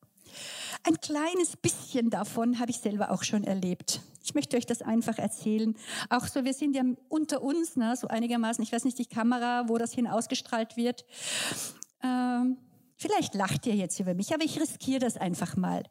Ein 0.84 1.00
kleines 1.00 1.56
bisschen 1.56 2.10
davon 2.10 2.60
habe 2.60 2.70
ich 2.70 2.78
selber 2.78 3.10
auch 3.10 3.24
schon 3.24 3.42
erlebt. 3.42 4.02
Ich 4.22 4.34
möchte 4.34 4.56
euch 4.56 4.66
das 4.66 4.82
einfach 4.82 5.18
erzählen. 5.18 5.74
Auch 6.10 6.28
so, 6.28 6.44
wir 6.44 6.54
sind 6.54 6.76
ja 6.76 6.84
unter 7.08 7.42
uns, 7.42 7.74
ne, 7.74 7.96
so 7.96 8.06
einigermaßen, 8.06 8.62
ich 8.62 8.70
weiß 8.70 8.84
nicht, 8.84 8.98
die 8.98 9.06
Kamera, 9.06 9.68
wo 9.68 9.78
das 9.78 9.92
hin 9.92 10.06
ausgestrahlt 10.06 10.76
wird. 10.76 11.04
Ähm, 12.04 12.56
vielleicht 12.96 13.34
lacht 13.34 13.66
ihr 13.66 13.74
jetzt 13.74 13.98
über 13.98 14.14
mich, 14.14 14.32
aber 14.32 14.44
ich 14.44 14.60
riskiere 14.60 15.00
das 15.00 15.16
einfach 15.16 15.56
mal. 15.56 15.82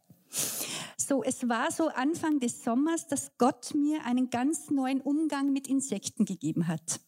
So, 0.98 1.24
es 1.24 1.48
war 1.50 1.72
so 1.72 1.90
Anfang 1.90 2.40
des 2.40 2.64
Sommers, 2.64 3.08
dass 3.08 3.38
Gott 3.38 3.74
mir 3.76 4.06
einen 4.06 4.30
ganz 4.30 4.70
neuen 4.70 5.02
Umgang 5.02 5.52
mit 5.52 5.68
Insekten 5.68 6.26
gegeben 6.26 6.68
hat. 6.68 7.02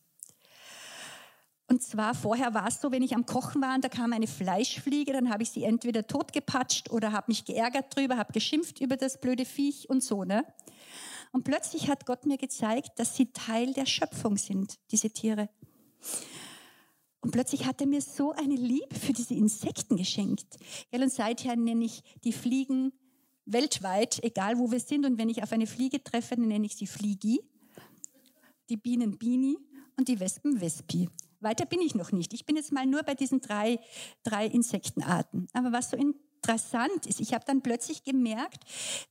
Und 1.70 1.84
zwar 1.84 2.14
vorher 2.16 2.54
war 2.54 2.68
es 2.68 2.80
so, 2.80 2.92
wenn 2.92 3.04
ich 3.04 3.14
am 3.14 3.26
Kochen 3.26 3.62
war 3.62 3.76
und 3.76 3.84
da 3.84 3.90
kam 3.90 4.14
eine 4.14 4.28
Fleischfliege, 4.28 5.12
dann 5.12 5.30
habe 5.30 5.44
ich 5.44 5.52
sie 5.52 5.64
entweder 5.64 6.08
totgepatscht 6.08 6.90
oder 6.92 7.12
habe 7.12 7.26
mich 7.28 7.44
geärgert 7.44 7.94
drüber, 7.96 8.18
habe 8.18 8.32
geschimpft 8.32 8.80
über 8.80 8.96
das 8.96 9.20
blöde 9.20 9.46
Viech 9.46 9.90
und 9.90 10.02
so, 10.02 10.24
ne? 10.24 10.46
Und 11.34 11.44
plötzlich 11.44 11.90
hat 11.90 12.06
Gott 12.06 12.26
mir 12.26 12.38
gezeigt, 12.38 12.92
dass 13.00 13.18
sie 13.18 13.34
Teil 13.34 13.74
der 13.74 13.86
Schöpfung 13.86 14.38
sind, 14.38 14.80
diese 14.92 15.10
Tiere. 15.10 15.50
Und 17.20 17.32
plötzlich 17.32 17.66
hat 17.66 17.82
er 17.82 17.88
mir 17.88 18.02
so 18.02 18.32
eine 18.32 18.56
Liebe 18.56 18.96
für 18.96 19.12
diese 19.12 19.34
Insekten 19.34 19.98
geschenkt. 19.98 20.58
Und 20.92 21.12
seither 21.12 21.58
nenne 21.58 21.84
ich 21.84 22.02
die 22.24 22.32
Fliegen 22.32 22.94
weltweit, 23.48 24.24
egal 24.24 24.58
wo 24.58 24.72
wir 24.72 24.80
sind. 24.80 25.06
Und 25.06 25.18
wenn 25.18 25.30
ich 25.30 25.42
auf 25.42 25.52
eine 25.52 25.68
Fliege 25.68 26.04
treffe, 26.04 26.36
dann 26.36 26.48
nenne 26.48 26.66
ich 26.66 26.76
sie 26.76 26.88
Fliegi, 26.88 27.42
die 28.70 28.78
Bienen 28.78 29.18
Bini 29.18 29.58
und 29.96 30.08
die 30.08 30.20
Wespen 30.20 30.60
Vespi. 30.60 31.10
Weiter 31.40 31.66
bin 31.66 31.82
ich 31.82 31.96
noch 31.96 32.12
nicht. 32.12 32.34
Ich 32.34 32.46
bin 32.46 32.56
jetzt 32.56 32.72
mal 32.72 32.86
nur 32.86 33.04
bei 33.04 33.14
diesen 33.14 33.42
drei, 33.42 33.80
drei 34.24 34.48
Insektenarten. 34.48 35.48
Aber 35.54 35.72
was 35.72 35.92
so 35.92 35.98
interessant 35.98 37.06
ist, 37.06 37.20
ich 37.20 37.34
habe 37.34 37.46
dann 37.46 37.62
plötzlich 37.62 38.04
gemerkt, 38.04 38.64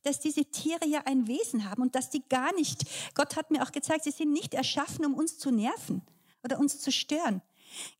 dass 0.03 0.19
diese 0.19 0.45
Tiere 0.45 0.85
ja 0.85 1.01
ein 1.05 1.27
Wesen 1.27 1.69
haben 1.69 1.81
und 1.81 1.95
dass 1.95 2.09
die 2.09 2.23
gar 2.27 2.53
nicht, 2.55 2.83
Gott 3.15 3.35
hat 3.35 3.49
mir 3.49 3.63
auch 3.63 3.71
gezeigt, 3.71 4.03
sie 4.03 4.11
sind 4.11 4.31
nicht 4.31 4.53
erschaffen, 4.53 5.05
um 5.05 5.13
uns 5.13 5.37
zu 5.37 5.51
nerven 5.51 6.01
oder 6.43 6.59
uns 6.59 6.79
zu 6.79 6.91
stören. 6.91 7.41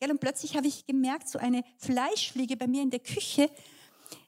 Ja, 0.02 0.10
und 0.10 0.20
plötzlich 0.20 0.56
habe 0.56 0.68
ich 0.68 0.86
gemerkt, 0.86 1.30
so 1.30 1.40
eine 1.40 1.64
Fleischfliege 1.78 2.58
bei 2.58 2.68
mir 2.68 2.82
in 2.82 2.90
der 2.90 3.00
Küche, 3.00 3.50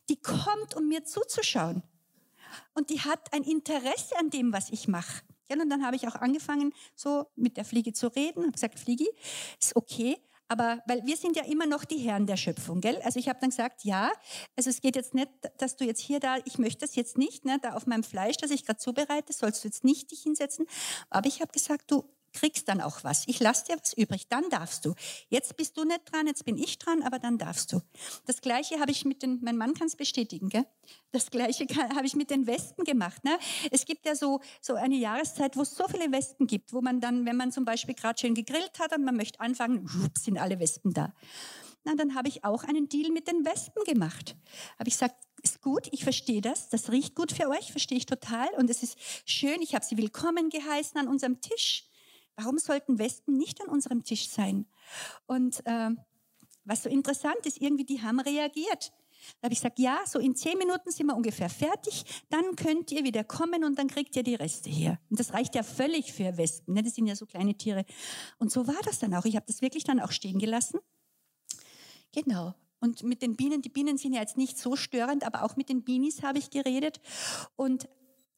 die 0.09 0.17
kommt, 0.17 0.75
um 0.75 0.87
mir 0.87 1.03
zuzuschauen 1.03 1.83
und 2.73 2.89
die 2.89 3.01
hat 3.01 3.33
ein 3.33 3.43
Interesse 3.43 4.17
an 4.19 4.29
dem, 4.29 4.53
was 4.53 4.69
ich 4.71 4.87
mache. 4.87 5.23
Ja, 5.49 5.59
und 5.61 5.69
dann 5.69 5.83
habe 5.85 5.95
ich 5.95 6.07
auch 6.07 6.15
angefangen, 6.15 6.73
so 6.95 7.25
mit 7.35 7.57
der 7.57 7.65
Fliege 7.65 7.91
zu 7.93 8.07
reden, 8.07 8.43
habe 8.43 8.51
gesagt, 8.51 8.77
Fliege, 8.79 9.05
ist 9.59 9.75
okay, 9.75 10.17
Aber 10.51 10.81
weil 10.87 11.05
wir 11.05 11.15
sind 11.15 11.35
ja 11.37 11.43
immer 11.45 11.67
noch 11.67 11.85
die 11.85 11.99
Herren 11.99 12.25
der 12.25 12.35
Schöpfung, 12.35 12.81
gell? 12.81 12.99
Also 13.03 13.19
ich 13.19 13.29
habe 13.29 13.39
dann 13.39 13.51
gesagt, 13.51 13.83
ja, 13.83 14.11
also 14.55 14.71
es 14.71 14.81
geht 14.81 14.95
jetzt 14.95 15.13
nicht, 15.13 15.29
dass 15.59 15.75
du 15.75 15.85
jetzt 15.85 16.01
hier 16.01 16.19
da, 16.19 16.37
ich 16.43 16.57
möchte 16.57 16.85
das 16.85 16.95
jetzt 16.95 17.19
nicht, 17.19 17.45
ne, 17.45 17.59
da 17.61 17.73
auf 17.73 17.85
meinem 17.85 18.03
Fleisch, 18.03 18.37
das 18.37 18.49
ich 18.49 18.65
gerade 18.65 18.79
zubereite, 18.79 19.31
sollst 19.31 19.63
du 19.63 19.67
jetzt 19.67 19.83
nicht 19.83 20.09
dich 20.11 20.23
hinsetzen. 20.23 20.65
Aber 21.11 21.27
ich 21.27 21.39
habe 21.41 21.51
gesagt, 21.51 21.91
du 21.91 22.03
kriegst 22.39 22.69
dann 22.69 22.79
auch 22.79 23.03
was. 23.03 23.23
Ich 23.27 23.39
lasse 23.39 23.65
dir 23.65 23.77
was 23.81 23.93
übrig, 23.93 24.27
dann 24.29 24.49
darfst 24.49 24.85
du. 24.85 24.95
Jetzt 25.27 25.57
bist 25.57 25.77
du 25.77 25.83
nicht 25.83 26.01
dran, 26.11 26.25
jetzt 26.25 26.45
bin 26.45 26.57
ich 26.57 26.77
dran, 26.77 27.03
aber 27.03 27.19
dann 27.19 27.37
darfst 27.37 27.73
du. 27.73 27.81
Das 28.25 28.39
Gleiche 28.41 28.79
habe 28.79 28.91
ich 28.91 29.03
mit 29.03 29.21
den, 29.21 29.39
mein 29.41 29.57
Mann 29.57 29.73
kann 29.73 29.87
es 29.87 29.95
bestätigen, 29.95 30.49
gell? 30.49 30.65
Das 31.11 31.29
Gleiche 31.29 31.65
habe 31.95 32.05
ich 32.05 32.15
mit 32.15 32.29
den 32.29 32.47
Wespen 32.47 32.85
gemacht. 32.85 33.23
Ne? 33.25 33.37
Es 33.71 33.85
gibt 33.85 34.05
ja 34.05 34.15
so, 34.15 34.39
so 34.61 34.75
eine 34.75 34.95
Jahreszeit, 34.95 35.57
wo 35.57 35.61
es 35.63 35.75
so 35.75 35.87
viele 35.87 36.11
Wespen 36.11 36.47
gibt, 36.47 36.71
wo 36.71 36.81
man 36.81 37.01
dann, 37.01 37.25
wenn 37.25 37.35
man 37.35 37.51
zum 37.51 37.65
Beispiel 37.65 37.95
gerade 37.95 38.19
schön 38.19 38.35
gegrillt 38.35 38.79
hat 38.79 38.95
und 38.95 39.03
man 39.03 39.15
möchte 39.15 39.39
anfangen, 39.39 39.87
sind 40.17 40.37
alle 40.37 40.59
Wespen 40.59 40.93
da. 40.93 41.13
Na, 41.83 41.95
dann 41.95 42.15
habe 42.15 42.27
ich 42.27 42.43
auch 42.43 42.63
einen 42.63 42.89
Deal 42.89 43.11
mit 43.11 43.27
den 43.27 43.45
Wespen 43.45 43.83
gemacht. 43.85 44.35
Habe 44.77 44.87
ich 44.89 44.95
gesagt, 44.95 45.15
ist 45.41 45.61
gut, 45.61 45.87
ich 45.91 46.03
verstehe 46.03 46.41
das, 46.41 46.69
das 46.69 46.91
riecht 46.91 47.15
gut 47.15 47.31
für 47.31 47.49
euch, 47.49 47.71
verstehe 47.71 47.97
ich 47.97 48.05
total 48.05 48.49
und 48.57 48.69
es 48.69 48.83
ist 48.83 48.97
schön, 49.25 49.61
ich 49.61 49.73
habe 49.75 49.85
sie 49.85 49.97
willkommen 49.97 50.49
geheißen 50.49 50.99
an 50.99 51.07
unserem 51.07 51.39
Tisch. 51.41 51.88
Warum 52.41 52.57
sollten 52.57 52.99
Wespen 52.99 53.37
nicht 53.37 53.61
an 53.61 53.67
unserem 53.67 54.03
Tisch 54.03 54.29
sein? 54.29 54.65
Und 55.25 55.65
äh, 55.65 55.89
was 56.63 56.83
so 56.83 56.89
interessant 56.89 57.45
ist, 57.45 57.59
irgendwie 57.59 57.83
die 57.83 58.01
haben 58.01 58.21
reagiert. 58.21 58.93
Da 59.41 59.47
habe 59.47 59.53
ich 59.53 59.59
gesagt, 59.59 59.79
ja, 59.79 59.99
so 60.05 60.19
in 60.19 60.35
zehn 60.35 60.57
Minuten 60.57 60.89
sind 60.89 61.07
wir 61.07 61.17
ungefähr 61.17 61.49
fertig, 61.49 62.05
dann 62.29 62.55
könnt 62.55 62.93
ihr 62.93 63.03
wieder 63.03 63.25
kommen 63.25 63.65
und 63.65 63.77
dann 63.77 63.87
kriegt 63.87 64.15
ihr 64.15 64.23
die 64.23 64.35
Reste 64.35 64.69
hier. 64.69 64.99
Und 65.09 65.19
das 65.19 65.33
reicht 65.33 65.53
ja 65.55 65.63
völlig 65.63 66.13
für 66.13 66.37
Wespen, 66.37 66.75
ne? 66.75 66.81
das 66.83 66.95
sind 66.95 67.07
ja 67.07 67.15
so 67.17 67.25
kleine 67.25 67.55
Tiere. 67.55 67.83
Und 68.37 68.51
so 68.51 68.67
war 68.67 68.81
das 68.85 68.99
dann 68.99 69.13
auch. 69.13 69.25
Ich 69.25 69.35
habe 69.35 69.45
das 69.45 69.61
wirklich 69.61 69.83
dann 69.83 69.99
auch 69.99 70.11
stehen 70.11 70.39
gelassen. 70.39 70.79
Genau. 72.13 72.53
Und 72.79 73.03
mit 73.03 73.21
den 73.21 73.35
Bienen, 73.35 73.61
die 73.61 73.69
Bienen 73.69 73.97
sind 73.97 74.13
ja 74.13 74.21
jetzt 74.21 74.37
nicht 74.37 74.57
so 74.57 74.77
störend, 74.77 75.25
aber 75.25 75.43
auch 75.43 75.57
mit 75.57 75.67
den 75.67 75.83
Binis 75.83 76.23
habe 76.23 76.39
ich 76.39 76.49
geredet. 76.49 77.01
Und 77.57 77.89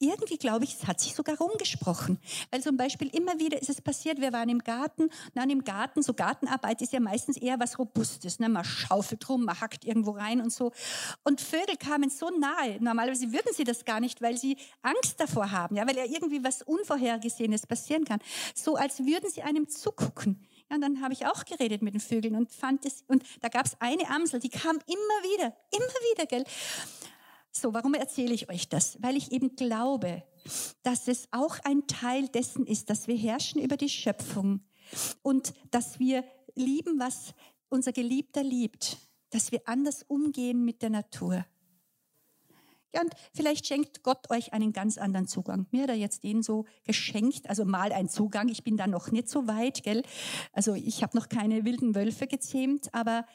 irgendwie 0.02 0.36
glaube 0.36 0.64
ich, 0.64 0.74
es 0.74 0.86
hat 0.86 1.00
sich 1.00 1.14
sogar 1.14 1.38
rumgesprochen. 1.38 2.18
Weil 2.50 2.62
zum 2.62 2.76
Beispiel 2.76 3.08
immer 3.08 3.38
wieder 3.38 3.60
ist 3.60 3.70
es 3.70 3.80
passiert, 3.80 4.20
wir 4.20 4.32
waren 4.32 4.48
im 4.48 4.58
Garten, 4.58 5.08
dann 5.34 5.50
im 5.50 5.64
Garten, 5.64 6.02
so 6.02 6.14
Gartenarbeit 6.14 6.82
ist 6.82 6.92
ja 6.92 7.00
meistens 7.00 7.36
eher 7.36 7.58
was 7.60 7.78
Robustes. 7.78 8.38
Ne? 8.38 8.48
Man 8.48 8.64
schaufelt 8.64 9.28
rum, 9.28 9.44
man 9.44 9.60
hackt 9.60 9.84
irgendwo 9.84 10.12
rein 10.12 10.40
und 10.40 10.52
so. 10.52 10.72
Und 11.24 11.40
Vögel 11.40 11.76
kamen 11.76 12.10
so 12.10 12.28
nahe. 12.30 12.78
Normalerweise 12.80 13.32
würden 13.32 13.52
sie 13.54 13.64
das 13.64 13.84
gar 13.84 14.00
nicht, 14.00 14.20
weil 14.20 14.36
sie 14.36 14.56
Angst 14.82 15.18
davor 15.18 15.50
haben, 15.50 15.76
ja, 15.76 15.86
weil 15.86 15.96
ja 15.96 16.04
irgendwie 16.04 16.42
was 16.42 16.62
Unvorhergesehenes 16.62 17.66
passieren 17.66 18.04
kann. 18.04 18.20
So 18.54 18.76
als 18.76 19.00
würden 19.00 19.30
sie 19.30 19.42
einem 19.42 19.68
zugucken. 19.68 20.46
Ja, 20.68 20.76
und 20.76 20.82
dann 20.82 21.02
habe 21.02 21.12
ich 21.12 21.26
auch 21.26 21.44
geredet 21.44 21.82
mit 21.82 21.94
den 21.94 22.00
Vögeln 22.00 22.34
und 22.34 22.50
fand 22.50 22.84
es, 22.86 23.04
und 23.08 23.24
da 23.40 23.48
gab 23.48 23.66
es 23.66 23.76
eine 23.78 24.08
Amsel, 24.08 24.40
die 24.40 24.48
kam 24.48 24.76
immer 24.86 25.22
wieder, 25.22 25.54
immer 25.70 25.84
wieder, 26.12 26.26
gell. 26.26 26.44
So, 27.52 27.74
warum 27.74 27.92
erzähle 27.92 28.32
ich 28.32 28.48
euch 28.48 28.68
das? 28.70 28.96
Weil 29.02 29.16
ich 29.16 29.30
eben 29.30 29.54
glaube, 29.56 30.22
dass 30.82 31.06
es 31.06 31.28
auch 31.30 31.58
ein 31.64 31.86
Teil 31.86 32.28
dessen 32.28 32.66
ist, 32.66 32.88
dass 32.88 33.06
wir 33.06 33.16
herrschen 33.16 33.60
über 33.60 33.76
die 33.76 33.90
Schöpfung 33.90 34.62
und 35.20 35.52
dass 35.70 36.00
wir 36.00 36.24
lieben, 36.54 36.98
was 36.98 37.34
unser 37.68 37.92
Geliebter 37.92 38.42
liebt, 38.42 38.96
dass 39.30 39.52
wir 39.52 39.60
anders 39.66 40.02
umgehen 40.02 40.64
mit 40.64 40.80
der 40.82 40.90
Natur. 40.90 41.44
Ja, 42.94 43.00
und 43.00 43.14
vielleicht 43.34 43.66
schenkt 43.66 44.02
Gott 44.02 44.30
euch 44.30 44.52
einen 44.52 44.72
ganz 44.72 44.98
anderen 44.98 45.26
Zugang. 45.26 45.66
Mir 45.70 45.84
hat 45.84 45.90
er 45.90 45.96
jetzt 45.96 46.24
den 46.24 46.42
so 46.42 46.66
geschenkt, 46.84 47.48
also 47.48 47.64
mal 47.64 47.92
ein 47.92 48.08
Zugang. 48.08 48.48
Ich 48.48 48.64
bin 48.64 48.76
da 48.76 48.86
noch 48.86 49.10
nicht 49.10 49.30
so 49.30 49.46
weit, 49.46 49.82
gell? 49.82 50.02
Also 50.52 50.74
ich 50.74 51.02
habe 51.02 51.16
noch 51.16 51.28
keine 51.28 51.64
wilden 51.64 51.94
Wölfe 51.94 52.26
gezähmt, 52.26 52.92
aber 52.92 53.26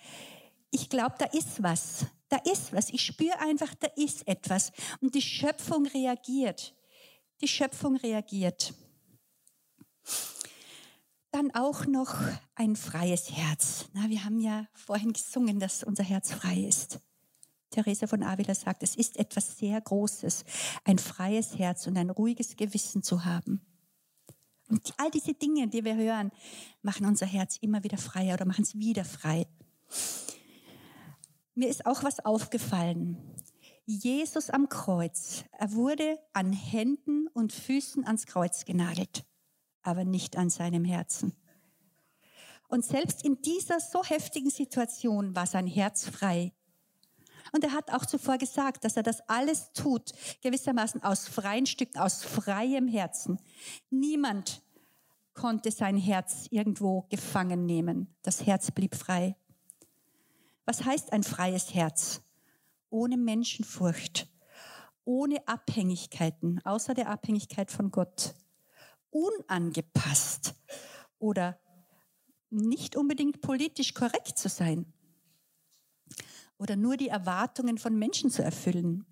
ich 0.70 0.90
glaube, 0.90 1.16
da 1.18 1.26
ist 1.26 1.64
was. 1.64 2.06
Da 2.30 2.38
ist 2.38 2.74
was. 2.74 2.90
Ich 2.90 3.02
spüre 3.02 3.40
einfach, 3.40 3.74
da 3.76 3.88
ist 3.96 4.28
etwas. 4.28 4.72
Und 5.02 5.16
die 5.16 5.22
Schöpfung 5.22 5.86
reagiert. 5.88 6.76
Die 7.42 7.48
Schöpfung 7.48 7.96
reagiert. 7.98 8.74
Dann 11.32 11.54
auch 11.54 11.86
noch 11.86 12.16
ein 12.56 12.76
freies 12.76 13.32
Herz. 13.32 13.86
Na, 13.94 14.10
wir 14.10 14.24
haben 14.24 14.40
ja 14.40 14.68
vorhin 14.74 15.14
gesungen, 15.14 15.60
dass 15.60 15.84
unser 15.84 16.04
Herz 16.04 16.34
frei 16.34 16.58
ist. 16.62 17.00
Theresa 17.70 18.08
von 18.08 18.24
Avila 18.24 18.56
sagt, 18.56 18.82
es 18.82 18.96
ist 18.96 19.18
etwas 19.18 19.58
sehr 19.58 19.80
Großes, 19.80 20.46
ein 20.86 20.98
freies 20.98 21.58
Herz 21.58 21.86
und 21.86 21.98
ein 21.98 22.10
ruhiges 22.10 22.56
Gewissen 22.56 23.04
zu 23.04 23.26
haben. 23.26 23.62
Und 24.70 24.94
all 24.98 25.12
diese 25.12 25.34
Dinge, 25.34 25.68
die 25.68 25.84
wir 25.84 25.96
hören, 25.96 26.32
machen 26.82 27.06
unser 27.06 27.26
Herz 27.26 27.58
immer 27.62 27.84
wieder 27.84 27.98
freier 27.98 28.34
oder 28.36 28.46
machen 28.46 28.64
es 28.64 28.76
wieder 28.76 29.06
frei 29.06 29.48
mir 31.58 31.70
ist 31.70 31.86
auch 31.86 32.04
was 32.04 32.24
aufgefallen. 32.24 33.18
Jesus 33.86 34.50
am 34.50 34.70
Kreuz, 34.70 35.44
er 35.52 35.74
wurde 35.74 36.20
an 36.34 36.54
Händen 36.54 37.28
und 37.34 37.52
Füßen 37.52 38.06
ans 38.06 38.28
Kreuz 38.28 38.66
genagelt, 38.66 39.26
aber 39.82 40.06
nicht 40.06 40.38
an 40.38 40.50
seinem 40.50 40.86
Herzen. 40.86 41.36
Und 42.68 42.86
selbst 42.86 43.24
in 43.24 43.42
dieser 43.42 43.80
so 43.80 44.04
heftigen 44.04 44.50
Situation 44.50 45.36
war 45.36 45.48
sein 45.48 45.68
Herz 45.68 46.06
frei. 46.06 46.54
Und 47.54 47.64
er 47.64 47.72
hat 47.72 47.92
auch 47.92 48.06
zuvor 48.06 48.38
gesagt, 48.38 48.84
dass 48.84 48.98
er 48.98 49.04
das 49.04 49.22
alles 49.30 49.72
tut, 49.72 50.12
gewissermaßen 50.42 51.02
aus 51.02 51.28
freien 51.30 51.66
Stücken, 51.66 51.98
aus 51.98 52.24
freiem 52.24 52.90
Herzen. 52.90 53.40
Niemand 53.90 54.62
konnte 55.34 55.72
sein 55.72 55.98
Herz 55.98 56.48
irgendwo 56.52 57.04
gefangen 57.04 57.66
nehmen. 57.66 58.16
Das 58.22 58.46
Herz 58.46 58.70
blieb 58.70 58.96
frei. 58.96 59.38
Was 60.68 60.84
heißt 60.84 61.14
ein 61.14 61.24
freies 61.24 61.74
Herz? 61.74 62.22
Ohne 62.90 63.16
Menschenfurcht, 63.16 64.28
ohne 65.06 65.48
Abhängigkeiten, 65.48 66.60
außer 66.66 66.94
der 66.94 67.10
Abhängigkeit 67.10 67.72
von 67.72 67.90
Gott, 67.90 68.36
unangepasst 69.10 70.56
oder 71.20 71.58
nicht 72.50 72.98
unbedingt 72.98 73.40
politisch 73.40 73.94
korrekt 73.94 74.38
zu 74.38 74.50
sein 74.50 74.94
oder 76.58 76.76
nur 76.76 76.98
die 76.98 77.08
Erwartungen 77.08 77.78
von 77.78 77.98
Menschen 77.98 78.30
zu 78.30 78.44
erfüllen 78.44 79.06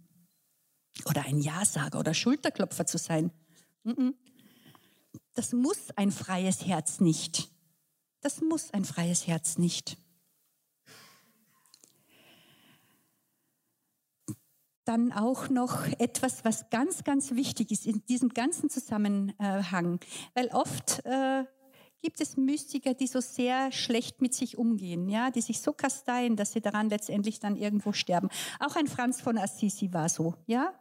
oder 1.05 1.23
ein 1.23 1.39
Ja-Sager 1.39 1.99
oder 1.99 2.13
Schulterklopfer 2.13 2.85
zu 2.85 2.97
sein. 2.97 3.31
Das 5.33 5.53
muss 5.53 5.91
ein 5.95 6.11
freies 6.11 6.65
Herz 6.65 6.99
nicht. 6.99 7.49
Das 8.19 8.41
muss 8.41 8.73
ein 8.73 8.83
freies 8.83 9.25
Herz 9.25 9.57
nicht. 9.57 9.97
Dann 14.86 15.11
auch 15.11 15.49
noch 15.49 15.86
etwas, 15.99 16.45
was 16.45 16.69
ganz, 16.69 17.03
ganz 17.03 17.31
wichtig 17.31 17.71
ist 17.71 17.86
in 17.86 18.05
diesem 18.05 18.29
ganzen 18.29 18.69
Zusammenhang. 18.69 19.99
Weil 20.33 20.47
oft 20.49 21.03
äh, 21.05 21.43
gibt 22.01 22.21
es 22.21 22.38
Mystiker, 22.38 22.93
die 22.93 23.07
so 23.07 23.19
sehr 23.19 23.71
schlecht 23.71 24.21
mit 24.21 24.33
sich 24.33 24.57
umgehen, 24.57 25.09
ja, 25.09 25.31
die 25.31 25.41
sich 25.41 25.59
so 25.59 25.73
kasteien, 25.73 26.36
dass 26.36 26.53
sie 26.53 26.61
daran 26.61 26.89
letztendlich 26.89 27.39
dann 27.39 27.55
irgendwo 27.55 27.93
sterben. 27.93 28.29
Auch 28.59 28.75
ein 28.75 28.88
Franz 28.88 29.21
von 29.21 29.38
Assisi 29.38 29.91
war 29.91 30.07
so, 30.07 30.36
ja. 30.45 30.73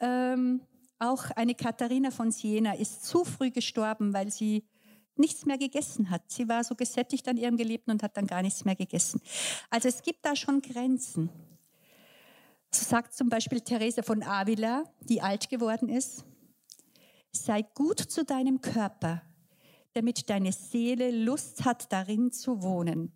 Ähm, 0.00 0.62
auch 0.98 1.30
eine 1.32 1.54
Katharina 1.54 2.10
von 2.10 2.30
Siena 2.30 2.72
ist 2.72 3.04
zu 3.04 3.24
früh 3.24 3.50
gestorben, 3.50 4.14
weil 4.14 4.30
sie 4.30 4.64
nichts 5.16 5.44
mehr 5.44 5.58
gegessen 5.58 6.10
hat. 6.10 6.22
Sie 6.28 6.48
war 6.48 6.64
so 6.64 6.74
gesättigt 6.74 7.28
an 7.28 7.36
ihrem 7.36 7.56
Geliebten 7.56 7.90
und 7.90 8.02
hat 8.02 8.16
dann 8.16 8.26
gar 8.26 8.42
nichts 8.42 8.64
mehr 8.64 8.74
gegessen. 8.74 9.20
Also 9.70 9.88
es 9.88 10.02
gibt 10.02 10.24
da 10.24 10.34
schon 10.34 10.62
Grenzen. 10.62 11.28
So 12.74 12.84
sagt 12.84 13.14
zum 13.14 13.28
Beispiel 13.28 13.60
Therese 13.60 14.02
von 14.02 14.24
Avila, 14.24 14.82
die 15.00 15.22
alt 15.22 15.48
geworden 15.48 15.88
ist, 15.88 16.24
sei 17.30 17.62
gut 17.62 18.00
zu 18.00 18.24
deinem 18.24 18.60
Körper, 18.60 19.22
damit 19.92 20.28
deine 20.28 20.50
Seele 20.50 21.12
Lust 21.12 21.64
hat, 21.64 21.92
darin 21.92 22.32
zu 22.32 22.62
wohnen. 22.62 23.12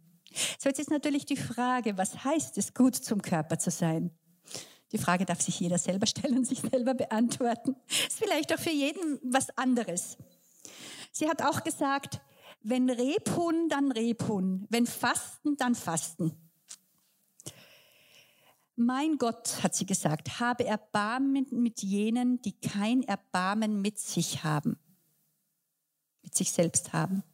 So, 0.61 0.69
jetzt 0.69 0.79
ist 0.79 0.91
natürlich 0.91 1.27
die 1.27 1.37
Frage, 1.37 1.99
was 1.99 2.23
heißt 2.23 2.57
es, 2.59 2.73
gut 2.73 2.95
zum 2.95 3.21
Körper 3.21 3.59
zu 3.59 3.73
sein? 3.73 4.13
Die 4.93 4.99
Frage 4.99 5.25
darf 5.25 5.41
sich 5.41 5.59
jeder 5.59 5.79
selber 5.79 6.07
stellen 6.07 6.39
und 6.39 6.45
sich 6.47 6.61
selber 6.61 6.95
beantworten. 6.95 7.75
Ist 7.89 8.19
vielleicht 8.19 8.55
auch 8.55 8.61
für 8.61 8.71
jeden 8.71 9.19
was 9.25 9.51
anderes. 9.59 10.19
Sie 11.11 11.29
hat 11.29 11.43
auch 11.43 11.65
gesagt, 11.65 12.21
wenn 12.63 12.89
Rebhuhn, 12.89 13.69
dann 13.69 13.91
Rebhuhn. 13.91 14.69
Wenn 14.71 14.87
Fasten, 14.87 15.57
dann 15.57 15.75
Fasten. 15.75 16.47
Mein 18.81 19.18
Gott, 19.18 19.64
hat 19.64 19.74
sie 19.74 19.87
gesagt, 19.87 20.39
habe 20.39 20.64
Erbarmen 20.64 21.49
mit 21.51 21.83
jenen, 21.83 22.41
die 22.43 22.53
kein 22.53 23.03
Erbarmen 23.03 23.83
mit 23.83 23.99
sich 23.99 24.45
haben, 24.45 24.79
mit 26.22 26.37
sich 26.37 26.53
selbst 26.53 26.93
haben. 26.93 27.24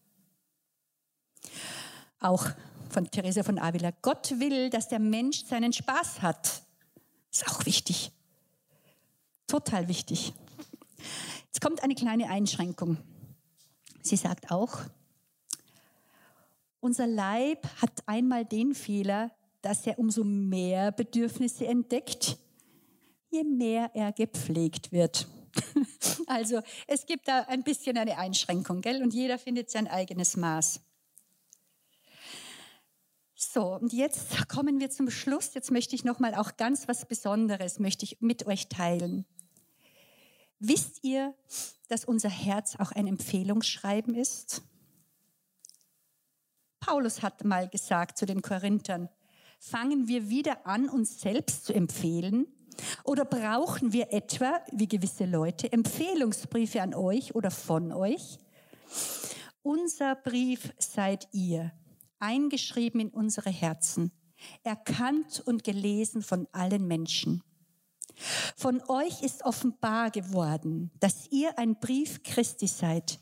Auch 2.18 2.48
von 2.88 3.10
Theresa 3.10 3.42
von 3.42 3.58
Avila. 3.58 3.90
Gott 4.00 4.40
will, 4.40 4.70
dass 4.70 4.88
der 4.88 5.00
Mensch 5.00 5.44
seinen 5.44 5.74
Spaß 5.74 6.22
hat. 6.22 6.62
Ist 7.30 7.46
auch 7.46 7.66
wichtig. 7.66 8.10
Total 9.46 9.86
wichtig. 9.86 10.32
Jetzt 11.44 11.60
kommt 11.60 11.82
eine 11.82 11.94
kleine 11.94 12.30
Einschränkung. 12.30 12.96
Sie 14.00 14.16
sagt 14.16 14.50
auch, 14.50 14.78
Unser 16.80 17.06
Leib 17.06 17.68
hat 17.82 18.02
einmal 18.06 18.46
den 18.46 18.74
Fehler, 18.74 19.30
dass 19.64 19.86
er 19.86 19.98
umso 19.98 20.24
mehr 20.24 20.92
Bedürfnisse 20.92 21.66
entdeckt, 21.66 22.36
je 23.30 23.44
mehr 23.44 23.90
er 23.94 24.12
gepflegt 24.12 24.92
wird. 24.92 25.28
Also 26.26 26.62
es 26.86 27.04
gibt 27.04 27.28
da 27.28 27.40
ein 27.42 27.64
bisschen 27.64 27.98
eine 27.98 28.16
Einschränkung, 28.16 28.80
gell? 28.80 29.02
Und 29.02 29.12
jeder 29.12 29.38
findet 29.38 29.70
sein 29.70 29.86
eigenes 29.86 30.36
Maß. 30.38 30.80
So, 33.34 33.74
und 33.74 33.92
jetzt 33.92 34.48
kommen 34.48 34.80
wir 34.80 34.90
zum 34.90 35.10
Schluss. 35.10 35.52
Jetzt 35.52 35.70
möchte 35.70 35.94
ich 35.94 36.02
noch 36.02 36.18
mal 36.18 36.34
auch 36.34 36.56
ganz 36.56 36.88
was 36.88 37.06
Besonderes 37.06 37.78
möchte 37.78 38.04
ich 38.04 38.20
mit 38.20 38.46
euch 38.46 38.68
teilen. 38.68 39.26
Wisst 40.58 41.04
ihr, 41.04 41.34
dass 41.88 42.06
unser 42.06 42.30
Herz 42.30 42.76
auch 42.78 42.92
ein 42.92 43.06
Empfehlungsschreiben 43.06 44.14
ist? 44.14 44.62
Paulus 46.80 47.22
hat 47.22 47.44
mal 47.44 47.68
gesagt 47.68 48.16
zu 48.16 48.24
den 48.24 48.40
Korinthern, 48.40 49.08
fangen 49.70 50.08
wir 50.08 50.28
wieder 50.28 50.66
an, 50.66 50.88
uns 50.88 51.20
selbst 51.20 51.64
zu 51.64 51.72
empfehlen? 51.72 52.46
Oder 53.04 53.24
brauchen 53.24 53.92
wir 53.92 54.12
etwa, 54.12 54.60
wie 54.72 54.88
gewisse 54.88 55.24
Leute, 55.24 55.72
Empfehlungsbriefe 55.72 56.82
an 56.82 56.92
euch 56.92 57.34
oder 57.34 57.50
von 57.50 57.92
euch? 57.92 58.38
Unser 59.62 60.16
Brief 60.16 60.72
seid 60.78 61.28
ihr, 61.32 61.72
eingeschrieben 62.18 63.00
in 63.00 63.08
unsere 63.08 63.50
Herzen, 63.50 64.12
erkannt 64.64 65.42
und 65.46 65.64
gelesen 65.64 66.22
von 66.22 66.46
allen 66.52 66.86
Menschen. 66.86 67.42
Von 68.56 68.82
euch 68.88 69.22
ist 69.22 69.44
offenbar 69.44 70.10
geworden, 70.10 70.90
dass 71.00 71.28
ihr 71.30 71.58
ein 71.58 71.80
Brief 71.80 72.22
Christi 72.22 72.66
seid, 72.66 73.18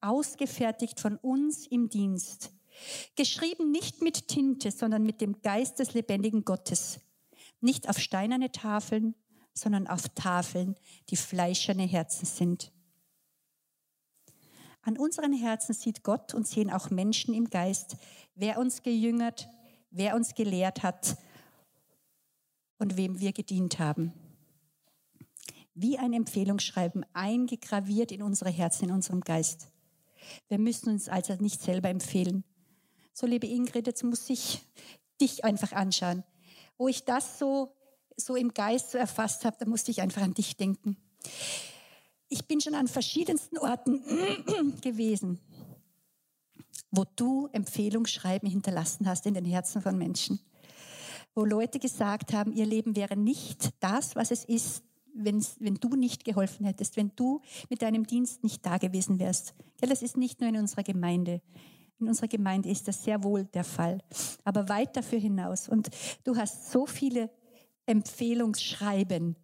ausgefertigt 0.00 0.98
von 0.98 1.16
uns 1.16 1.66
im 1.66 1.88
Dienst, 1.88 2.54
geschrieben 3.16 3.70
nicht 3.70 4.02
mit 4.02 4.28
Tinte, 4.28 4.70
sondern 4.70 5.04
mit 5.04 5.20
dem 5.20 5.40
Geist 5.42 5.78
des 5.78 5.94
lebendigen 5.94 6.44
Gottes, 6.44 7.00
nicht 7.60 7.88
auf 7.88 7.98
steinerne 7.98 8.52
Tafeln, 8.52 9.14
sondern 9.54 9.86
auf 9.86 10.08
Tafeln, 10.10 10.76
die 11.10 11.16
fleischerne 11.16 11.84
Herzen 11.84 12.26
sind. 12.26 12.72
An 14.82 14.98
unseren 14.98 15.32
Herzen 15.32 15.72
sieht 15.72 16.02
Gott 16.02 16.34
und 16.34 16.46
sehen 16.46 16.70
auch 16.70 16.90
Menschen 16.90 17.32
im 17.32 17.48
Geist, 17.48 17.96
wer 18.34 18.58
uns 18.58 18.82
gejüngert, 18.82 19.48
wer 19.90 20.14
uns 20.14 20.34
gelehrt 20.34 20.82
hat 20.82 21.16
und 22.78 22.96
wem 22.96 23.18
wir 23.18 23.32
gedient 23.32 23.78
haben. 23.78 24.12
Wie 25.74 25.98
ein 25.98 26.12
Empfehlungsschreiben 26.12 27.06
eingegraviert 27.14 28.12
in 28.12 28.22
unsere 28.22 28.50
Herzen, 28.50 28.86
in 28.86 28.90
unserem 28.92 29.22
Geist. 29.22 29.68
Wir 30.48 30.58
müssen 30.58 30.90
uns 30.90 31.08
also 31.08 31.34
nicht 31.36 31.62
selber 31.62 31.88
empfehlen. 31.88 32.44
So, 33.16 33.28
liebe 33.28 33.46
Ingrid, 33.46 33.86
jetzt 33.86 34.02
muss 34.02 34.28
ich 34.28 34.60
dich 35.20 35.44
einfach 35.44 35.70
anschauen. 35.70 36.24
Wo 36.76 36.88
ich 36.88 37.04
das 37.04 37.38
so, 37.38 37.72
so 38.16 38.34
im 38.34 38.52
Geist 38.52 38.90
so 38.90 38.98
erfasst 38.98 39.44
habe, 39.44 39.56
da 39.60 39.66
musste 39.66 39.92
ich 39.92 40.02
einfach 40.02 40.22
an 40.22 40.34
dich 40.34 40.56
denken. 40.56 40.96
Ich 42.28 42.48
bin 42.48 42.60
schon 42.60 42.74
an 42.74 42.88
verschiedensten 42.88 43.56
Orten 43.56 44.02
gewesen, 44.80 45.38
wo 46.90 47.04
du 47.14 47.48
Empfehlungsschreiben 47.52 48.50
hinterlassen 48.50 49.06
hast 49.06 49.26
in 49.26 49.34
den 49.34 49.44
Herzen 49.44 49.80
von 49.80 49.96
Menschen. 49.96 50.40
Wo 51.36 51.44
Leute 51.44 51.78
gesagt 51.78 52.32
haben, 52.32 52.52
ihr 52.52 52.66
Leben 52.66 52.96
wäre 52.96 53.16
nicht 53.16 53.70
das, 53.78 54.16
was 54.16 54.32
es 54.32 54.44
ist, 54.44 54.82
wenn, 55.14 55.44
wenn 55.60 55.76
du 55.76 55.90
nicht 55.90 56.24
geholfen 56.24 56.66
hättest, 56.66 56.96
wenn 56.96 57.12
du 57.14 57.42
mit 57.70 57.80
deinem 57.82 58.08
Dienst 58.08 58.42
nicht 58.42 58.66
da 58.66 58.78
gewesen 58.78 59.20
wärst. 59.20 59.54
Ja, 59.80 59.86
das 59.86 60.02
ist 60.02 60.16
nicht 60.16 60.40
nur 60.40 60.50
in 60.50 60.56
unserer 60.56 60.82
Gemeinde. 60.82 61.40
In 62.00 62.08
unserer 62.08 62.28
Gemeinde 62.28 62.68
ist 62.68 62.88
das 62.88 63.04
sehr 63.04 63.22
wohl 63.22 63.44
der 63.44 63.64
Fall, 63.64 63.98
aber 64.44 64.68
weit 64.68 64.96
dafür 64.96 65.18
hinaus. 65.18 65.68
Und 65.68 65.88
du 66.24 66.36
hast 66.36 66.70
so 66.72 66.86
viele 66.86 67.30
Empfehlungsschreiben, 67.86 69.36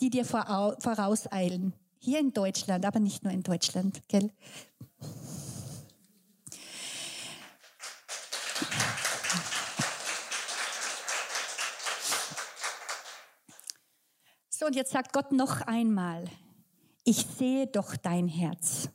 die 0.00 0.10
dir 0.10 0.24
vorauseilen. 0.24 1.72
Hier 1.98 2.20
in 2.20 2.32
Deutschland, 2.32 2.84
aber 2.84 3.00
nicht 3.00 3.22
nur 3.22 3.32
in 3.32 3.42
Deutschland, 3.42 4.02
gell? 4.08 4.30
So, 14.50 14.66
und 14.66 14.74
jetzt 14.74 14.92
sagt 14.92 15.12
Gott 15.12 15.32
noch 15.32 15.60
einmal, 15.60 16.24
ich 17.04 17.26
sehe 17.38 17.66
doch 17.66 17.94
dein 17.96 18.26
Herz. 18.26 18.88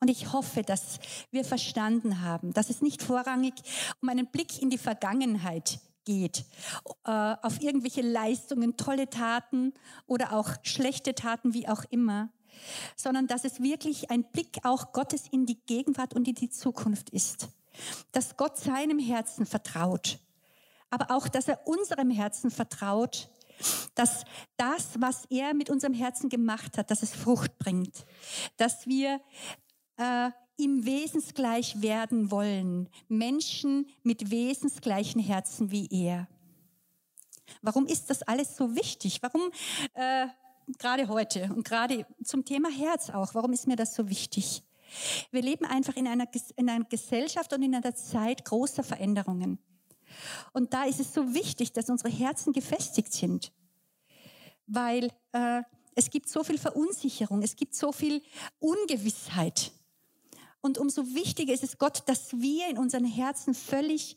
Und 0.00 0.08
ich 0.08 0.32
hoffe, 0.32 0.62
dass 0.62 0.98
wir 1.30 1.44
verstanden 1.44 2.20
haben, 2.20 2.52
dass 2.52 2.70
es 2.70 2.82
nicht 2.82 3.02
vorrangig 3.02 3.54
um 4.02 4.08
einen 4.08 4.26
Blick 4.26 4.60
in 4.60 4.70
die 4.70 4.78
Vergangenheit 4.78 5.80
geht, 6.04 6.44
äh, 7.04 7.10
auf 7.42 7.60
irgendwelche 7.60 8.02
Leistungen, 8.02 8.76
tolle 8.76 9.10
Taten 9.10 9.72
oder 10.06 10.32
auch 10.32 10.50
schlechte 10.62 11.14
Taten, 11.14 11.54
wie 11.54 11.68
auch 11.68 11.84
immer, 11.90 12.30
sondern 12.94 13.26
dass 13.26 13.44
es 13.44 13.60
wirklich 13.60 14.10
ein 14.10 14.24
Blick 14.24 14.58
auch 14.64 14.92
Gottes 14.92 15.24
in 15.30 15.46
die 15.46 15.60
Gegenwart 15.66 16.14
und 16.14 16.28
in 16.28 16.34
die 16.34 16.50
Zukunft 16.50 17.10
ist. 17.10 17.48
Dass 18.12 18.36
Gott 18.36 18.56
seinem 18.56 18.98
Herzen 18.98 19.44
vertraut, 19.44 20.18
aber 20.90 21.10
auch, 21.10 21.28
dass 21.28 21.48
er 21.48 21.66
unserem 21.66 22.10
Herzen 22.10 22.50
vertraut, 22.50 23.28
dass 23.94 24.24
das, 24.56 25.00
was 25.00 25.24
er 25.30 25.54
mit 25.54 25.70
unserem 25.70 25.94
Herzen 25.94 26.28
gemacht 26.28 26.78
hat, 26.78 26.90
dass 26.90 27.02
es 27.02 27.14
Frucht 27.14 27.58
bringt, 27.58 28.04
dass 28.56 28.86
wir 28.86 29.20
äh, 29.96 30.30
ihm 30.56 30.84
wesensgleich 30.84 31.82
werden 31.82 32.30
wollen. 32.30 32.88
Menschen 33.08 33.88
mit 34.02 34.30
wesensgleichen 34.30 35.20
Herzen 35.20 35.70
wie 35.70 35.88
er. 35.90 36.28
Warum 37.62 37.86
ist 37.86 38.10
das 38.10 38.22
alles 38.22 38.56
so 38.56 38.74
wichtig? 38.74 39.22
Warum 39.22 39.50
äh, 39.94 40.26
gerade 40.78 41.08
heute 41.08 41.44
und 41.54 41.64
gerade 41.64 42.06
zum 42.24 42.44
Thema 42.44 42.70
Herz 42.70 43.10
auch, 43.10 43.34
warum 43.34 43.52
ist 43.52 43.66
mir 43.66 43.76
das 43.76 43.94
so 43.94 44.08
wichtig? 44.08 44.62
Wir 45.30 45.42
leben 45.42 45.64
einfach 45.64 45.96
in 45.96 46.06
einer, 46.06 46.26
in 46.56 46.70
einer 46.70 46.84
Gesellschaft 46.84 47.52
und 47.52 47.62
in 47.62 47.74
einer 47.74 47.94
Zeit 47.94 48.44
großer 48.44 48.82
Veränderungen. 48.82 49.58
Und 50.52 50.72
da 50.72 50.84
ist 50.84 51.00
es 51.00 51.12
so 51.12 51.34
wichtig, 51.34 51.72
dass 51.72 51.90
unsere 51.90 52.10
Herzen 52.10 52.52
gefestigt 52.52 53.12
sind, 53.12 53.52
weil 54.66 55.10
äh, 55.32 55.62
es 55.94 56.10
gibt 56.10 56.28
so 56.28 56.44
viel 56.44 56.58
Verunsicherung, 56.58 57.42
es 57.42 57.56
gibt 57.56 57.74
so 57.74 57.92
viel 57.92 58.22
Ungewissheit. 58.58 59.72
Und 60.60 60.78
umso 60.78 61.14
wichtiger 61.14 61.52
ist 61.52 61.62
es 61.62 61.78
Gott, 61.78 62.02
dass 62.06 62.32
wir 62.32 62.68
in 62.68 62.78
unseren 62.78 63.04
Herzen 63.04 63.54
völlig 63.54 64.16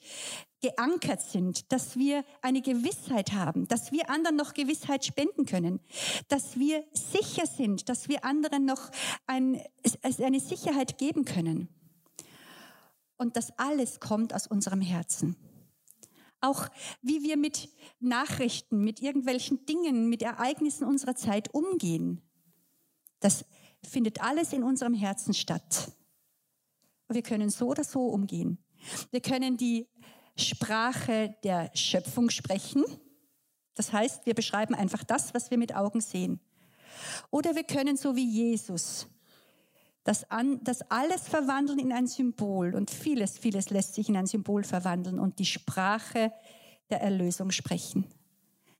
geankert 0.61 1.21
sind, 1.21 1.71
dass 1.71 1.95
wir 1.95 2.25
eine 2.41 2.61
Gewissheit 2.61 3.33
haben, 3.33 3.67
dass 3.67 3.91
wir 3.91 4.09
anderen 4.09 4.35
noch 4.35 4.53
Gewissheit 4.53 5.05
spenden 5.05 5.45
können, 5.45 5.79
dass 6.27 6.57
wir 6.57 6.83
sicher 6.93 7.45
sind, 7.45 7.87
dass 7.87 8.09
wir 8.09 8.25
anderen 8.25 8.65
noch 8.65 8.89
ein, 9.25 9.61
eine 10.19 10.39
Sicherheit 10.39 10.97
geben 10.97 11.23
können. 11.23 11.69
Und 13.17 13.35
das 13.35 13.51
alles 13.57 13.99
kommt 13.99 14.33
aus 14.33 14.47
unserem 14.47 14.81
Herzen. 14.81 15.35
Auch 16.41 16.69
wie 17.01 17.21
wir 17.21 17.35
mit 17.35 17.69
Nachrichten, 17.99 18.83
mit 18.83 19.01
irgendwelchen 19.01 19.65
Dingen, 19.65 20.07
mit 20.07 20.21
Ereignissen 20.21 20.85
unserer 20.85 21.15
Zeit 21.15 21.53
umgehen. 21.53 22.21
Das 23.19 23.45
findet 23.83 24.21
alles 24.21 24.53
in 24.53 24.63
unserem 24.63 24.93
Herzen 24.93 25.33
statt. 25.33 25.91
Wir 27.09 27.23
können 27.23 27.49
so 27.49 27.67
oder 27.67 27.83
so 27.83 28.07
umgehen. 28.07 28.57
Wir 29.11 29.21
können 29.21 29.57
die 29.57 29.87
Sprache 30.37 31.35
der 31.43 31.71
Schöpfung 31.73 32.29
sprechen. 32.29 32.85
Das 33.75 33.91
heißt, 33.91 34.25
wir 34.25 34.33
beschreiben 34.33 34.75
einfach 34.75 35.03
das, 35.03 35.33
was 35.33 35.51
wir 35.51 35.57
mit 35.57 35.75
Augen 35.75 36.01
sehen. 36.01 36.39
Oder 37.31 37.55
wir 37.55 37.63
können 37.63 37.97
so 37.97 38.15
wie 38.15 38.27
Jesus 38.27 39.07
das, 40.03 40.29
an, 40.31 40.59
das 40.63 40.81
alles 40.89 41.27
verwandeln 41.27 41.77
in 41.79 41.91
ein 41.91 42.07
Symbol 42.07 42.73
und 42.73 42.89
vieles, 42.89 43.37
vieles 43.37 43.69
lässt 43.69 43.93
sich 43.93 44.09
in 44.09 44.17
ein 44.17 44.25
Symbol 44.25 44.63
verwandeln 44.63 45.19
und 45.19 45.39
die 45.39 45.45
Sprache 45.45 46.31
der 46.89 47.01
Erlösung 47.01 47.51
sprechen. 47.51 48.07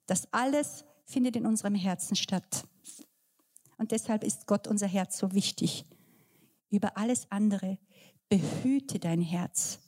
Das 0.05 0.27
alles 0.33 0.85
findet 1.05 1.35
in 1.35 1.45
unserem 1.45 1.75
Herzen 1.75 2.15
statt. 2.15 2.65
Und 3.77 3.91
deshalb 3.91 4.23
ist 4.23 4.47
Gott 4.47 4.67
unser 4.67 4.87
Herz 4.87 5.17
so 5.17 5.33
wichtig. 5.33 5.85
Über 6.69 6.97
alles 6.97 7.27
andere 7.31 7.77
Behüte 8.29 8.99
dein 8.99 9.21
Herz. 9.21 9.79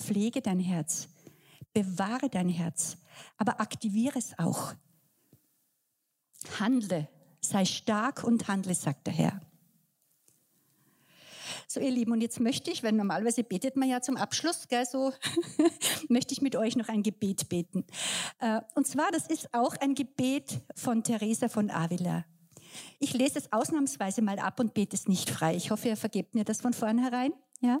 Pflege 0.00 0.40
dein 0.40 0.60
Herz. 0.60 1.08
Bewahre 1.72 2.30
dein 2.30 2.48
Herz. 2.48 2.96
Aber 3.36 3.60
aktiviere 3.60 4.18
es 4.18 4.38
auch. 4.38 4.74
Handle. 6.60 7.08
Sei 7.40 7.64
stark 7.64 8.24
und 8.24 8.48
handle, 8.48 8.74
sagt 8.74 9.06
der 9.08 9.14
Herr. 9.14 9.40
So, 11.66 11.80
ihr 11.80 11.90
Lieben, 11.90 12.12
und 12.12 12.22
jetzt 12.22 12.40
möchte 12.40 12.70
ich, 12.70 12.82
weil 12.82 12.92
normalerweise 12.92 13.44
betet 13.44 13.76
man 13.76 13.88
ja 13.88 14.00
zum 14.00 14.16
Abschluss, 14.16 14.68
gell, 14.68 14.86
so 14.86 15.12
möchte 16.08 16.32
ich 16.32 16.40
mit 16.40 16.56
euch 16.56 16.76
noch 16.76 16.88
ein 16.88 17.02
Gebet 17.02 17.50
beten. 17.50 17.84
Äh, 18.38 18.60
und 18.74 18.86
zwar, 18.86 19.10
das 19.10 19.26
ist 19.26 19.52
auch 19.52 19.76
ein 19.76 19.94
Gebet 19.94 20.62
von 20.74 21.02
Teresa 21.04 21.48
von 21.48 21.70
Avila. 21.70 22.24
Ich 22.98 23.12
lese 23.12 23.38
es 23.38 23.52
ausnahmsweise 23.52 24.22
mal 24.22 24.38
ab 24.38 24.60
und 24.60 24.74
bete 24.74 24.96
es 24.96 25.08
nicht 25.08 25.30
frei. 25.30 25.54
Ich 25.54 25.70
hoffe, 25.70 25.88
ihr 25.88 25.96
vergebt 25.96 26.34
mir 26.34 26.44
das 26.44 26.60
von 26.60 26.72
vornherein. 26.72 27.32
Ja? 27.60 27.80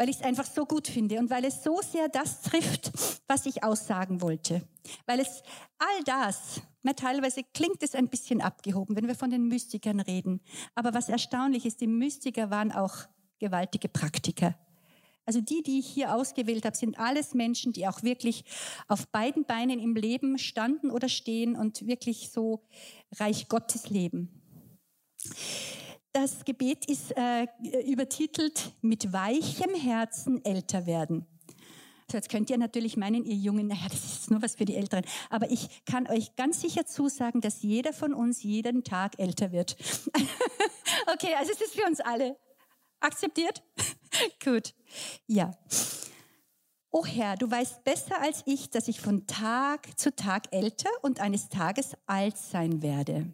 weil 0.00 0.08
ich 0.08 0.16
es 0.16 0.22
einfach 0.22 0.46
so 0.46 0.64
gut 0.64 0.88
finde 0.88 1.18
und 1.18 1.28
weil 1.28 1.44
es 1.44 1.62
so 1.62 1.78
sehr 1.82 2.08
das 2.08 2.40
trifft, 2.40 2.90
was 3.28 3.44
ich 3.44 3.62
aussagen 3.62 4.22
wollte. 4.22 4.66
Weil 5.04 5.20
es 5.20 5.42
all 5.76 6.02
das, 6.06 6.62
na, 6.82 6.94
teilweise 6.94 7.42
klingt 7.52 7.82
es 7.82 7.94
ein 7.94 8.08
bisschen 8.08 8.40
abgehoben, 8.40 8.96
wenn 8.96 9.08
wir 9.08 9.14
von 9.14 9.28
den 9.28 9.48
Mystikern 9.48 10.00
reden. 10.00 10.40
Aber 10.74 10.94
was 10.94 11.10
erstaunlich 11.10 11.66
ist, 11.66 11.82
die 11.82 11.86
Mystiker 11.86 12.48
waren 12.48 12.72
auch 12.72 12.96
gewaltige 13.38 13.90
Praktiker. 13.90 14.54
Also 15.30 15.40
die, 15.40 15.62
die 15.62 15.78
ich 15.78 15.86
hier 15.86 16.12
ausgewählt 16.12 16.64
habe, 16.64 16.76
sind 16.76 16.98
alles 16.98 17.34
Menschen, 17.34 17.72
die 17.72 17.86
auch 17.86 18.02
wirklich 18.02 18.42
auf 18.88 19.06
beiden 19.06 19.44
Beinen 19.44 19.78
im 19.78 19.94
Leben 19.94 20.38
standen 20.38 20.90
oder 20.90 21.08
stehen 21.08 21.54
und 21.54 21.86
wirklich 21.86 22.30
so 22.32 22.64
Reich 23.14 23.46
Gottes 23.46 23.90
leben. 23.90 24.42
Das 26.12 26.44
Gebet 26.44 26.84
ist 26.86 27.16
äh, 27.16 27.46
übertitelt 27.86 28.72
mit 28.82 29.12
weichem 29.12 29.72
Herzen 29.72 30.44
älter 30.44 30.86
werden. 30.86 31.28
So, 32.10 32.16
jetzt 32.16 32.28
könnt 32.28 32.50
ihr 32.50 32.58
natürlich 32.58 32.96
meinen, 32.96 33.24
ihr 33.24 33.36
Jungen, 33.36 33.68
naja, 33.68 33.86
das 33.88 34.02
ist 34.02 34.32
nur 34.32 34.42
was 34.42 34.56
für 34.56 34.64
die 34.64 34.74
Älteren. 34.74 35.04
Aber 35.28 35.48
ich 35.48 35.84
kann 35.84 36.08
euch 36.08 36.34
ganz 36.34 36.60
sicher 36.60 36.86
zusagen, 36.86 37.40
dass 37.40 37.62
jeder 37.62 37.92
von 37.92 38.14
uns 38.14 38.42
jeden 38.42 38.82
Tag 38.82 39.16
älter 39.20 39.52
wird. 39.52 39.76
okay, 41.14 41.36
also 41.38 41.52
es 41.52 41.60
ist 41.60 41.76
für 41.76 41.86
uns 41.86 42.00
alle. 42.00 42.36
Akzeptiert? 43.00 43.62
Gut. 44.44 44.74
Ja. 45.26 45.52
O 46.90 47.04
Herr, 47.04 47.36
du 47.36 47.50
weißt 47.50 47.84
besser 47.84 48.20
als 48.20 48.42
ich, 48.46 48.70
dass 48.70 48.88
ich 48.88 49.00
von 49.00 49.26
Tag 49.26 49.98
zu 49.98 50.14
Tag 50.14 50.52
älter 50.52 50.90
und 51.02 51.20
eines 51.20 51.48
Tages 51.48 51.96
alt 52.06 52.36
sein 52.36 52.82
werde. 52.82 53.32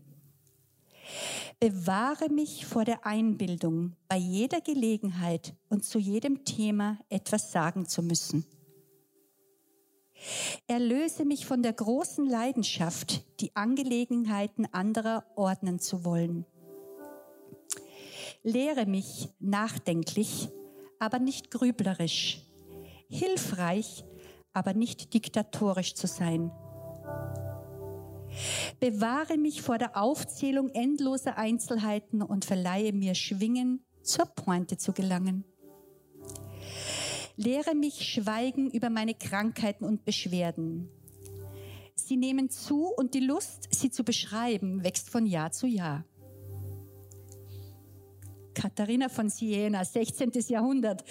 Bewahre 1.59 2.29
mich 2.29 2.67
vor 2.67 2.85
der 2.85 3.07
Einbildung, 3.07 3.97
bei 4.09 4.17
jeder 4.17 4.61
Gelegenheit 4.61 5.55
und 5.69 5.85
zu 5.85 5.99
jedem 5.99 6.45
Thema 6.45 6.99
etwas 7.09 7.53
sagen 7.53 7.87
zu 7.87 8.03
müssen. 8.03 8.45
Erlöse 10.67 11.25
mich 11.25 11.47
von 11.47 11.63
der 11.63 11.73
großen 11.73 12.27
Leidenschaft, 12.27 13.25
die 13.41 13.55
Angelegenheiten 13.55 14.67
anderer 14.73 15.25
ordnen 15.37 15.79
zu 15.79 16.05
wollen. 16.05 16.47
Lehre 18.47 18.87
mich 18.87 19.29
nachdenklich, 19.41 20.49
aber 21.01 21.19
nicht 21.19 21.51
grüblerisch, 21.51 22.47
hilfreich, 23.09 24.05
aber 24.53 24.73
nicht 24.73 25.15
diktatorisch 25.15 25.97
zu 25.97 26.07
sein. 26.07 26.53
Bewahre 28.79 29.37
mich 29.37 29.63
vor 29.63 29.79
der 29.79 30.01
Aufzählung 30.01 30.69
endloser 30.69 31.37
Einzelheiten 31.37 32.23
und 32.23 32.45
verleihe 32.45 32.93
mir 32.93 33.17
Schwingen, 33.17 33.85
zur 34.05 34.27
Pointe 34.27 34.77
zu 34.77 34.93
gelangen. 34.93 35.45
Lehre 37.35 37.75
mich 37.75 38.09
schweigen 38.09 38.71
über 38.71 38.91
meine 38.91 39.15
Krankheiten 39.15 39.85
und 39.85 40.05
Beschwerden. 40.05 40.89
Sie 41.97 42.17
nehmen 42.17 42.49
zu 42.49 42.93
und 42.97 43.15
die 43.15 43.27
Lust, 43.27 43.75
sie 43.75 43.91
zu 43.91 44.05
beschreiben, 44.05 44.85
wächst 44.85 45.11
von 45.11 45.27
Jahr 45.27 45.51
zu 45.51 45.67
Jahr. 45.67 46.05
Katharina 48.57 49.11
von 49.11 49.29
Siena, 49.29 49.85
16. 49.85 50.33
Jahrhundert. 50.49 51.05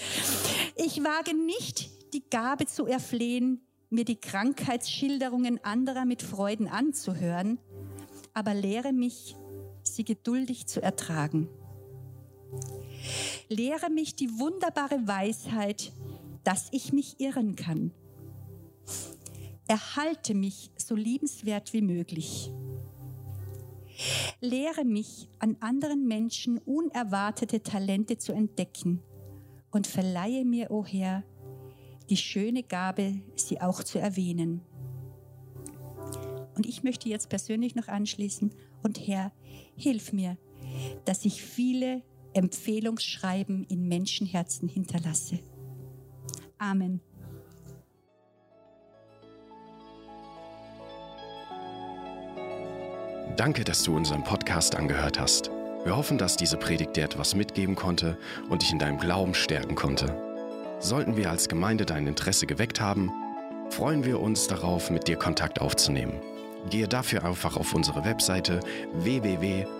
Ich 0.75 1.03
wage 1.03 1.35
nicht, 1.35 1.91
die 2.13 2.27
Gabe 2.27 2.65
zu 2.65 2.87
erflehen, 2.87 3.61
mir 3.91 4.03
die 4.03 4.15
Krankheitsschilderungen 4.15 5.63
anderer 5.63 6.05
mit 6.05 6.23
Freuden 6.23 6.67
anzuhören, 6.67 7.59
aber 8.33 8.55
lehre 8.55 8.93
mich, 8.93 9.35
sie 9.83 10.03
geduldig 10.03 10.65
zu 10.65 10.81
ertragen. 10.81 11.47
Lehre 13.47 13.91
mich 13.91 14.15
die 14.15 14.39
wunderbare 14.39 15.07
Weisheit, 15.07 15.93
dass 16.43 16.69
ich 16.71 16.93
mich 16.93 17.19
irren 17.19 17.55
kann. 17.55 17.91
Erhalte 19.67 20.33
mich 20.33 20.71
so 20.77 20.95
liebenswert 20.95 21.73
wie 21.73 21.83
möglich. 21.83 22.51
Lehre 24.41 24.85
mich, 24.85 25.29
an 25.39 25.57
anderen 25.59 26.07
Menschen 26.07 26.57
unerwartete 26.59 27.61
Talente 27.63 28.17
zu 28.17 28.33
entdecken 28.33 29.01
und 29.71 29.87
verleihe 29.87 30.45
mir, 30.45 30.71
o 30.71 30.79
oh 30.79 30.85
Herr, 30.85 31.23
die 32.09 32.17
schöne 32.17 32.63
Gabe, 32.63 33.21
sie 33.35 33.61
auch 33.61 33.83
zu 33.83 33.99
erwähnen. 33.99 34.61
Und 36.55 36.65
ich 36.65 36.83
möchte 36.83 37.09
jetzt 37.09 37.29
persönlich 37.29 37.75
noch 37.75 37.87
anschließen 37.87 38.53
und 38.83 39.07
Herr, 39.07 39.31
hilf 39.75 40.13
mir, 40.13 40.37
dass 41.05 41.25
ich 41.25 41.41
viele 41.41 42.03
Empfehlungsschreiben 42.33 43.65
in 43.65 43.87
Menschenherzen 43.87 44.67
hinterlasse. 44.67 45.39
Amen. 46.57 47.01
Danke, 53.37 53.63
dass 53.65 53.83
du 53.83 53.95
unseren 53.95 54.23
Podcast 54.23 54.75
angehört 54.75 55.19
hast. 55.19 55.51
Wir 55.83 55.97
hoffen, 55.97 56.17
dass 56.17 56.37
diese 56.37 56.55
Predigt 56.55 56.95
dir 56.95 57.03
etwas 57.03 57.35
mitgeben 57.35 57.75
konnte 57.75 58.17
und 58.49 58.61
dich 58.61 58.71
in 58.71 58.79
deinem 58.79 58.97
Glauben 58.97 59.33
stärken 59.33 59.75
konnte. 59.75 60.15
Sollten 60.79 61.17
wir 61.17 61.29
als 61.29 61.49
Gemeinde 61.49 61.85
dein 61.85 62.07
Interesse 62.07 62.47
geweckt 62.47 62.79
haben, 62.79 63.11
freuen 63.69 64.05
wir 64.05 64.21
uns 64.21 64.47
darauf, 64.47 64.89
mit 64.89 65.09
dir 65.09 65.17
Kontakt 65.17 65.59
aufzunehmen. 65.59 66.21
Gehe 66.69 66.87
dafür 66.87 67.25
einfach 67.25 67.57
auf 67.57 67.73
unsere 67.73 68.05
Webseite 68.05 68.61
www.fcghu.de. 68.93 69.75